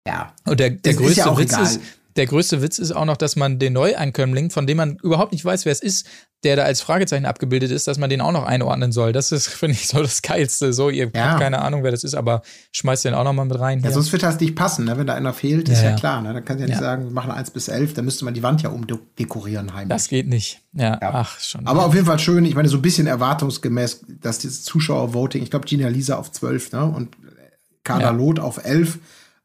[0.07, 0.35] Ja.
[0.45, 1.63] Und der, der größte ja auch Witz egal.
[1.65, 1.81] ist,
[2.17, 5.45] der größte Witz ist auch noch, dass man den Neuankömmling, von dem man überhaupt nicht
[5.45, 6.07] weiß, wer es ist,
[6.45, 9.13] der da als Fragezeichen abgebildet ist, dass man den auch noch einordnen soll.
[9.13, 10.73] Das ist, finde ich, so das Geilste.
[10.73, 11.31] So, ihr Ja.
[11.31, 12.43] habt keine Ahnung, wer das ist, aber
[12.73, 13.79] schmeißt den auch noch mal mit rein.
[13.79, 13.93] Ja, hier.
[13.93, 14.99] sonst wird das nicht passen, ne?
[14.99, 16.21] wenn da einer fehlt, ist Ja, ja, klar.
[16.21, 16.33] Ne?
[16.35, 18.43] Da kannst du ja nicht sagen, wir machen 1 bis 11, da müsste man die
[18.43, 19.89] Wand ja umdekorieren heimlich.
[19.97, 20.61] das geht nicht.
[20.73, 21.67] Ja, ach, schon.
[21.67, 25.51] Aber auf jeden Fall schön, ich meine, so ein bisschen erwartungsgemäß, dass dieses Zuschauervoting, ich
[25.51, 26.85] glaube, Gina Lisa auf 12, ne?
[26.85, 27.17] Und
[27.85, 28.13] Kader.
[28.13, 28.99] Loth auf 11,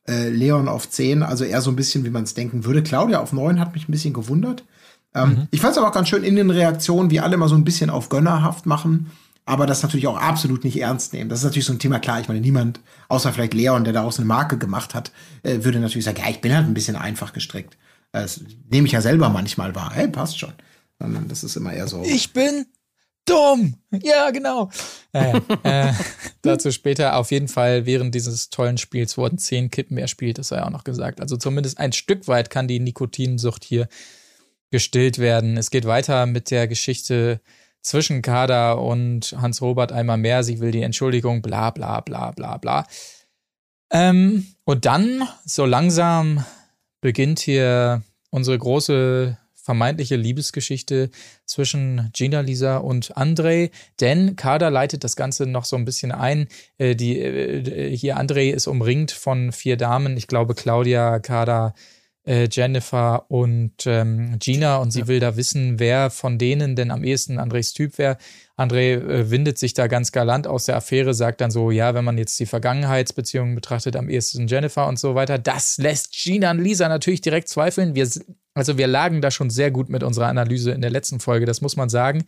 [0.09, 2.81] äh, Leon auf 10, also eher so ein bisschen, wie man es denken würde.
[2.83, 4.63] Claudia auf 9 hat mich ein bisschen gewundert.
[5.13, 5.47] Ähm, Mhm.
[5.51, 7.63] Ich fand es aber auch ganz schön in den Reaktionen, wie alle mal so ein
[7.63, 9.11] bisschen auf Gönnerhaft machen.
[9.49, 11.29] aber das natürlich auch absolut nicht ernst nehmen.
[11.29, 14.17] Das ist natürlich so ein Thema, klar, ich meine, niemand, außer vielleicht Leon, der daraus
[14.19, 17.31] eine Marke gemacht hat, äh, würde natürlich sagen, ja, ich bin halt ein bisschen einfach
[17.31, 17.77] gestrickt.
[18.11, 19.91] Das nehme ich ja selber manchmal wahr.
[19.93, 20.51] Hey, passt schon.
[20.99, 22.03] Sondern das ist immer eher so.
[22.05, 22.65] Ich bin
[23.27, 23.75] dumm.
[24.03, 24.69] Ja, genau.
[25.13, 25.93] Äh, äh,
[26.41, 27.15] dazu später.
[27.17, 30.83] Auf jeden Fall, während dieses tollen Spiels wurden zehn Kippen erspielt, das sei auch noch
[30.83, 31.21] gesagt.
[31.21, 33.87] Also zumindest ein Stück weit kann die Nikotinsucht hier
[34.71, 35.57] gestillt werden.
[35.57, 37.41] Es geht weiter mit der Geschichte
[37.81, 40.43] zwischen Kader und Hans-Robert einmal mehr.
[40.43, 42.85] Sie will die Entschuldigung, bla bla bla bla bla.
[43.91, 46.43] Ähm, und dann, so langsam,
[46.99, 49.37] beginnt hier unsere große
[49.67, 51.09] vermeintliche Liebesgeschichte
[51.45, 56.47] zwischen Gina Lisa und Andrei, denn Kader leitet das Ganze noch so ein bisschen ein.
[56.77, 61.73] Äh, die, äh, hier Andrei ist umringt von vier Damen, ich glaube Claudia, Kader,
[62.27, 65.07] äh, Jennifer und ähm, Gina und sie ja.
[65.07, 68.17] will da wissen, wer von denen denn am ehesten Andres Typ wäre.
[68.57, 72.03] André äh, windet sich da ganz galant aus der Affäre, sagt dann so, ja, wenn
[72.03, 75.37] man jetzt die Vergangenheitsbeziehungen betrachtet, am ehesten Jennifer und so weiter.
[75.37, 77.95] Das lässt Gina und Lisa natürlich direkt zweifeln.
[77.95, 78.07] Wir,
[78.53, 81.61] also wir lagen da schon sehr gut mit unserer Analyse in der letzten Folge, das
[81.61, 82.25] muss man sagen.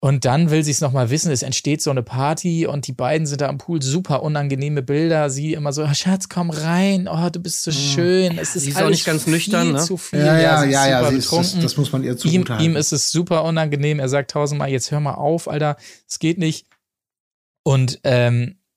[0.00, 3.26] Und dann will sie es nochmal wissen, es entsteht so eine Party und die beiden
[3.26, 5.28] sind da am Pool, super unangenehme Bilder.
[5.28, 7.74] Sie immer so, oh, Schatz, komm rein, oh, du bist so mhm.
[7.74, 8.38] schön.
[8.38, 9.80] Es ist, sie ist auch nicht ganz nüchtern, ne?
[9.80, 10.20] Zu viel.
[10.20, 12.92] Ja, ja, ja, ja, ja ist, das, das, muss man ihr zugute ihm, ihm ist
[12.92, 13.98] es super unangenehm.
[13.98, 15.76] Er sagt tausendmal, jetzt hör mal auf, Alter,
[16.08, 16.68] es geht nicht.
[17.64, 18.67] Und ähm, äh,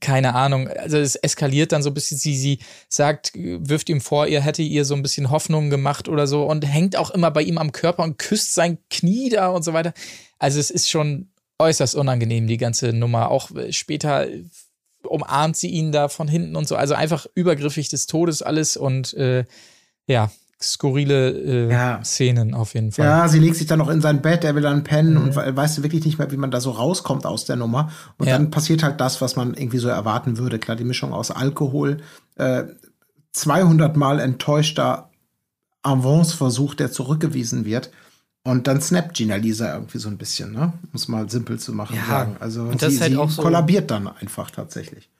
[0.00, 2.58] keine Ahnung, also es eskaliert dann so ein bisschen, sie, sie
[2.88, 6.66] sagt, wirft ihm vor, ihr hätte ihr so ein bisschen Hoffnung gemacht oder so und
[6.66, 9.92] hängt auch immer bei ihm am Körper und küsst sein Knie da und so weiter.
[10.38, 13.30] Also es ist schon äußerst unangenehm, die ganze Nummer.
[13.30, 14.26] Auch äh, später
[15.02, 16.76] umarmt sie ihn da von hinten und so.
[16.76, 19.44] Also einfach übergriffig des Todes alles und äh,
[20.06, 20.30] ja,
[20.62, 22.04] skurrile äh, ja.
[22.04, 23.06] Szenen auf jeden Fall.
[23.06, 25.22] Ja, sie legt sich dann noch in sein Bett, er will dann pennen mhm.
[25.22, 27.90] und weißt du wirklich nicht mehr, wie man da so rauskommt aus der Nummer.
[28.18, 28.36] Und ja.
[28.36, 30.58] dann passiert halt das, was man irgendwie so erwarten würde.
[30.58, 31.98] Klar, die Mischung aus Alkohol,
[32.36, 32.64] äh,
[33.32, 35.10] 200 Mal enttäuschter
[35.82, 37.90] Avance-Versuch, der zurückgewiesen wird.
[38.42, 40.72] Und dann snappt Gina Lisa irgendwie so ein bisschen, ne?
[40.92, 42.06] Muss mal simpel zu machen ja.
[42.06, 42.36] sagen.
[42.40, 45.10] Also und das sie, halt sie auch so kollabiert dann einfach tatsächlich.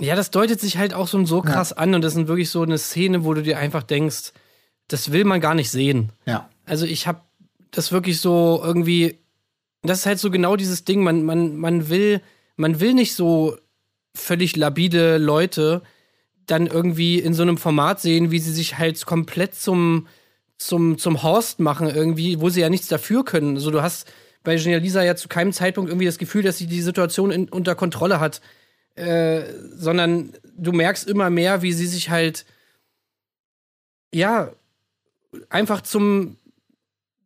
[0.00, 1.76] Ja, das deutet sich halt auch so, so krass ja.
[1.78, 4.32] an und das ist wirklich so eine Szene, wo du dir einfach denkst,
[4.90, 6.12] das will man gar nicht sehen.
[6.26, 6.50] Ja.
[6.66, 7.22] Also ich habe
[7.70, 9.18] das wirklich so irgendwie,
[9.82, 12.20] das ist halt so genau dieses Ding, man, man, man will,
[12.56, 13.56] man will nicht so
[14.14, 15.82] völlig labide Leute
[16.46, 20.08] dann irgendwie in so einem Format sehen, wie sie sich halt komplett zum,
[20.58, 23.54] zum, zum Horst machen irgendwie, wo sie ja nichts dafür können.
[23.54, 24.12] Also du hast
[24.42, 27.48] bei Genia Lisa ja zu keinem Zeitpunkt irgendwie das Gefühl, dass sie die Situation in,
[27.48, 28.40] unter Kontrolle hat,
[28.96, 29.42] äh,
[29.76, 32.44] sondern du merkst immer mehr, wie sie sich halt
[34.12, 34.50] ja
[35.48, 36.36] einfach zum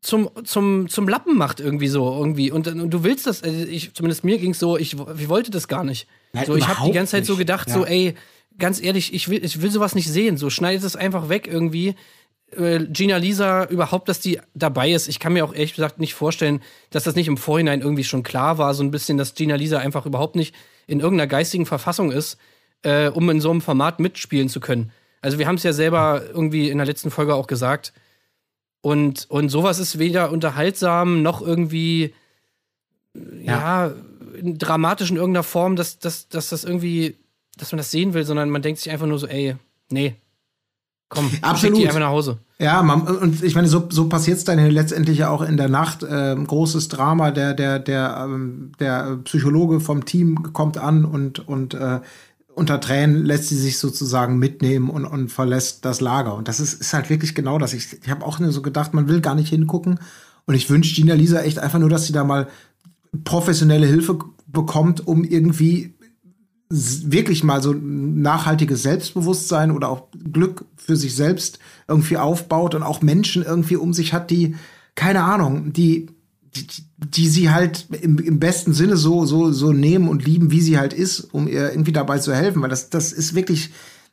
[0.00, 3.94] zum, zum, zum Lappen macht irgendwie so irgendwie und, und du willst das also ich
[3.94, 6.92] zumindest mir ging's so ich, ich wollte das gar nicht Nein, so ich habe die
[6.92, 7.28] ganze Zeit nicht.
[7.28, 7.74] so gedacht ja.
[7.74, 8.14] so ey
[8.58, 11.94] ganz ehrlich ich will ich will sowas nicht sehen so schneidet es einfach weg irgendwie
[12.56, 15.08] äh, Gina Lisa überhaupt, dass die dabei ist.
[15.08, 18.22] Ich kann mir auch ehrlich gesagt nicht vorstellen, dass das nicht im Vorhinein irgendwie schon
[18.22, 20.54] klar war, so ein bisschen, dass Gina Lisa einfach überhaupt nicht
[20.86, 22.38] in irgendeiner geistigen Verfassung ist,
[22.82, 24.92] äh, um in so einem Format mitspielen zu können.
[25.24, 27.94] Also wir haben es ja selber irgendwie in der letzten Folge auch gesagt.
[28.82, 32.12] Und, und sowas ist weder unterhaltsam noch irgendwie
[33.40, 33.94] ja, ja
[34.42, 37.16] dramatisch in irgendeiner Form, dass, dass, dass das irgendwie,
[37.56, 39.56] dass man das sehen will, sondern man denkt sich einfach nur so, ey,
[39.90, 40.16] nee,
[41.08, 41.78] Komm, Absolut.
[41.78, 42.38] die einfach nach Hause.
[42.58, 45.68] Ja, man, und ich meine, so, so passiert es dann letztendlich ja auch in der
[45.68, 46.04] Nacht.
[46.08, 51.74] Ähm, großes Drama, der, der, der, ähm, der Psychologe vom Team kommt an und, und
[51.74, 52.00] äh,
[52.54, 56.34] unter Tränen lässt sie sich sozusagen mitnehmen und, und verlässt das Lager.
[56.34, 57.74] Und das ist, ist halt wirklich genau das.
[57.74, 59.98] Ich, ich habe auch nur so gedacht, man will gar nicht hingucken.
[60.46, 62.48] Und ich wünsche Gina Lisa echt einfach nur, dass sie da mal
[63.24, 65.94] professionelle Hilfe bekommt, um irgendwie
[66.68, 73.02] wirklich mal so nachhaltiges Selbstbewusstsein oder auch Glück für sich selbst irgendwie aufbaut und auch
[73.02, 74.56] Menschen irgendwie um sich hat, die,
[74.94, 76.08] keine Ahnung, die,
[76.56, 80.60] die, die sie halt im, im besten Sinne so, so, so nehmen und lieben, wie
[80.60, 83.70] sie halt ist, um ihr irgendwie dabei zu helfen, weil das, das ist wirklich,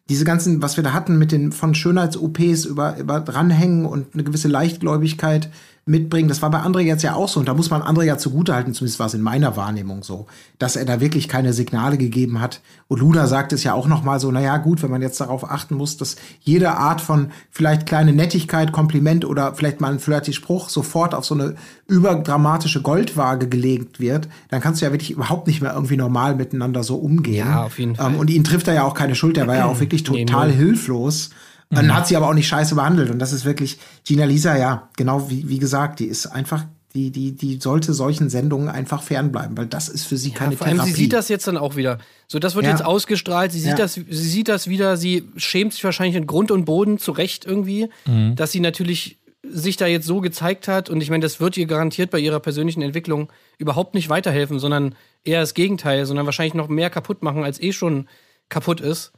[0.09, 4.23] diese ganzen, was wir da hatten mit den von Schönheits-OPs über, über dranhängen und eine
[4.23, 5.49] gewisse Leichtgläubigkeit,
[5.91, 6.27] mitbringen.
[6.27, 7.39] Das war bei André jetzt ja auch so.
[7.39, 10.25] Und da muss man André ja zugutehalten, zumindest war es in meiner Wahrnehmung so,
[10.57, 12.61] dass er da wirklich keine Signale gegeben hat.
[12.87, 15.49] Und Luna sagt es ja auch noch mal so, naja, gut, wenn man jetzt darauf
[15.49, 20.33] achten muss, dass jede Art von vielleicht kleine Nettigkeit, Kompliment oder vielleicht mal ein flirty
[20.33, 21.55] Spruch sofort auf so eine
[21.87, 26.83] überdramatische Goldwaage gelegt wird, dann kannst du ja wirklich überhaupt nicht mehr irgendwie normal miteinander
[26.83, 27.47] so umgehen.
[27.47, 28.13] Ja, auf jeden Fall.
[28.13, 30.47] Ähm, und ihn trifft er ja auch keine Schuld, der war ja auch wirklich total
[30.47, 31.31] nee, hilflos.
[31.71, 31.93] Dann mhm.
[31.95, 33.09] hat sie aber auch nicht scheiße behandelt.
[33.09, 37.09] Und das ist wirklich, Gina Lisa, ja, genau wie, wie gesagt, die ist einfach die,
[37.09, 40.67] die, die sollte solchen Sendungen einfach fernbleiben, weil das ist für sie keine Ja, vor
[40.67, 40.91] allem, Therapie.
[40.93, 41.99] sie sieht das jetzt dann auch wieder.
[42.27, 42.71] So, das wird Ja.
[42.71, 43.75] jetzt ausgestrahlt, sie sieht, Ja.
[43.77, 47.87] das, sie sieht das wieder, sie schämt sich wahrscheinlich in Grund und Boden zurecht irgendwie,
[48.05, 48.35] Mhm.
[48.35, 50.89] dass sie natürlich sich da jetzt so gezeigt hat.
[50.89, 54.93] Und ich meine, das wird ihr garantiert bei ihrer persönlichen Entwicklung überhaupt nicht weiterhelfen, sondern
[55.23, 58.07] eher das Gegenteil, sondern wahrscheinlich noch mehr kaputt machen, als eh schon
[58.49, 59.13] kaputt ist.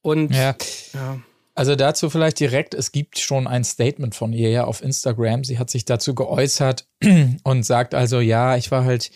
[0.00, 0.56] Und Ja.
[0.94, 1.18] ja.
[1.54, 5.44] Also dazu vielleicht direkt, es gibt schon ein Statement von ihr ja auf Instagram.
[5.44, 6.88] Sie hat sich dazu geäußert
[7.44, 9.10] und sagt also, ja, ich war halt,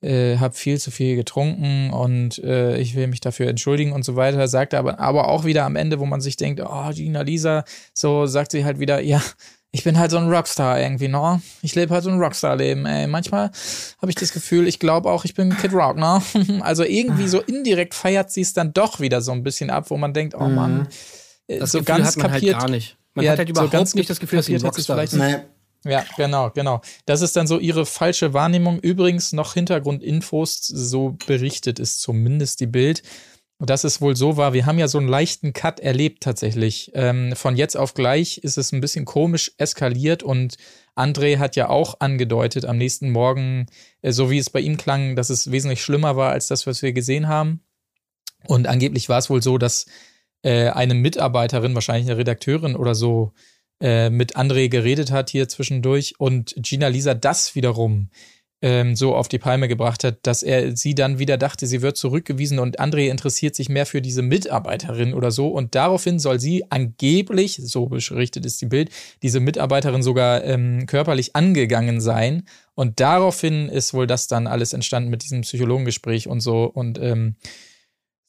[0.00, 4.16] äh, habe viel zu viel getrunken und äh, ich will mich dafür entschuldigen und so
[4.16, 4.48] weiter.
[4.48, 8.26] Sagt aber, aber auch wieder am Ende, wo man sich denkt, oh, Gina Lisa, so
[8.26, 9.22] sagt sie halt wieder, ja,
[9.70, 11.40] ich bin halt so ein Rockstar irgendwie, ne?
[11.62, 13.06] Ich lebe halt so ein Rockstar-Leben, ey.
[13.06, 13.50] Manchmal
[14.00, 16.22] habe ich das Gefühl, ich glaube auch, ich bin Kid Rock, ne?
[16.60, 19.96] Also irgendwie so indirekt feiert sie es dann doch wieder so ein bisschen ab, wo
[19.96, 20.88] man denkt, oh Mann, äh,
[21.48, 22.54] das so Gefühl ganz hat man kapiert.
[22.54, 22.96] halt gar nicht.
[23.14, 25.12] Man Ja, hat halt so überhaupt ganz nicht das Gefühl, dass sie ein Rockstar ist.
[25.14, 25.36] Nee,
[25.84, 26.80] Ja, genau, genau.
[27.06, 28.78] Das ist dann so ihre falsche Wahrnehmung.
[28.80, 33.02] Übrigens noch Hintergrundinfos, so berichtet ist zumindest die Bild.
[33.58, 36.90] Und dass es wohl so war, wir haben ja so einen leichten Cut erlebt tatsächlich.
[36.94, 40.56] Ähm, von jetzt auf gleich ist es ein bisschen komisch eskaliert und
[40.96, 43.66] André hat ja auch angedeutet am nächsten Morgen,
[44.00, 46.82] äh, so wie es bei ihm klang, dass es wesentlich schlimmer war als das, was
[46.82, 47.60] wir gesehen haben.
[48.48, 49.86] Und angeblich war es wohl so, dass
[50.42, 53.32] äh, eine Mitarbeiterin, wahrscheinlich eine Redakteurin oder so,
[53.80, 58.10] äh, mit André geredet hat hier zwischendurch und Gina Lisa das wiederum
[58.62, 61.96] ähm, so auf die Palme gebracht hat, dass er sie dann wieder dachte, sie wird
[61.96, 65.48] zurückgewiesen und André interessiert sich mehr für diese Mitarbeiterin oder so.
[65.48, 68.90] Und daraufhin soll sie angeblich, so berichtet ist die Bild,
[69.22, 72.44] diese Mitarbeiterin sogar ähm, körperlich angegangen sein.
[72.74, 76.64] Und daraufhin ist wohl das dann alles entstanden mit diesem Psychologengespräch und so.
[76.64, 77.34] Und ähm,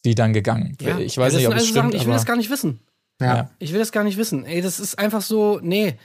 [0.04, 0.78] sie dann gegangen.
[0.82, 1.00] Ja.
[1.00, 2.50] Ich weiß Ja, nicht, ob es also stimmt, Sachen, ich will aber das gar nicht
[2.50, 2.80] wissen.
[3.22, 3.50] ja.
[3.60, 4.46] Ich will das gar nicht wissen.
[4.46, 5.96] Ey, das ist einfach so, nee,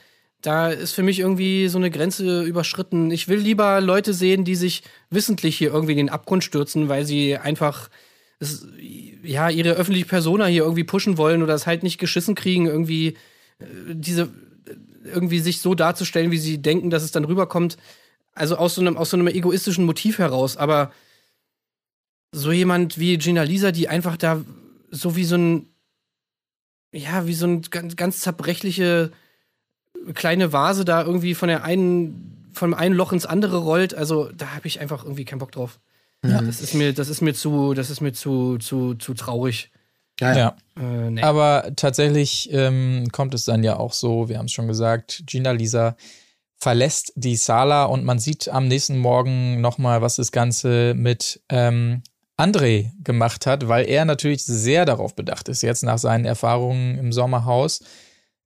[0.40, 3.10] da ist für mich irgendwie so eine Grenze überschritten.
[3.10, 7.04] Ich will lieber Leute sehen, die sich wissentlich hier irgendwie in den Abgrund stürzen, weil
[7.04, 7.88] sie einfach
[8.38, 8.68] es,
[9.24, 13.16] ja ihre öffentliche Persona hier irgendwie pushen wollen oder es halt nicht geschissen kriegen, irgendwie
[13.58, 13.64] äh,
[13.94, 14.28] diese
[15.04, 17.76] irgendwie sich so darzustellen, wie sie denken, dass es dann rüberkommt.
[18.34, 20.92] Also aus so einem aus so einem egoistischen Motiv heraus, aber
[22.32, 24.42] so jemand wie Gina Lisa, die einfach da
[24.90, 25.66] so wie so ein
[26.92, 29.12] ja, wie so ein ganz, ganz zerbrechliche
[30.14, 33.94] kleine Vase da irgendwie von der einen, vom einen Loch ins andere rollt.
[33.94, 35.78] Also da habe ich einfach irgendwie keinen Bock drauf.
[36.24, 36.40] Ja.
[36.40, 39.70] Das ist mir, das ist mir zu, das ist mir zu, zu, zu traurig.
[40.20, 40.56] Ja, ja.
[40.76, 40.82] ja.
[40.82, 41.22] Äh, nee.
[41.22, 45.52] Aber tatsächlich ähm, kommt es dann ja auch so, wir haben es schon gesagt, Gina
[45.52, 45.96] Lisa
[46.56, 52.02] verlässt die Sala und man sieht am nächsten Morgen nochmal, was das Ganze mit ähm,
[52.38, 57.12] André gemacht hat, weil er natürlich sehr darauf bedacht ist, jetzt nach seinen Erfahrungen im
[57.12, 57.80] Sommerhaus,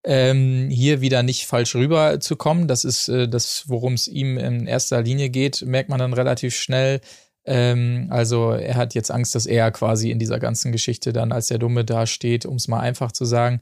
[0.05, 2.66] ähm, hier wieder nicht falsch rüberzukommen.
[2.66, 6.56] Das ist äh, das, worum es ihm in erster Linie geht, merkt man dann relativ
[6.56, 7.01] schnell.
[7.44, 11.48] Ähm, also er hat jetzt Angst, dass er quasi in dieser ganzen Geschichte dann als
[11.48, 13.60] der Dumme dasteht, um es mal einfach zu sagen.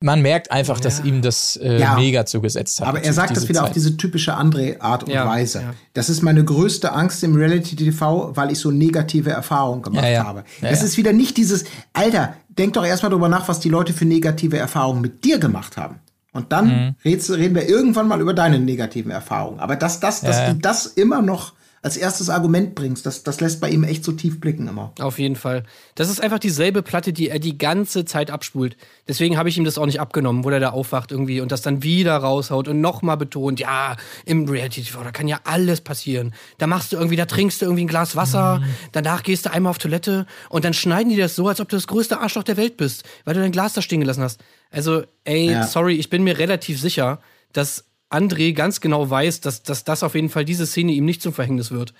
[0.00, 1.04] Man merkt einfach, dass Ja.
[1.06, 1.96] ihm das äh, Ja.
[1.96, 2.86] mega zugesetzt hat.
[2.86, 3.76] Aber er sagt das wieder auf Zeit.
[3.76, 5.60] diese typische André-Art und Ja, Weise.
[5.60, 5.74] ja.
[5.94, 10.24] Das ist meine größte Angst im Reality-TV, weil ich so negative Erfahrungen gemacht Ja, ja.
[10.24, 10.44] habe.
[10.62, 10.86] Ja, das ja.
[10.86, 11.64] ist wieder nicht dieses,
[11.94, 15.76] Alter, denk doch erstmal drüber nach, was die Leute für negative Erfahrungen mit dir gemacht
[15.76, 15.96] haben.
[16.32, 16.94] Und dann Mhm.
[17.04, 19.58] reden wir irgendwann mal über deine negativen Erfahrungen.
[19.58, 20.52] Aber dass, das, dass Ja, ja.
[20.52, 24.12] du das immer noch als erstes Argument bringst, das, das lässt bei ihm echt so
[24.12, 24.92] tief blicken immer.
[25.00, 25.64] Auf jeden Fall.
[25.94, 28.76] Das ist einfach dieselbe Platte, die er die ganze Zeit abspult.
[29.06, 31.62] Deswegen habe ich ihm das auch nicht abgenommen, wo er da aufwacht irgendwie und das
[31.62, 36.34] dann wieder raushaut und nochmal betont, ja, im Reality TV, da kann ja alles passieren.
[36.58, 38.60] Da machst du irgendwie, da trinkst du irgendwie ein Glas Wasser,
[38.92, 41.76] danach gehst du einmal auf Toilette und dann schneiden die das so, als ob du
[41.76, 44.40] das größte Arschloch der Welt bist, weil du dein Glas da stehen gelassen hast.
[44.70, 45.62] Also, ey, Ja.
[45.66, 47.20] sorry, ich bin mir relativ sicher,
[47.52, 51.22] dass André ganz genau weiß, dass, dass das auf jeden Fall diese Szene ihm nicht
[51.22, 51.92] zum Verhängnis wird.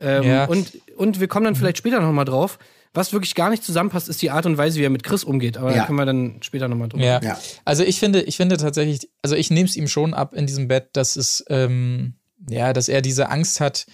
[0.00, 0.44] Ähm, Ja.
[0.46, 2.58] und, und wir kommen dann vielleicht später noch mal drauf.
[2.92, 5.56] Was wirklich gar nicht zusammenpasst, ist die Art und Weise, wie er mit Chris umgeht.
[5.58, 5.86] Aber da Ja.
[5.86, 7.20] können wir dann später noch mal drüber Ja.
[7.22, 7.38] Ja.
[7.64, 10.66] Also ich finde, ich finde tatsächlich, also ich nehme es ihm schon ab in diesem
[10.66, 12.14] Bett, dass es, ähm,
[12.48, 13.86] ja, dass er diese Angst hat,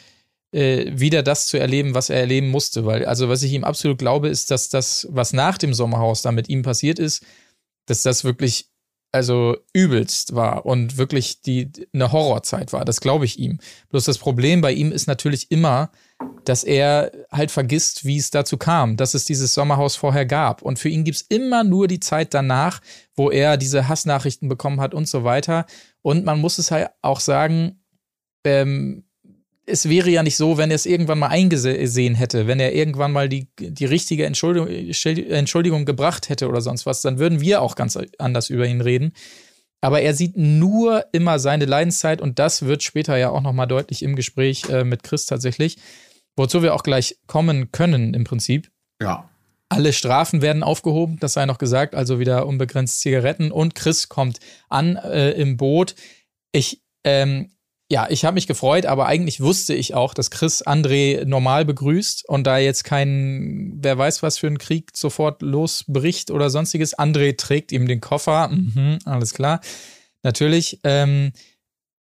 [0.53, 2.87] äh, wieder das zu erleben, was er erleben musste.
[2.87, 6.33] Weil, also was ich ihm absolut glaube, ist, dass das, was nach dem Sommerhaus da
[6.33, 7.23] mit ihm passiert ist,
[7.87, 8.69] dass das wirklich
[9.17, 12.85] also übelst war und wirklich die eine Horrorzeit war.
[12.85, 13.61] Das glaube ich ihm.
[13.89, 15.91] Bloß das Problem bei ihm ist natürlich immer,
[16.45, 20.61] dass er halt vergisst, wie es dazu kam, dass es dieses Sommerhaus vorher gab.
[20.61, 22.83] Und für ihn gibt's immer nur die Zeit danach,
[23.15, 25.65] wo er diese Hassnachrichten bekommen hat und so weiter.
[26.03, 27.83] Und man muss es halt auch sagen,
[28.45, 29.06] ähm,
[29.67, 33.13] es wäre ja nicht so, wenn er es irgendwann mal eingesehen hätte, wenn er irgendwann
[33.13, 37.75] mal die, die richtige Entschuldigung, Entschuldigung gebracht hätte oder sonst was, dann würden wir auch
[37.75, 39.13] ganz anders über ihn reden.
[39.81, 44.03] aber er sieht nur immer seine Leidenszeit und das wird später ja auch nochmal deutlich
[44.03, 45.77] im Gespräch äh, mit Chris tatsächlich,
[46.37, 48.71] wozu wir auch gleich kommen können im Prinzip.
[49.03, 49.29] Ja.
[49.69, 54.39] Alle Strafen werden aufgehoben, das sei noch gesagt, also wieder unbegrenzt Zigaretten und Chris kommt
[54.69, 55.97] an äh, im Boot.
[56.53, 57.51] Ich, ähm,
[57.89, 62.29] ja, ich habe mich gefreut, aber eigentlich wusste ich auch, dass Chris André normal begrüßt
[62.29, 66.99] und da jetzt kein, wer weiß was für ein Krieg sofort losbricht oder sonstiges.
[66.99, 69.61] André trägt ihm den Koffer, mhm, alles klar.
[70.25, 70.81] Natürlich.
[70.83, 71.33] Ähm,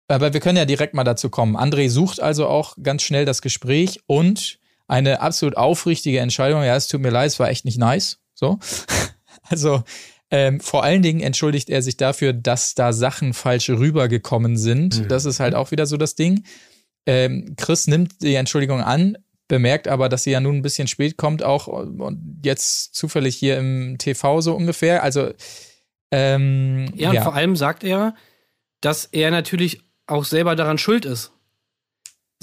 [0.08, 1.58] aber wir können ja direkt mal dazu kommen.
[1.58, 6.64] André sucht also auch ganz schnell das Gespräch und eine absolut aufrichtige Entscheidung.
[6.64, 8.20] Ja, es tut mir leid, es war echt nicht nice.
[8.34, 8.60] So.
[9.50, 9.84] Also
[10.34, 15.02] ähm, vor allen Dingen entschuldigt er sich dafür, dass da Sachen falsch rübergekommen sind.
[15.02, 15.08] Mhm.
[15.08, 16.44] Das ist halt auch wieder so das Ding.
[17.06, 19.16] Ähm, Chris nimmt die Entschuldigung an,
[19.48, 23.60] bemerkt aber, dass sie ja nun ein bisschen spät kommt, auch und jetzt zufällig hier
[23.60, 25.04] im TV so ungefähr.
[25.04, 25.34] Also
[26.10, 28.16] ähm, Ja, und vor allem sagt er,
[28.82, 31.32] dass er natürlich auch selber daran schuld ist.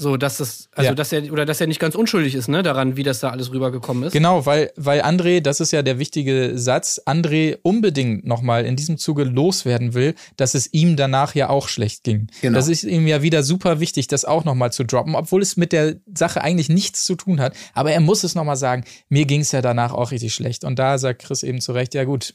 [0.01, 0.95] So, dass das, also Ja.
[0.95, 3.51] dass er, oder dass er nicht ganz unschuldig ist, ne, daran, wie das da alles
[3.51, 4.13] rübergekommen ist.
[4.13, 8.97] Genau, weil, weil André, das ist ja der wichtige Satz, André unbedingt nochmal in diesem
[8.97, 12.27] Zuge loswerden will, dass es ihm danach ja auch schlecht ging.
[12.41, 12.55] Genau.
[12.55, 15.71] Das ist ihm ja wieder super wichtig, das auch nochmal zu droppen, obwohl es mit
[15.71, 17.53] der Sache eigentlich nichts zu tun hat.
[17.75, 20.63] Aber er muss es nochmal sagen, mir ging es ja danach auch richtig schlecht.
[20.63, 22.33] Und da sagt Chris eben zu Recht, ja gut,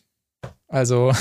[0.69, 1.13] also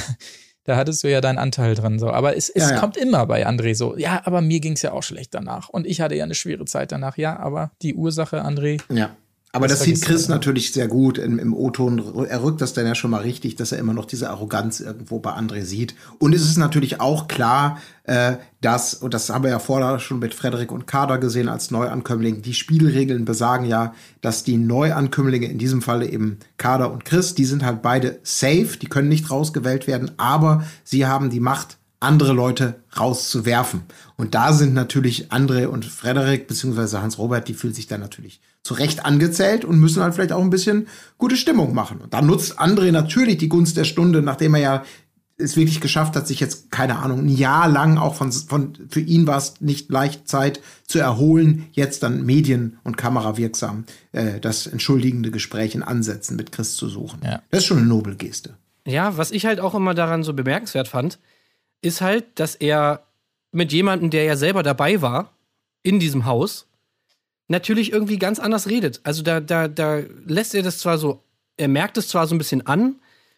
[0.65, 1.97] da hattest du ja deinen Anteil dran.
[1.99, 2.09] So.
[2.11, 2.79] Aber es, es Ja, ja.
[2.79, 5.69] kommt immer bei André so, ja, aber mir ging es ja auch schlecht danach.
[5.69, 7.17] Und ich hatte ja eine schwere Zeit danach.
[7.17, 9.15] Ja, aber die Ursache, André, Ja.
[9.55, 10.35] Aber Das das, sieht Chris immer.
[10.35, 12.25] natürlich sehr gut im, im O-Ton.
[12.27, 15.19] Er rückt das dann ja schon mal richtig, dass er immer noch diese Arroganz irgendwo
[15.19, 15.95] bei André sieht.
[16.19, 20.19] Und es ist natürlich auch klar, äh, dass, und das haben wir ja vorher schon
[20.19, 25.57] mit Frederik und Kader gesehen als Neuankömmling, die Spielregeln besagen ja, dass die Neuankömmlinge, in
[25.57, 29.87] diesem Falle eben Kader und Chris, die sind halt beide safe, die können nicht rausgewählt
[29.87, 33.83] werden, aber sie haben die Macht, andere Leute rauszuwerfen.
[34.17, 38.73] Und da sind natürlich André und Frederik, beziehungsweise Hans-Robert, die fühlen sich dann natürlich zu
[38.73, 40.87] Recht angezählt und müssen halt vielleicht auch ein bisschen
[41.19, 41.99] gute Stimmung machen.
[42.01, 44.83] Und da nutzt André natürlich die Gunst der Stunde, nachdem er ja
[45.37, 49.01] es wirklich geschafft hat, sich jetzt, keine Ahnung, ein Jahr lang auch von, von für
[49.01, 53.83] ihn war es nicht leicht Zeit zu erholen, jetzt dann medien- und kamerawirksam
[54.13, 57.19] äh, das entschuldigende Gespräch in Ansätzen mit Chris zu suchen.
[57.23, 57.43] Ja.
[57.51, 58.55] Das ist schon eine Nobelgeste.
[58.87, 61.19] Ja, was ich halt auch immer daran so bemerkenswert fand,
[61.81, 63.05] ist halt, dass er
[63.51, 65.33] mit jemandem, der ja selber dabei war,
[65.83, 66.65] in diesem Haus,
[67.47, 69.01] natürlich irgendwie ganz anders redet.
[69.03, 71.23] Also da, da, da lässt er das zwar so,
[71.57, 72.95] er merkt es zwar so ein bisschen an,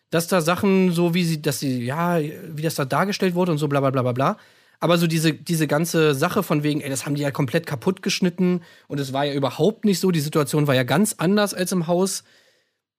[0.10, 3.58] dass da Sachen so, wie sie, dass sie, ja, wie das da dargestellt wurde und
[3.58, 4.38] so bla bla bla bla bla.
[4.80, 8.02] Aber so diese, diese ganze Sache von wegen, ey, das haben die ja komplett kaputt
[8.02, 11.72] geschnitten und es war ja überhaupt nicht so, die Situation war ja ganz anders als
[11.72, 12.24] im Haus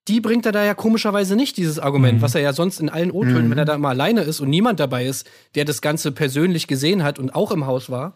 [0.09, 3.11] die bringt er da ja komischerweise nicht, dieses Argument, was er ja sonst in allen
[3.11, 6.67] O-Tönen, wenn er da immer alleine ist und niemand dabei ist, der das Ganze persönlich
[6.67, 8.15] gesehen hat und auch im Haus war,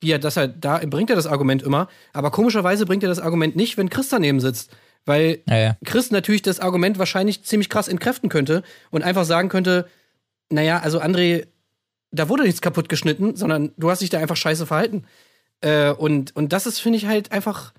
[0.00, 3.20] wie er das halt, da bringt er das Argument immer, aber komischerweise bringt er das
[3.20, 4.70] Argument nicht, wenn Chris daneben sitzt.
[5.06, 5.76] Weil Ja, ja.
[5.84, 9.88] Chris natürlich das Argument wahrscheinlich ziemlich krass entkräften könnte und einfach sagen könnte,
[10.50, 11.46] naja, also André,
[12.10, 15.04] da wurde nichts kaputt geschnitten, sondern du hast dich da einfach scheiße verhalten.
[15.60, 17.72] Äh, und, und das ist, finde ich, halt einfach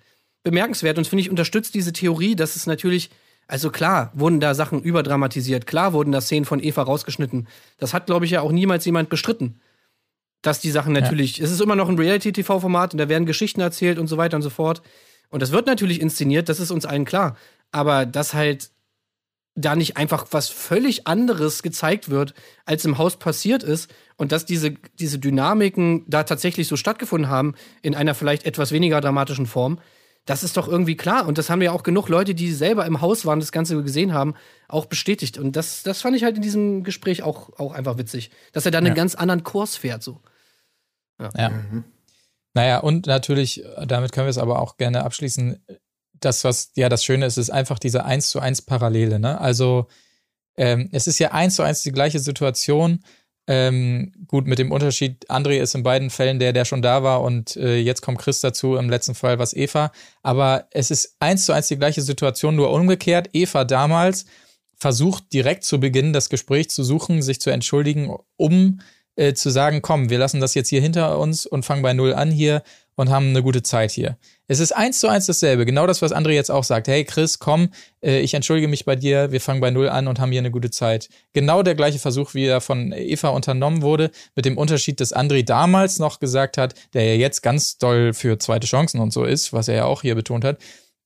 [0.43, 3.11] bemerkenswert und finde ich unterstützt diese Theorie, dass es natürlich,
[3.48, 7.48] also klar, wurden da Sachen überdramatisiert, klar wurden da Szenen von Eva rausgeschnitten.
[7.77, 9.60] Das hat, glaube ich, ja auch niemals jemand bestritten.
[10.41, 13.99] Dass die Sachen natürlich, es ist immer noch ein Reality-TV-Format und da werden Geschichten erzählt
[13.99, 14.81] und so weiter und so fort.
[15.30, 17.38] Und das wird natürlich inszeniert, das ist uns allen klar.
[17.72, 18.72] Aber dass halt
[19.55, 22.34] da nicht einfach was völlig anderes gezeigt wird,
[22.65, 27.55] als im Haus passiert ist und dass diese, diese Dynamiken da tatsächlich so stattgefunden haben,
[27.81, 29.80] in einer vielleicht etwas weniger dramatischen Form,
[30.26, 31.27] das ist doch irgendwie klar.
[31.27, 34.13] Und das haben ja auch genug Leute, die selber im Haus waren, das Ganze gesehen
[34.13, 34.35] haben,
[34.68, 35.38] auch bestätigt.
[35.38, 38.72] Und das, das fand ich halt in diesem Gespräch auch, auch einfach witzig, dass er
[38.72, 38.93] da einen Ja.
[38.93, 40.03] ganz anderen Kurs fährt.
[40.03, 40.22] So.
[41.35, 41.52] Ja.
[42.53, 45.65] Naja, und natürlich, damit können wir es aber auch gerne abschließen.
[46.19, 49.19] Das, was ja das Schöne ist, ist einfach diese eins zu eins Parallele.
[49.19, 49.39] Ne?
[49.39, 49.88] Also
[50.57, 53.03] ähm, es ist ja eins zu eins die gleiche Situation.
[53.48, 57.22] Ähm, gut, mit dem Unterschied, André ist in beiden Fällen der, der schon da war
[57.22, 59.91] und äh, jetzt kommt Chris dazu, im letzten Fall was Eva.
[60.22, 63.30] Aber es ist eins zu eins die gleiche Situation, nur umgekehrt.
[63.34, 64.26] Eva damals
[64.77, 68.80] versucht direkt zu Beginn das Gespräch zu suchen, sich zu entschuldigen, um
[69.22, 72.14] äh, zu sagen, komm, wir lassen das jetzt hier hinter uns und fangen bei Null
[72.15, 72.64] an hier
[72.95, 74.18] und haben eine gute Zeit hier.
[74.48, 75.65] Es ist eins zu eins dasselbe.
[75.65, 76.88] Genau das, was André jetzt auch sagt.
[76.88, 77.69] Hey Chris, komm,
[78.02, 80.52] äh, ich entschuldige mich bei dir, wir fangen bei Null an und haben hier eine
[80.52, 81.07] gute Zeit.
[81.34, 85.45] Genau der gleiche Versuch, wie er von Eva unternommen wurde, mit dem Unterschied, dass André
[85.45, 89.53] damals noch gesagt hat, der ja jetzt ganz doll für zweite Chancen und so ist,
[89.53, 90.57] was er ja auch hier betont hat,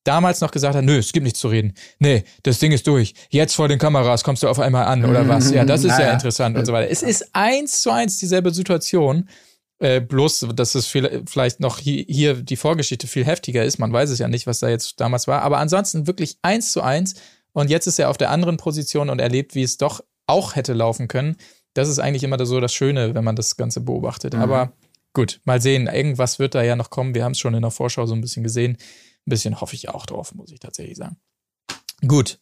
[0.06, 1.74] damals noch gesagt hat, nö, es gibt nichts zu reden.
[1.98, 3.14] Nee, das Ding ist durch.
[3.30, 5.50] Jetzt vor den Kameras kommst du auf einmal an oder was?
[5.50, 6.12] Ja, das ist ja Naja.
[6.12, 6.90] interessant und so weiter.
[6.90, 9.28] Es ist eins zu eins dieselbe Situation.
[9.78, 13.78] Äh, bloß, dass es viel, vielleicht noch hier, hier die Vorgeschichte viel heftiger ist.
[13.78, 15.42] Man weiß es ja nicht, was da jetzt damals war.
[15.42, 17.14] Aber ansonsten wirklich eins zu eins.
[17.52, 20.72] Und jetzt ist er auf der anderen Position und erlebt, wie es doch auch hätte
[20.72, 21.36] laufen können.
[21.74, 24.34] Das ist eigentlich immer so das Schöne, wenn man das Ganze beobachtet.
[24.34, 24.72] Aber
[25.12, 25.88] gut, mal sehen.
[25.88, 27.14] Irgendwas wird da ja noch kommen.
[27.14, 28.78] Wir haben es schon in der Vorschau so ein bisschen gesehen.
[29.26, 31.16] Ein bisschen hoffe ich auch drauf, muss ich tatsächlich sagen.
[32.06, 32.38] Gut.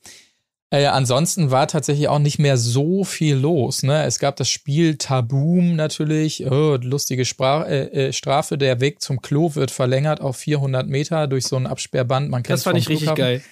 [0.71, 3.85] Äh, ansonsten war tatsächlich auch nicht mehr so viel los.
[3.85, 4.03] Ne?
[4.05, 8.59] Es gab das Spiel Taboom natürlich, oh, lustige Spra äh, äh, Strafe.
[8.59, 12.29] Der Weg zum Klo wird verlängert auf 400 Meter durch so ein Absperrband.
[12.31, 13.23] Man Das fand ich richtig Flughafen.
[13.23, 13.43] geil.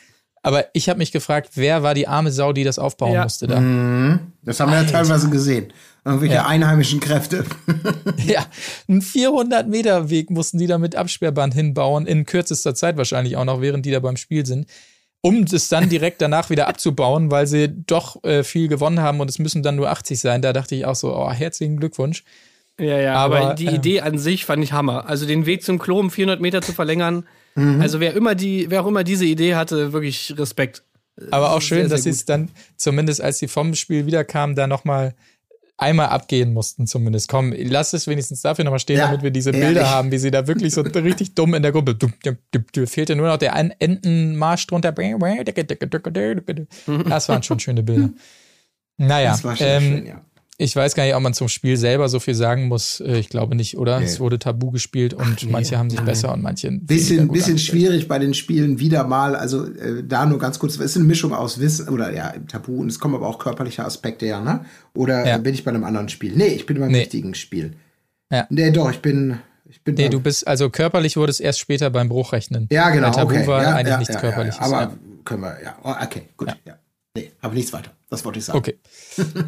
[0.42, 3.22] Aber ich habe mich gefragt, wer war die arme Sau, die das aufbauen Ja.
[3.22, 3.60] musste da?
[3.60, 4.32] Mhm.
[4.42, 5.72] Das haben wir ja teilweise gesehen.
[6.04, 6.46] Irgendwelche Ja.
[6.46, 7.44] einheimischen Kräfte.
[8.26, 8.46] Ja,
[8.88, 13.44] einen 400 Meter Weg mussten die da mit Absperrband hinbauen, in kürzester Zeit wahrscheinlich auch
[13.44, 14.66] noch, während die da beim Spiel sind,
[15.20, 19.28] um das dann direkt danach wieder abzubauen, weil sie doch äh, viel gewonnen haben und
[19.28, 20.42] es müssen dann nur 80 sein.
[20.42, 22.24] Da dachte ich auch so, oh, herzlichen Glückwunsch.
[22.78, 25.08] Ja, ja, aber, Aber, die äh, Idee an sich fand ich Hammer.
[25.08, 27.26] Also den Weg zum Klo um 400 Meter zu verlängern.
[27.54, 27.80] Mhm.
[27.80, 30.82] Also wer immer die, wer auch immer diese Idee hatte, wirklich Respekt.
[31.30, 34.56] Aber auch schön, sehr, dass sie sehr es dann, zumindest als sie vom Spiel wiederkamen,
[34.56, 35.14] da nochmal
[35.76, 37.28] einmal abgehen mussten zumindest.
[37.28, 39.66] Komm, lass es wenigstens dafür nochmal stehen, Ja, damit wir diese ehrlich.
[39.66, 41.94] Bilder haben, wie sie da wirklich so richtig dumm in der Gruppe.
[41.94, 44.92] Du, du, du, du, fehlte nur noch der Entenmarsch drunter.
[47.08, 48.10] Das waren schon schöne Bilder.
[48.98, 50.24] Naja, Das war schon ähm, schön, ja.
[50.62, 53.00] Ich weiß gar nicht, ob man zum Spiel selber so viel sagen muss.
[53.00, 53.98] Äh, Ich glaube nicht, oder?
[53.98, 54.06] Nee.
[54.06, 58.08] Es wurde tabu gespielt und manche haben sich besser und manche Bisschen, gut bisschen schwierig
[58.08, 59.34] bei den Spielen wieder mal.
[59.36, 60.74] Also äh, da nur ganz kurz.
[60.76, 63.84] Es ist eine Mischung aus Wissen oder ja, Tabu und es kommen aber auch körperliche
[63.84, 64.64] Aspekte, ja, ne?
[64.94, 65.38] Oder Ja.
[65.38, 66.32] bin ich bei einem anderen Spiel?
[66.36, 67.00] Nee, ich bin beim Nee.
[67.00, 67.72] richtigen Spiel.
[68.30, 68.46] Ja.
[68.50, 69.38] Nee, doch, ich bin.
[69.68, 72.68] Ich bin Nee, du bist, also körperlich wurde es erst später beim Bruchrechnen.
[72.70, 73.08] Ja, genau.
[73.08, 73.46] Bei Tabu okay.
[73.46, 74.60] war ja, eigentlich ja, nichts ja, Körperliches.
[74.60, 74.92] Aber ja.
[75.24, 75.76] können wir, ja.
[75.82, 76.48] Oh, okay, gut.
[76.66, 76.74] Ja.
[77.16, 77.90] Nee, aber nichts weiter.
[78.12, 78.58] Das wollte ich sagen.
[78.58, 78.78] Okay,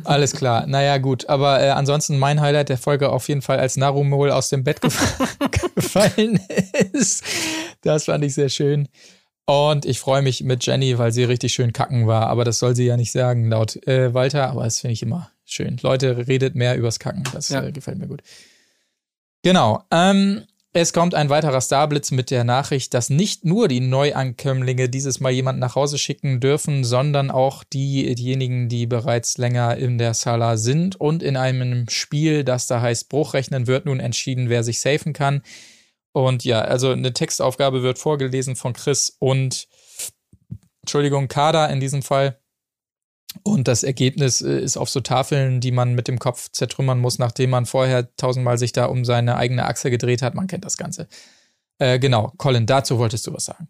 [0.04, 0.66] alles klar.
[0.66, 1.28] Naja, gut.
[1.28, 4.80] Aber äh, ansonsten mein Highlight der Folge auf jeden Fall, als Narumol aus dem Bett
[4.80, 4.98] gef
[5.74, 6.40] gefallen
[6.94, 7.22] ist.
[7.82, 8.88] Das fand ich sehr schön.
[9.44, 12.28] Und ich freue mich mit Jenny, weil sie richtig schön kacken war.
[12.28, 14.48] Aber das soll sie ja nicht sagen, laut äh, Walter.
[14.48, 15.76] Aber das finde ich immer schön.
[15.82, 17.24] Leute, redet mehr übers Kacken.
[17.34, 17.62] Das Ja.
[17.62, 18.22] äh, gefällt mir gut.
[19.42, 19.82] Genau.
[19.90, 20.44] Ähm,
[20.76, 25.30] es kommt ein weiterer Starblitz mit der Nachricht, dass nicht nur die Neuankömmlinge dieses Mal
[25.30, 30.56] jemanden nach Hause schicken dürfen, sondern auch die, diejenigen, die bereits länger in der Sala
[30.56, 35.12] sind und in einem Spiel, das da heißt Bruchrechnen, wird nun entschieden, wer sich safen
[35.12, 35.42] kann.
[36.12, 39.68] Und ja, also eine Textaufgabe wird vorgelesen von Chris und
[40.82, 42.40] Entschuldigung, Kader in diesem Fall.
[43.42, 47.18] Und das Ergebnis äh, ist auf so Tafeln, die man mit dem Kopf zertrümmern muss,
[47.18, 50.34] nachdem man vorher tausendmal sich da um seine eigene Achse gedreht hat.
[50.34, 51.08] Man kennt das Ganze.
[51.78, 53.68] Äh, genau, Colin, dazu wolltest du was sagen.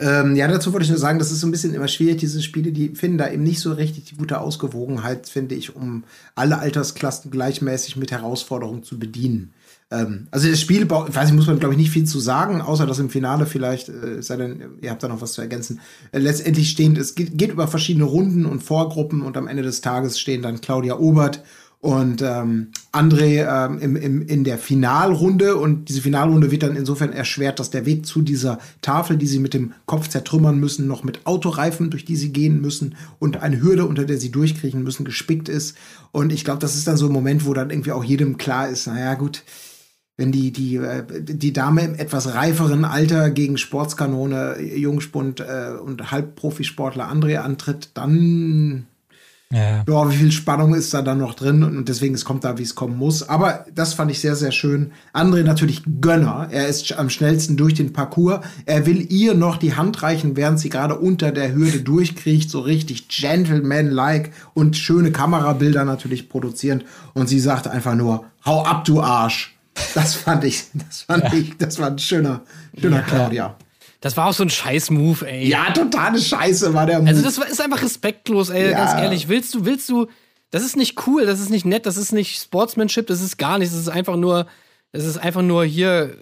[0.00, 2.40] Ähm, ja, dazu wollte ich nur sagen, das ist so ein bisschen immer schwierig, diese
[2.40, 6.04] Spiele, die finden da eben nicht so richtig die gute Ausgewogenheit, finde ich, um
[6.36, 9.54] alle Altersklassen gleichmäßig mit Herausforderungen zu bedienen.
[9.90, 12.60] Ähm, also das Spiel, ich weiß nicht, muss man glaube ich nicht viel zu sagen,
[12.60, 15.80] außer dass im Finale vielleicht, äh, sei denn, ihr habt da noch was zu ergänzen,
[16.12, 19.80] äh, letztendlich stehend, es geht, geht über verschiedene Runden und Vorgruppen und am Ende des
[19.80, 21.42] Tages stehen dann Claudia Obert
[21.80, 27.12] und ähm, André ähm, im, im, in der Finalrunde und diese Finalrunde wird dann insofern
[27.12, 31.04] erschwert, dass der Weg zu dieser Tafel, die sie mit dem Kopf zertrümmern müssen, noch
[31.04, 35.04] mit Autoreifen, durch die sie gehen müssen und eine Hürde, unter der sie durchkriechen müssen,
[35.04, 35.76] gespickt ist.
[36.10, 38.68] Und ich glaube, das ist dann so ein Moment, wo dann irgendwie auch jedem klar
[38.68, 39.44] ist, naja gut,
[40.18, 46.10] wenn die, die, äh, die Dame im etwas reiferen Alter gegen Sportskanone, Jungspund äh, und
[46.10, 48.86] Halbprofisportler André antritt, dann
[49.50, 49.84] Ja.
[49.88, 52.64] ja, wie viel Spannung ist da dann noch drin und deswegen es kommt da, wie
[52.64, 53.28] es kommen muss.
[53.28, 54.90] Aber das fand ich sehr, sehr schön.
[55.14, 56.48] André natürlich Gönner.
[56.50, 58.40] Er ist am schnellsten durch den Parcours.
[58.66, 62.58] Er will ihr noch die Hand reichen, während sie gerade unter der Hürde durchkriecht, so
[62.58, 66.84] richtig gentleman-like und schöne Kamerabilder natürlich produzierend.
[67.14, 69.57] Und sie sagt einfach nur, hau ab, du Arsch.
[69.94, 72.42] Das fand ich, das fand ich, das war ein schöner,
[72.80, 73.56] schöner Claudia.
[74.00, 75.48] Das war auch so ein Scheiß-Move, ey.
[75.48, 77.08] Ja, totale Scheiße war der Move.
[77.08, 78.78] Also das ist einfach respektlos, ey, Ja.
[78.86, 79.28] ganz ehrlich.
[79.28, 80.06] Willst du, willst du,
[80.50, 83.58] das ist nicht cool, das ist nicht nett, das ist nicht Sportsmanship, das ist gar
[83.58, 84.46] nichts, das ist einfach nur,
[84.92, 86.14] das ist einfach nur hier,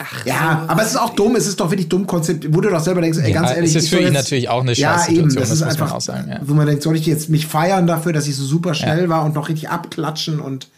[0.00, 2.70] ach, Ja, aber es ist auch dumm, es ist doch wirklich dumm konzipiert, wo du
[2.70, 3.76] doch selber denkst, ey, Ja, ganz es ehrlich.
[3.76, 5.74] ist ich für ihn jetzt- natürlich auch eine Ja, Scheißsituation, eben, das, das ist muss
[5.78, 6.40] man einfach, auch sagen, ja.
[6.42, 9.24] wo man denkt, soll ich jetzt mich feiern dafür, dass ich so super schnell war
[9.24, 10.68] und noch richtig abklatschen und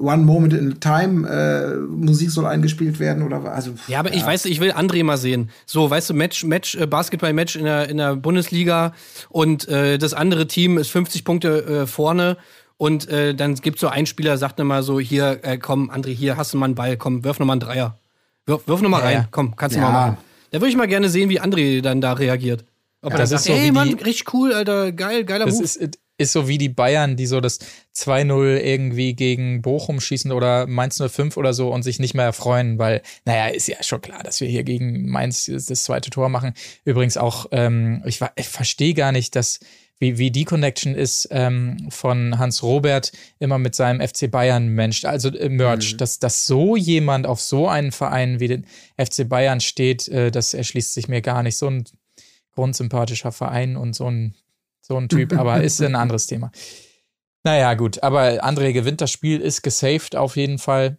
[0.00, 3.52] One Moment in Time äh, Musik soll eingespielt werden oder was?
[3.54, 5.50] also Ja, aber ich weiß, ich will André mal sehen.
[5.66, 8.94] So, weißt du, Match, Match, äh, Basketball-Match in der, in der Bundesliga
[9.28, 12.36] und äh, das andere Team ist 50 Punkte äh, vorne
[12.78, 16.14] und äh, dann gibt so ein Spieler, sagt dann mal so, hier, äh, komm, André,
[16.14, 17.98] hier hast du mal einen Ball, komm, wirf noch mal einen Dreier.
[18.46, 19.28] Wirf, wirf noch mal Ja, rein, ja.
[19.30, 19.86] komm, kannst du Ja.
[19.90, 20.16] mal machen.
[20.50, 22.64] Da würde ich mal gerne sehen, wie André dann da reagiert.
[23.02, 25.44] Ob er das sagt, ist so ey wie Mann, die- richtig cool, Alter, geil, geiler
[25.44, 25.64] Das Move.
[25.64, 27.58] ist, ist so wie die Bayern, die so das
[27.96, 32.78] 2-0 irgendwie gegen Bochum schießen oder Mainz 05 oder so und sich nicht mehr erfreuen,
[32.78, 36.52] weil, naja, ist ja schon klar, dass wir hier gegen Mainz das zweite Tor machen.
[36.84, 39.60] Übrigens auch, ähm, ich, ich verstehe gar nicht, dass
[39.98, 45.04] wie, wie die Connection ist ähm, von Hans Robert immer mit seinem FC Bayern Mensch,
[45.04, 48.66] also äh, Merch, dass, dass so jemand auf so einen Verein wie den
[48.96, 51.56] FC Bayern steht, äh, das erschließt sich mir gar nicht.
[51.56, 51.84] So ein
[52.54, 54.34] grundsympathischer Verein und so ein,
[54.80, 56.50] so ein Typ, aber ist ein anderes Thema.
[57.42, 60.98] Naja, gut, aber André gewinnt das Spiel, ist gesaved auf jeden Fall.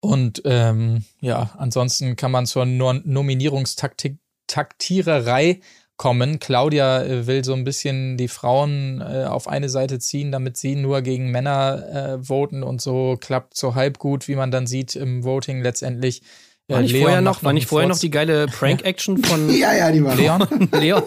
[0.00, 5.60] Und ähm, ja, ansonsten kann man zur no Nominierungstaktiererei
[5.96, 6.38] kommen.
[6.38, 10.76] Claudia äh, will so ein bisschen die Frauen äh, auf eine Seite ziehen, damit sie
[10.76, 14.96] nur gegen Männer äh, voten und so klappt so halb gut, wie man dann sieht
[14.96, 16.22] im Voting letztendlich.
[16.68, 19.74] Äh, war nicht Leon vorher noch, war nicht vorher noch die geile Prank-Action von Ja,
[19.74, 20.14] ja, die war.
[20.14, 20.46] Leon?
[20.72, 21.02] Leon?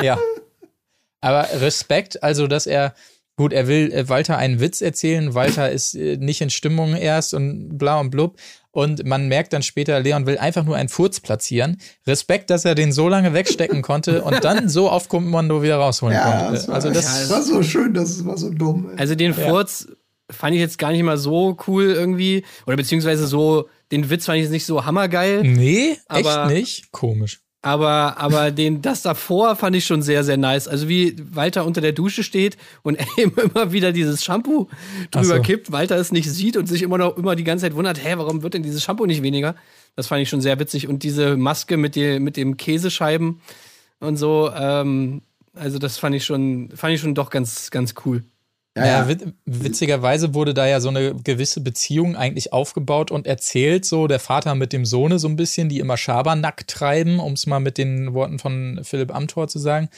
[0.00, 0.16] Ja.
[1.20, 2.94] Aber Respekt, also dass er,
[3.36, 7.34] gut, er will äh, Walter einen Witz erzählen, Walter ist äh, nicht in Stimmung erst
[7.34, 8.36] und bla und blub.
[8.70, 11.78] Und man merkt dann später, Leon will einfach nur einen Furz platzieren.
[12.06, 16.14] Respekt, dass er den so lange wegstecken konnte und dann so auf Kommando wieder rausholen
[16.14, 16.52] Ja, konnte.
[16.54, 18.90] das war, also das, das war so schön, das war so dumm.
[18.92, 18.98] ey.
[18.98, 19.88] Also den Furz
[20.30, 22.44] fand ich jetzt gar nicht mal so cool irgendwie.
[22.66, 25.42] Oder beziehungsweise so, den Witz fand ich jetzt nicht so hammergeil.
[25.42, 26.92] nee, Aber- echt nicht.
[26.92, 27.40] Komisch.
[27.60, 30.68] Aber, aber den, das davor fand ich schon sehr, sehr nice.
[30.68, 34.68] Also wie Walter unter der Dusche steht und ihm immer wieder dieses Shampoo
[35.10, 35.42] drüber so.
[35.42, 38.14] kippt, Walter es nicht sieht und sich immer noch immer die ganze Zeit wundert, hä,
[38.16, 39.56] warum wird denn dieses Shampoo nicht weniger?
[39.96, 40.86] Das fand ich schon sehr witzig.
[40.86, 43.40] Und diese Maske mit, die, mit dem Käsescheiben
[43.98, 45.22] und so, ähm,
[45.54, 48.22] also das fand ich schon, fand ich schon doch ganz, ganz cool.
[48.78, 49.08] Ja, Ja, ja.
[49.08, 54.20] wit- witzigerweise wurde da ja so eine gewisse Beziehung eigentlich aufgebaut und erzählt, so der
[54.20, 57.78] Vater mit dem Sohne so ein bisschen, die immer Schabernack treiben, um es mal mit
[57.78, 59.88] den Worten von Philipp Amthor zu sagen.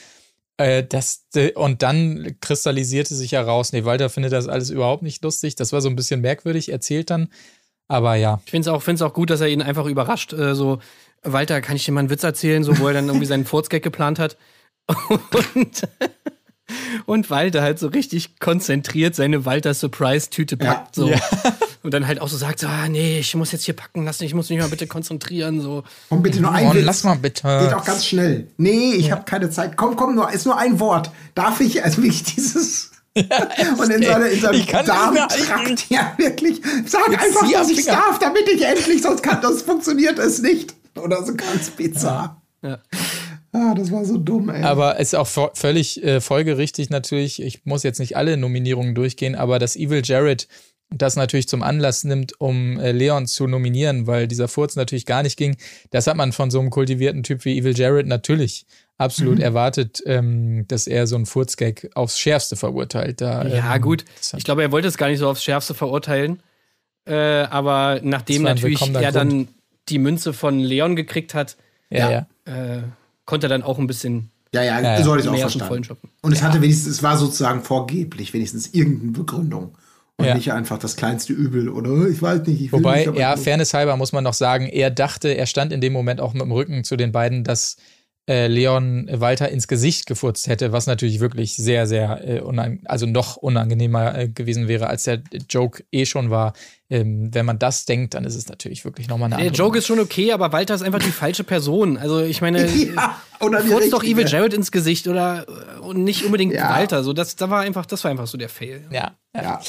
[0.57, 5.23] Äh, das, äh, und dann kristallisierte sich heraus, nee, Walter findet das alles überhaupt nicht
[5.25, 5.55] lustig.
[5.57, 7.29] Das war so ein bisschen merkwürdig erzählt dann.
[7.89, 10.33] Aber ja, Ich finde es auch, find's auch gut, dass er ihn einfach überrascht.
[10.33, 10.79] Äh, so,
[11.23, 13.83] Walter, kann ich dir mal einen Witz erzählen, so, wo er dann irgendwie seinen Furzgag
[13.83, 14.37] geplant hat.
[15.55, 15.89] Und,
[17.11, 20.95] und Walter halt so richtig konzentriert seine Walter-Surprise-Tüte packt.
[20.95, 21.13] So.
[21.83, 24.25] Und dann halt auch so sagt: so, ah, nee, ich muss jetzt hier packen lassen,
[24.25, 25.61] ich muss mich mal bitte konzentrieren.
[25.61, 25.83] So.
[26.09, 26.85] Komm bitte nur ein oh, Witz.
[26.85, 27.77] lass mal Geht bitte.
[27.77, 28.47] auch ganz schnell.
[28.59, 29.77] Nee, ich habe keine Zeit.
[29.77, 31.11] Komm, komm, nur, ist nur ein Wort.
[31.35, 32.93] Darf ich, also wirklich dieses.
[33.17, 36.61] und in, seine, in seinem Darmtrakt, ja, wirklich.
[36.87, 40.43] Sag Jetzt einfach, am dass ich darf, damit ich endlich, sonst kann das funktioniert es
[40.43, 40.75] nicht.
[40.97, 42.41] Oder so ganz bizarr.
[42.63, 42.79] Ja.
[43.53, 44.63] Ah, das war so dumm, ey.
[44.63, 47.43] Aber es ist auch völlig äh, folgerichtig natürlich.
[47.43, 50.47] Ich muss jetzt nicht alle Nominierungen durchgehen, aber dass Evil Jared
[50.93, 55.23] das natürlich zum Anlass nimmt, um äh, Leon zu nominieren, weil dieser Furz natürlich gar
[55.23, 55.57] nicht ging.
[55.91, 58.67] Das hat man von so einem kultivierten Typ wie Evil Jared natürlich
[58.99, 59.43] absolut Mhm.
[59.45, 63.21] erwartet, ähm, dass er so einen Furzgag aufs Schärfste verurteilt.
[63.21, 64.05] Da, Ja, ähm, gut.
[64.19, 66.43] das hat- Ich glaube, er wollte es gar nicht so aufs Schärfste verurteilen.
[67.07, 69.49] Äh, aber nachdem natürlich er dann
[69.89, 71.57] die Münze von Leon gekriegt hat,
[71.89, 72.27] ja, ja.
[72.79, 72.83] äh,
[73.31, 75.03] konnte er dann auch ein bisschen ja, ja, Ja, ja.
[75.05, 75.99] so hatte ich auch verstanden.
[76.23, 79.77] Und es hatte wenigstens, es war sozusagen vorgeblich, wenigstens irgendeine Begründung.
[80.17, 80.35] Und Ja.
[80.35, 83.37] nicht einfach das kleinste Übel oder "Oh, ich weiß nicht, ich Wobei, nicht, ja, ich
[83.37, 86.35] muss." Fairness halber muss man noch sagen, er dachte, er stand in dem Moment auch
[86.35, 87.77] mit dem Rücken zu den beiden, dass
[88.31, 93.05] äh, Leon Walter ins Gesicht gefurzt hätte, was natürlich wirklich sehr, sehr, äh, unang also
[93.05, 96.53] noch unangenehmer äh, gewesen wäre, als der Joke eh schon war.
[96.89, 99.79] Ähm, wenn man das denkt, dann ist es natürlich wirklich nochmal eine Der andere Joke
[99.79, 101.97] ist schon okay, aber Walter ist einfach die falsche Person.
[101.97, 104.05] Also ich meine, Ja, die furzt doch.
[104.05, 105.47] Evil Jared ins Gesicht oder
[105.81, 106.71] und nicht unbedingt Ja.
[106.71, 107.03] Walter.
[107.03, 108.87] So, das, da war einfach, das war einfach so der Fail.
[108.93, 109.43] Ja, ja.
[109.43, 109.61] Ja.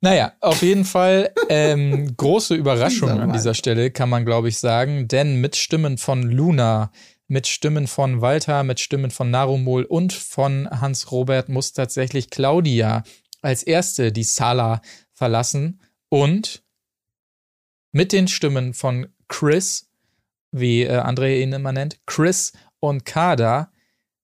[0.00, 5.08] Naja, auf jeden Fall ähm, große Überraschung an dieser Stelle, kann man glaube ich sagen,
[5.08, 6.90] denn mit Stimmen von Luna,
[7.28, 13.04] mit Stimmen von Walter, mit Stimmen von Narumol und von Hans Robert muss tatsächlich Claudia
[13.42, 14.80] als erste die Sala
[15.12, 15.82] verlassen.
[16.08, 16.64] Und
[17.92, 19.90] mit den Stimmen von Chris,
[20.50, 23.70] wie äh, André ihn immer nennt, Chris und Kada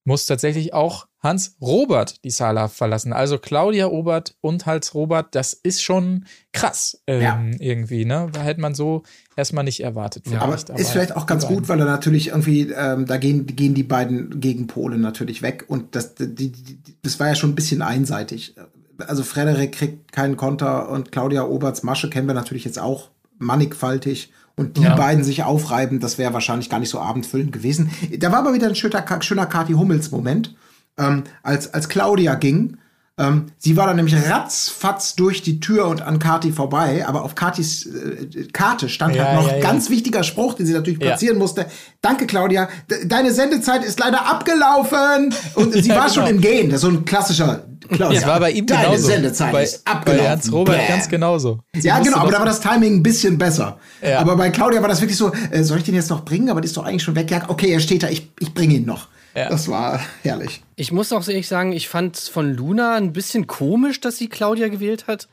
[0.05, 3.13] muss tatsächlich auch Hans Robert die Sala verlassen.
[3.13, 7.41] Also Claudia Obert und Hans Robert, das ist schon krass ähm, Ja.
[7.59, 8.29] irgendwie, ne?
[8.33, 9.03] Da hätte man so
[9.35, 10.27] erstmal nicht erwartet.
[10.39, 13.75] Aber vielleicht, ist vielleicht auch ganz gut, weil er natürlich irgendwie, ähm, da gehen, gehen
[13.75, 15.65] die beiden Gegenpole natürlich weg.
[15.67, 18.55] Und das, die, die, das war ja schon ein bisschen einseitig.
[18.99, 24.31] Also Frederik kriegt keinen Konter und Claudia Oberts Masche kennen wir natürlich jetzt auch mannigfaltig.
[24.57, 24.95] Und die Ja.
[24.95, 27.91] beiden sich aufreiben, das wäre wahrscheinlich gar nicht so abendfüllend gewesen.
[28.19, 30.55] Da war aber wieder ein schöner, schöner Kati Hummels-Moment.
[30.99, 32.77] Ähm, als, als Claudia ging,
[33.17, 37.37] Ähm, sie war dann nämlich ratzfatz durch die Tür und an Kati vorbei, aber auf
[37.37, 39.63] Katis äh, Karte stand Ja, halt noch ja, ja.
[39.63, 41.67] ganz wichtiger Spruch, den sie natürlich platzieren musste.
[42.01, 42.69] Danke, Claudia.
[42.91, 45.33] De deine Sendezeit ist leider abgelaufen.
[45.55, 46.13] Und sie war genau.
[46.13, 46.71] schon im Gehen.
[46.71, 48.19] Das ist so ein klassischer Claudia.
[48.19, 49.07] Das war bei ihm Deine genauso.
[49.07, 50.27] Sendezeit bei, ist bei abgelaufen.
[50.27, 50.89] Ernst Robert Bäh.
[50.89, 51.61] ganz genauso.
[51.77, 53.79] Sie Ja, genau, aber da war das Timing ein bisschen besser.
[54.19, 56.51] Aber bei Claudia war das wirklich so, äh, soll ich den jetzt noch bringen?
[56.51, 57.31] Aber die ist doch eigentlich schon weg.
[57.31, 59.07] Ja, okay, er steht da, ich, ich bringe ihn noch.
[59.35, 59.49] Ja.
[59.49, 60.63] Das war herrlich.
[60.77, 64.29] Ich muss auch ehrlich sagen, ich fand es von Luna ein bisschen komisch, dass sie
[64.29, 65.29] Claudia gewählt hat.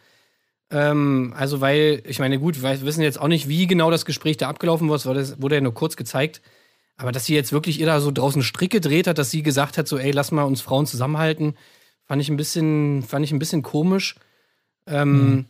[0.71, 4.37] Ähm, also, weil, ich meine, gut, wir wissen jetzt auch nicht, wie genau das Gespräch
[4.37, 4.95] da abgelaufen war.
[4.95, 6.41] Es wurde, wurde ja nur kurz gezeigt.
[6.97, 9.77] Aber dass sie jetzt wirklich ihr da so draußen Strick gedreht hat, dass sie gesagt
[9.77, 11.55] hat, so, ey, lass mal uns Frauen zusammenhalten,
[12.05, 14.15] fand ich ein bisschen, fand ich ein bisschen komisch.
[14.87, 15.45] Ähm,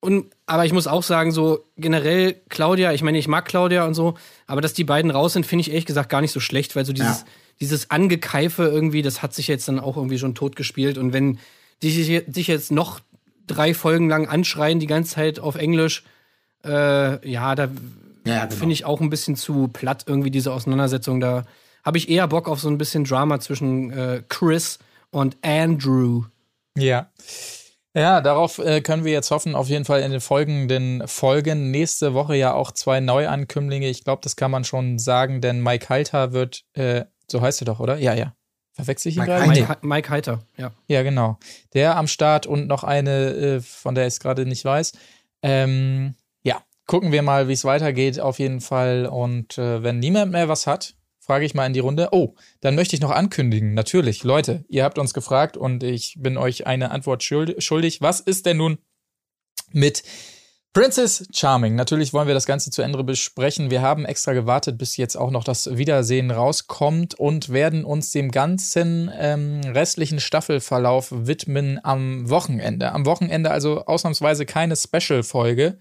[0.00, 3.94] und, aber ich muss auch sagen, so generell Claudia, ich meine, ich mag Claudia und
[3.94, 4.14] so,
[4.46, 6.84] aber dass die beiden raus sind, finde ich ehrlich gesagt gar nicht so schlecht, weil
[6.84, 7.26] so dieses, Ja.
[7.60, 10.98] Dieses Angekeife irgendwie, das hat sich jetzt dann auch irgendwie schon totgespielt.
[10.98, 11.38] Und wenn
[11.82, 13.00] die sich sich jetzt noch
[13.46, 16.04] drei Folgen lang anschreien, die ganze Zeit auf Englisch,
[16.64, 17.68] äh, ja, da
[18.26, 18.56] Ja, genau.
[18.56, 21.20] finde ich auch ein bisschen zu platt irgendwie diese Auseinandersetzung.
[21.20, 21.44] Da
[21.84, 24.78] habe ich eher Bock auf so ein bisschen Drama zwischen äh, Chris
[25.10, 26.24] und Andrew.
[26.76, 27.10] Ja.
[27.96, 31.70] Ja, darauf äh, können wir jetzt hoffen, auf jeden Fall in den folgenden Folgen.
[31.70, 33.88] Nächste Woche ja auch zwei Neuankömmlinge.
[33.88, 37.04] Ich glaube, das kann man schon sagen, denn Mike Halter wird, äh,
[37.34, 37.98] so heißt er doch, oder?
[37.98, 38.36] Ja, ja.
[38.74, 39.48] Verwechsel ich ihn gerade?
[39.48, 40.72] Mike, Mike Heiter, ja.
[40.86, 41.36] Ja, genau.
[41.72, 44.92] Der am Start und noch eine, äh, von der ich es gerade nicht weiß.
[45.42, 49.06] Ähm, ja, gucken wir mal, wie es weitergeht, auf jeden Fall.
[49.06, 52.10] Und äh, wenn niemand mehr was hat, frage ich mal in die Runde.
[52.12, 53.74] Oh, dann möchte ich noch ankündigen.
[53.74, 58.00] Natürlich, Leute, ihr habt uns gefragt und ich bin euch eine Antwort schuld- schuldig.
[58.00, 58.78] Was ist denn nun
[59.72, 60.04] mit
[60.74, 61.76] Princess Charming.
[61.76, 63.70] Natürlich wollen wir das Ganze zu Ende besprechen.
[63.70, 68.32] Wir haben extra gewartet, bis jetzt auch noch das Wiedersehen rauskommt und werden uns dem
[68.32, 72.90] ganzen ähm, restlichen Staffelverlauf widmen am Wochenende.
[72.90, 75.78] Am Wochenende also ausnahmsweise keine Special-Folge.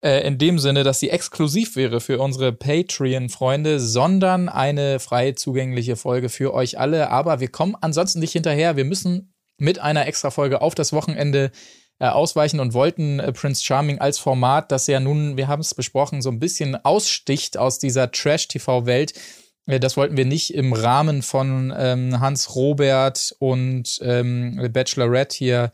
[0.00, 5.94] Äh, in dem Sinne, dass sie exklusiv wäre für unsere Patreon-Freunde, sondern eine frei zugängliche
[5.94, 7.10] Folge für euch alle.
[7.10, 8.76] Aber wir kommen ansonsten nicht hinterher.
[8.76, 11.52] Wir müssen mit einer extra Folge auf das Wochenende
[11.98, 15.74] äh, ausweichen und wollten äh, Prince Charming als Format, das ja nun, wir haben es
[15.74, 19.14] besprochen, so ein bisschen aussticht aus dieser Trash-TV-Welt.
[19.66, 25.72] Äh, Das wollten wir nicht im Rahmen von ähm, Hans Robert und ähm, Bachelorette hier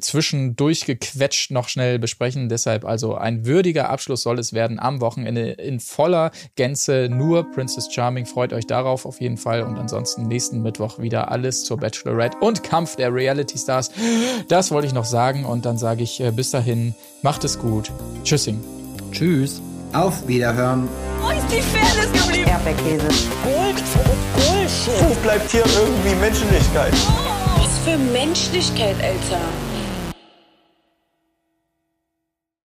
[0.00, 2.48] zwischendurch gequetscht noch schnell besprechen.
[2.48, 7.08] Deshalb also ein würdiger Abschluss soll es werden am Wochenende in voller Gänze.
[7.10, 8.26] Nur Princess Charming.
[8.26, 9.62] Freut euch darauf auf jeden Fall.
[9.62, 13.90] Und ansonsten nächsten Mittwoch wieder alles zur Bachelorette und Kampf der Reality Stars.
[14.48, 15.44] Das wollte ich noch sagen.
[15.44, 17.90] Und dann sage ich äh, bis dahin, macht es gut.
[18.24, 18.60] Tschüssing.
[19.10, 19.60] Tschüss.
[19.92, 20.88] Auf Wiederhören.
[21.20, 22.48] Wo ist die Fairness geblieben?
[22.48, 23.08] Erdbeerkäse.
[23.44, 23.82] Gold,
[24.34, 25.02] Bullshit.
[25.02, 26.92] Wo bleibt hier irgendwie Menschlichkeit?
[27.58, 29.71] Was für Menschlichkeit, Alter.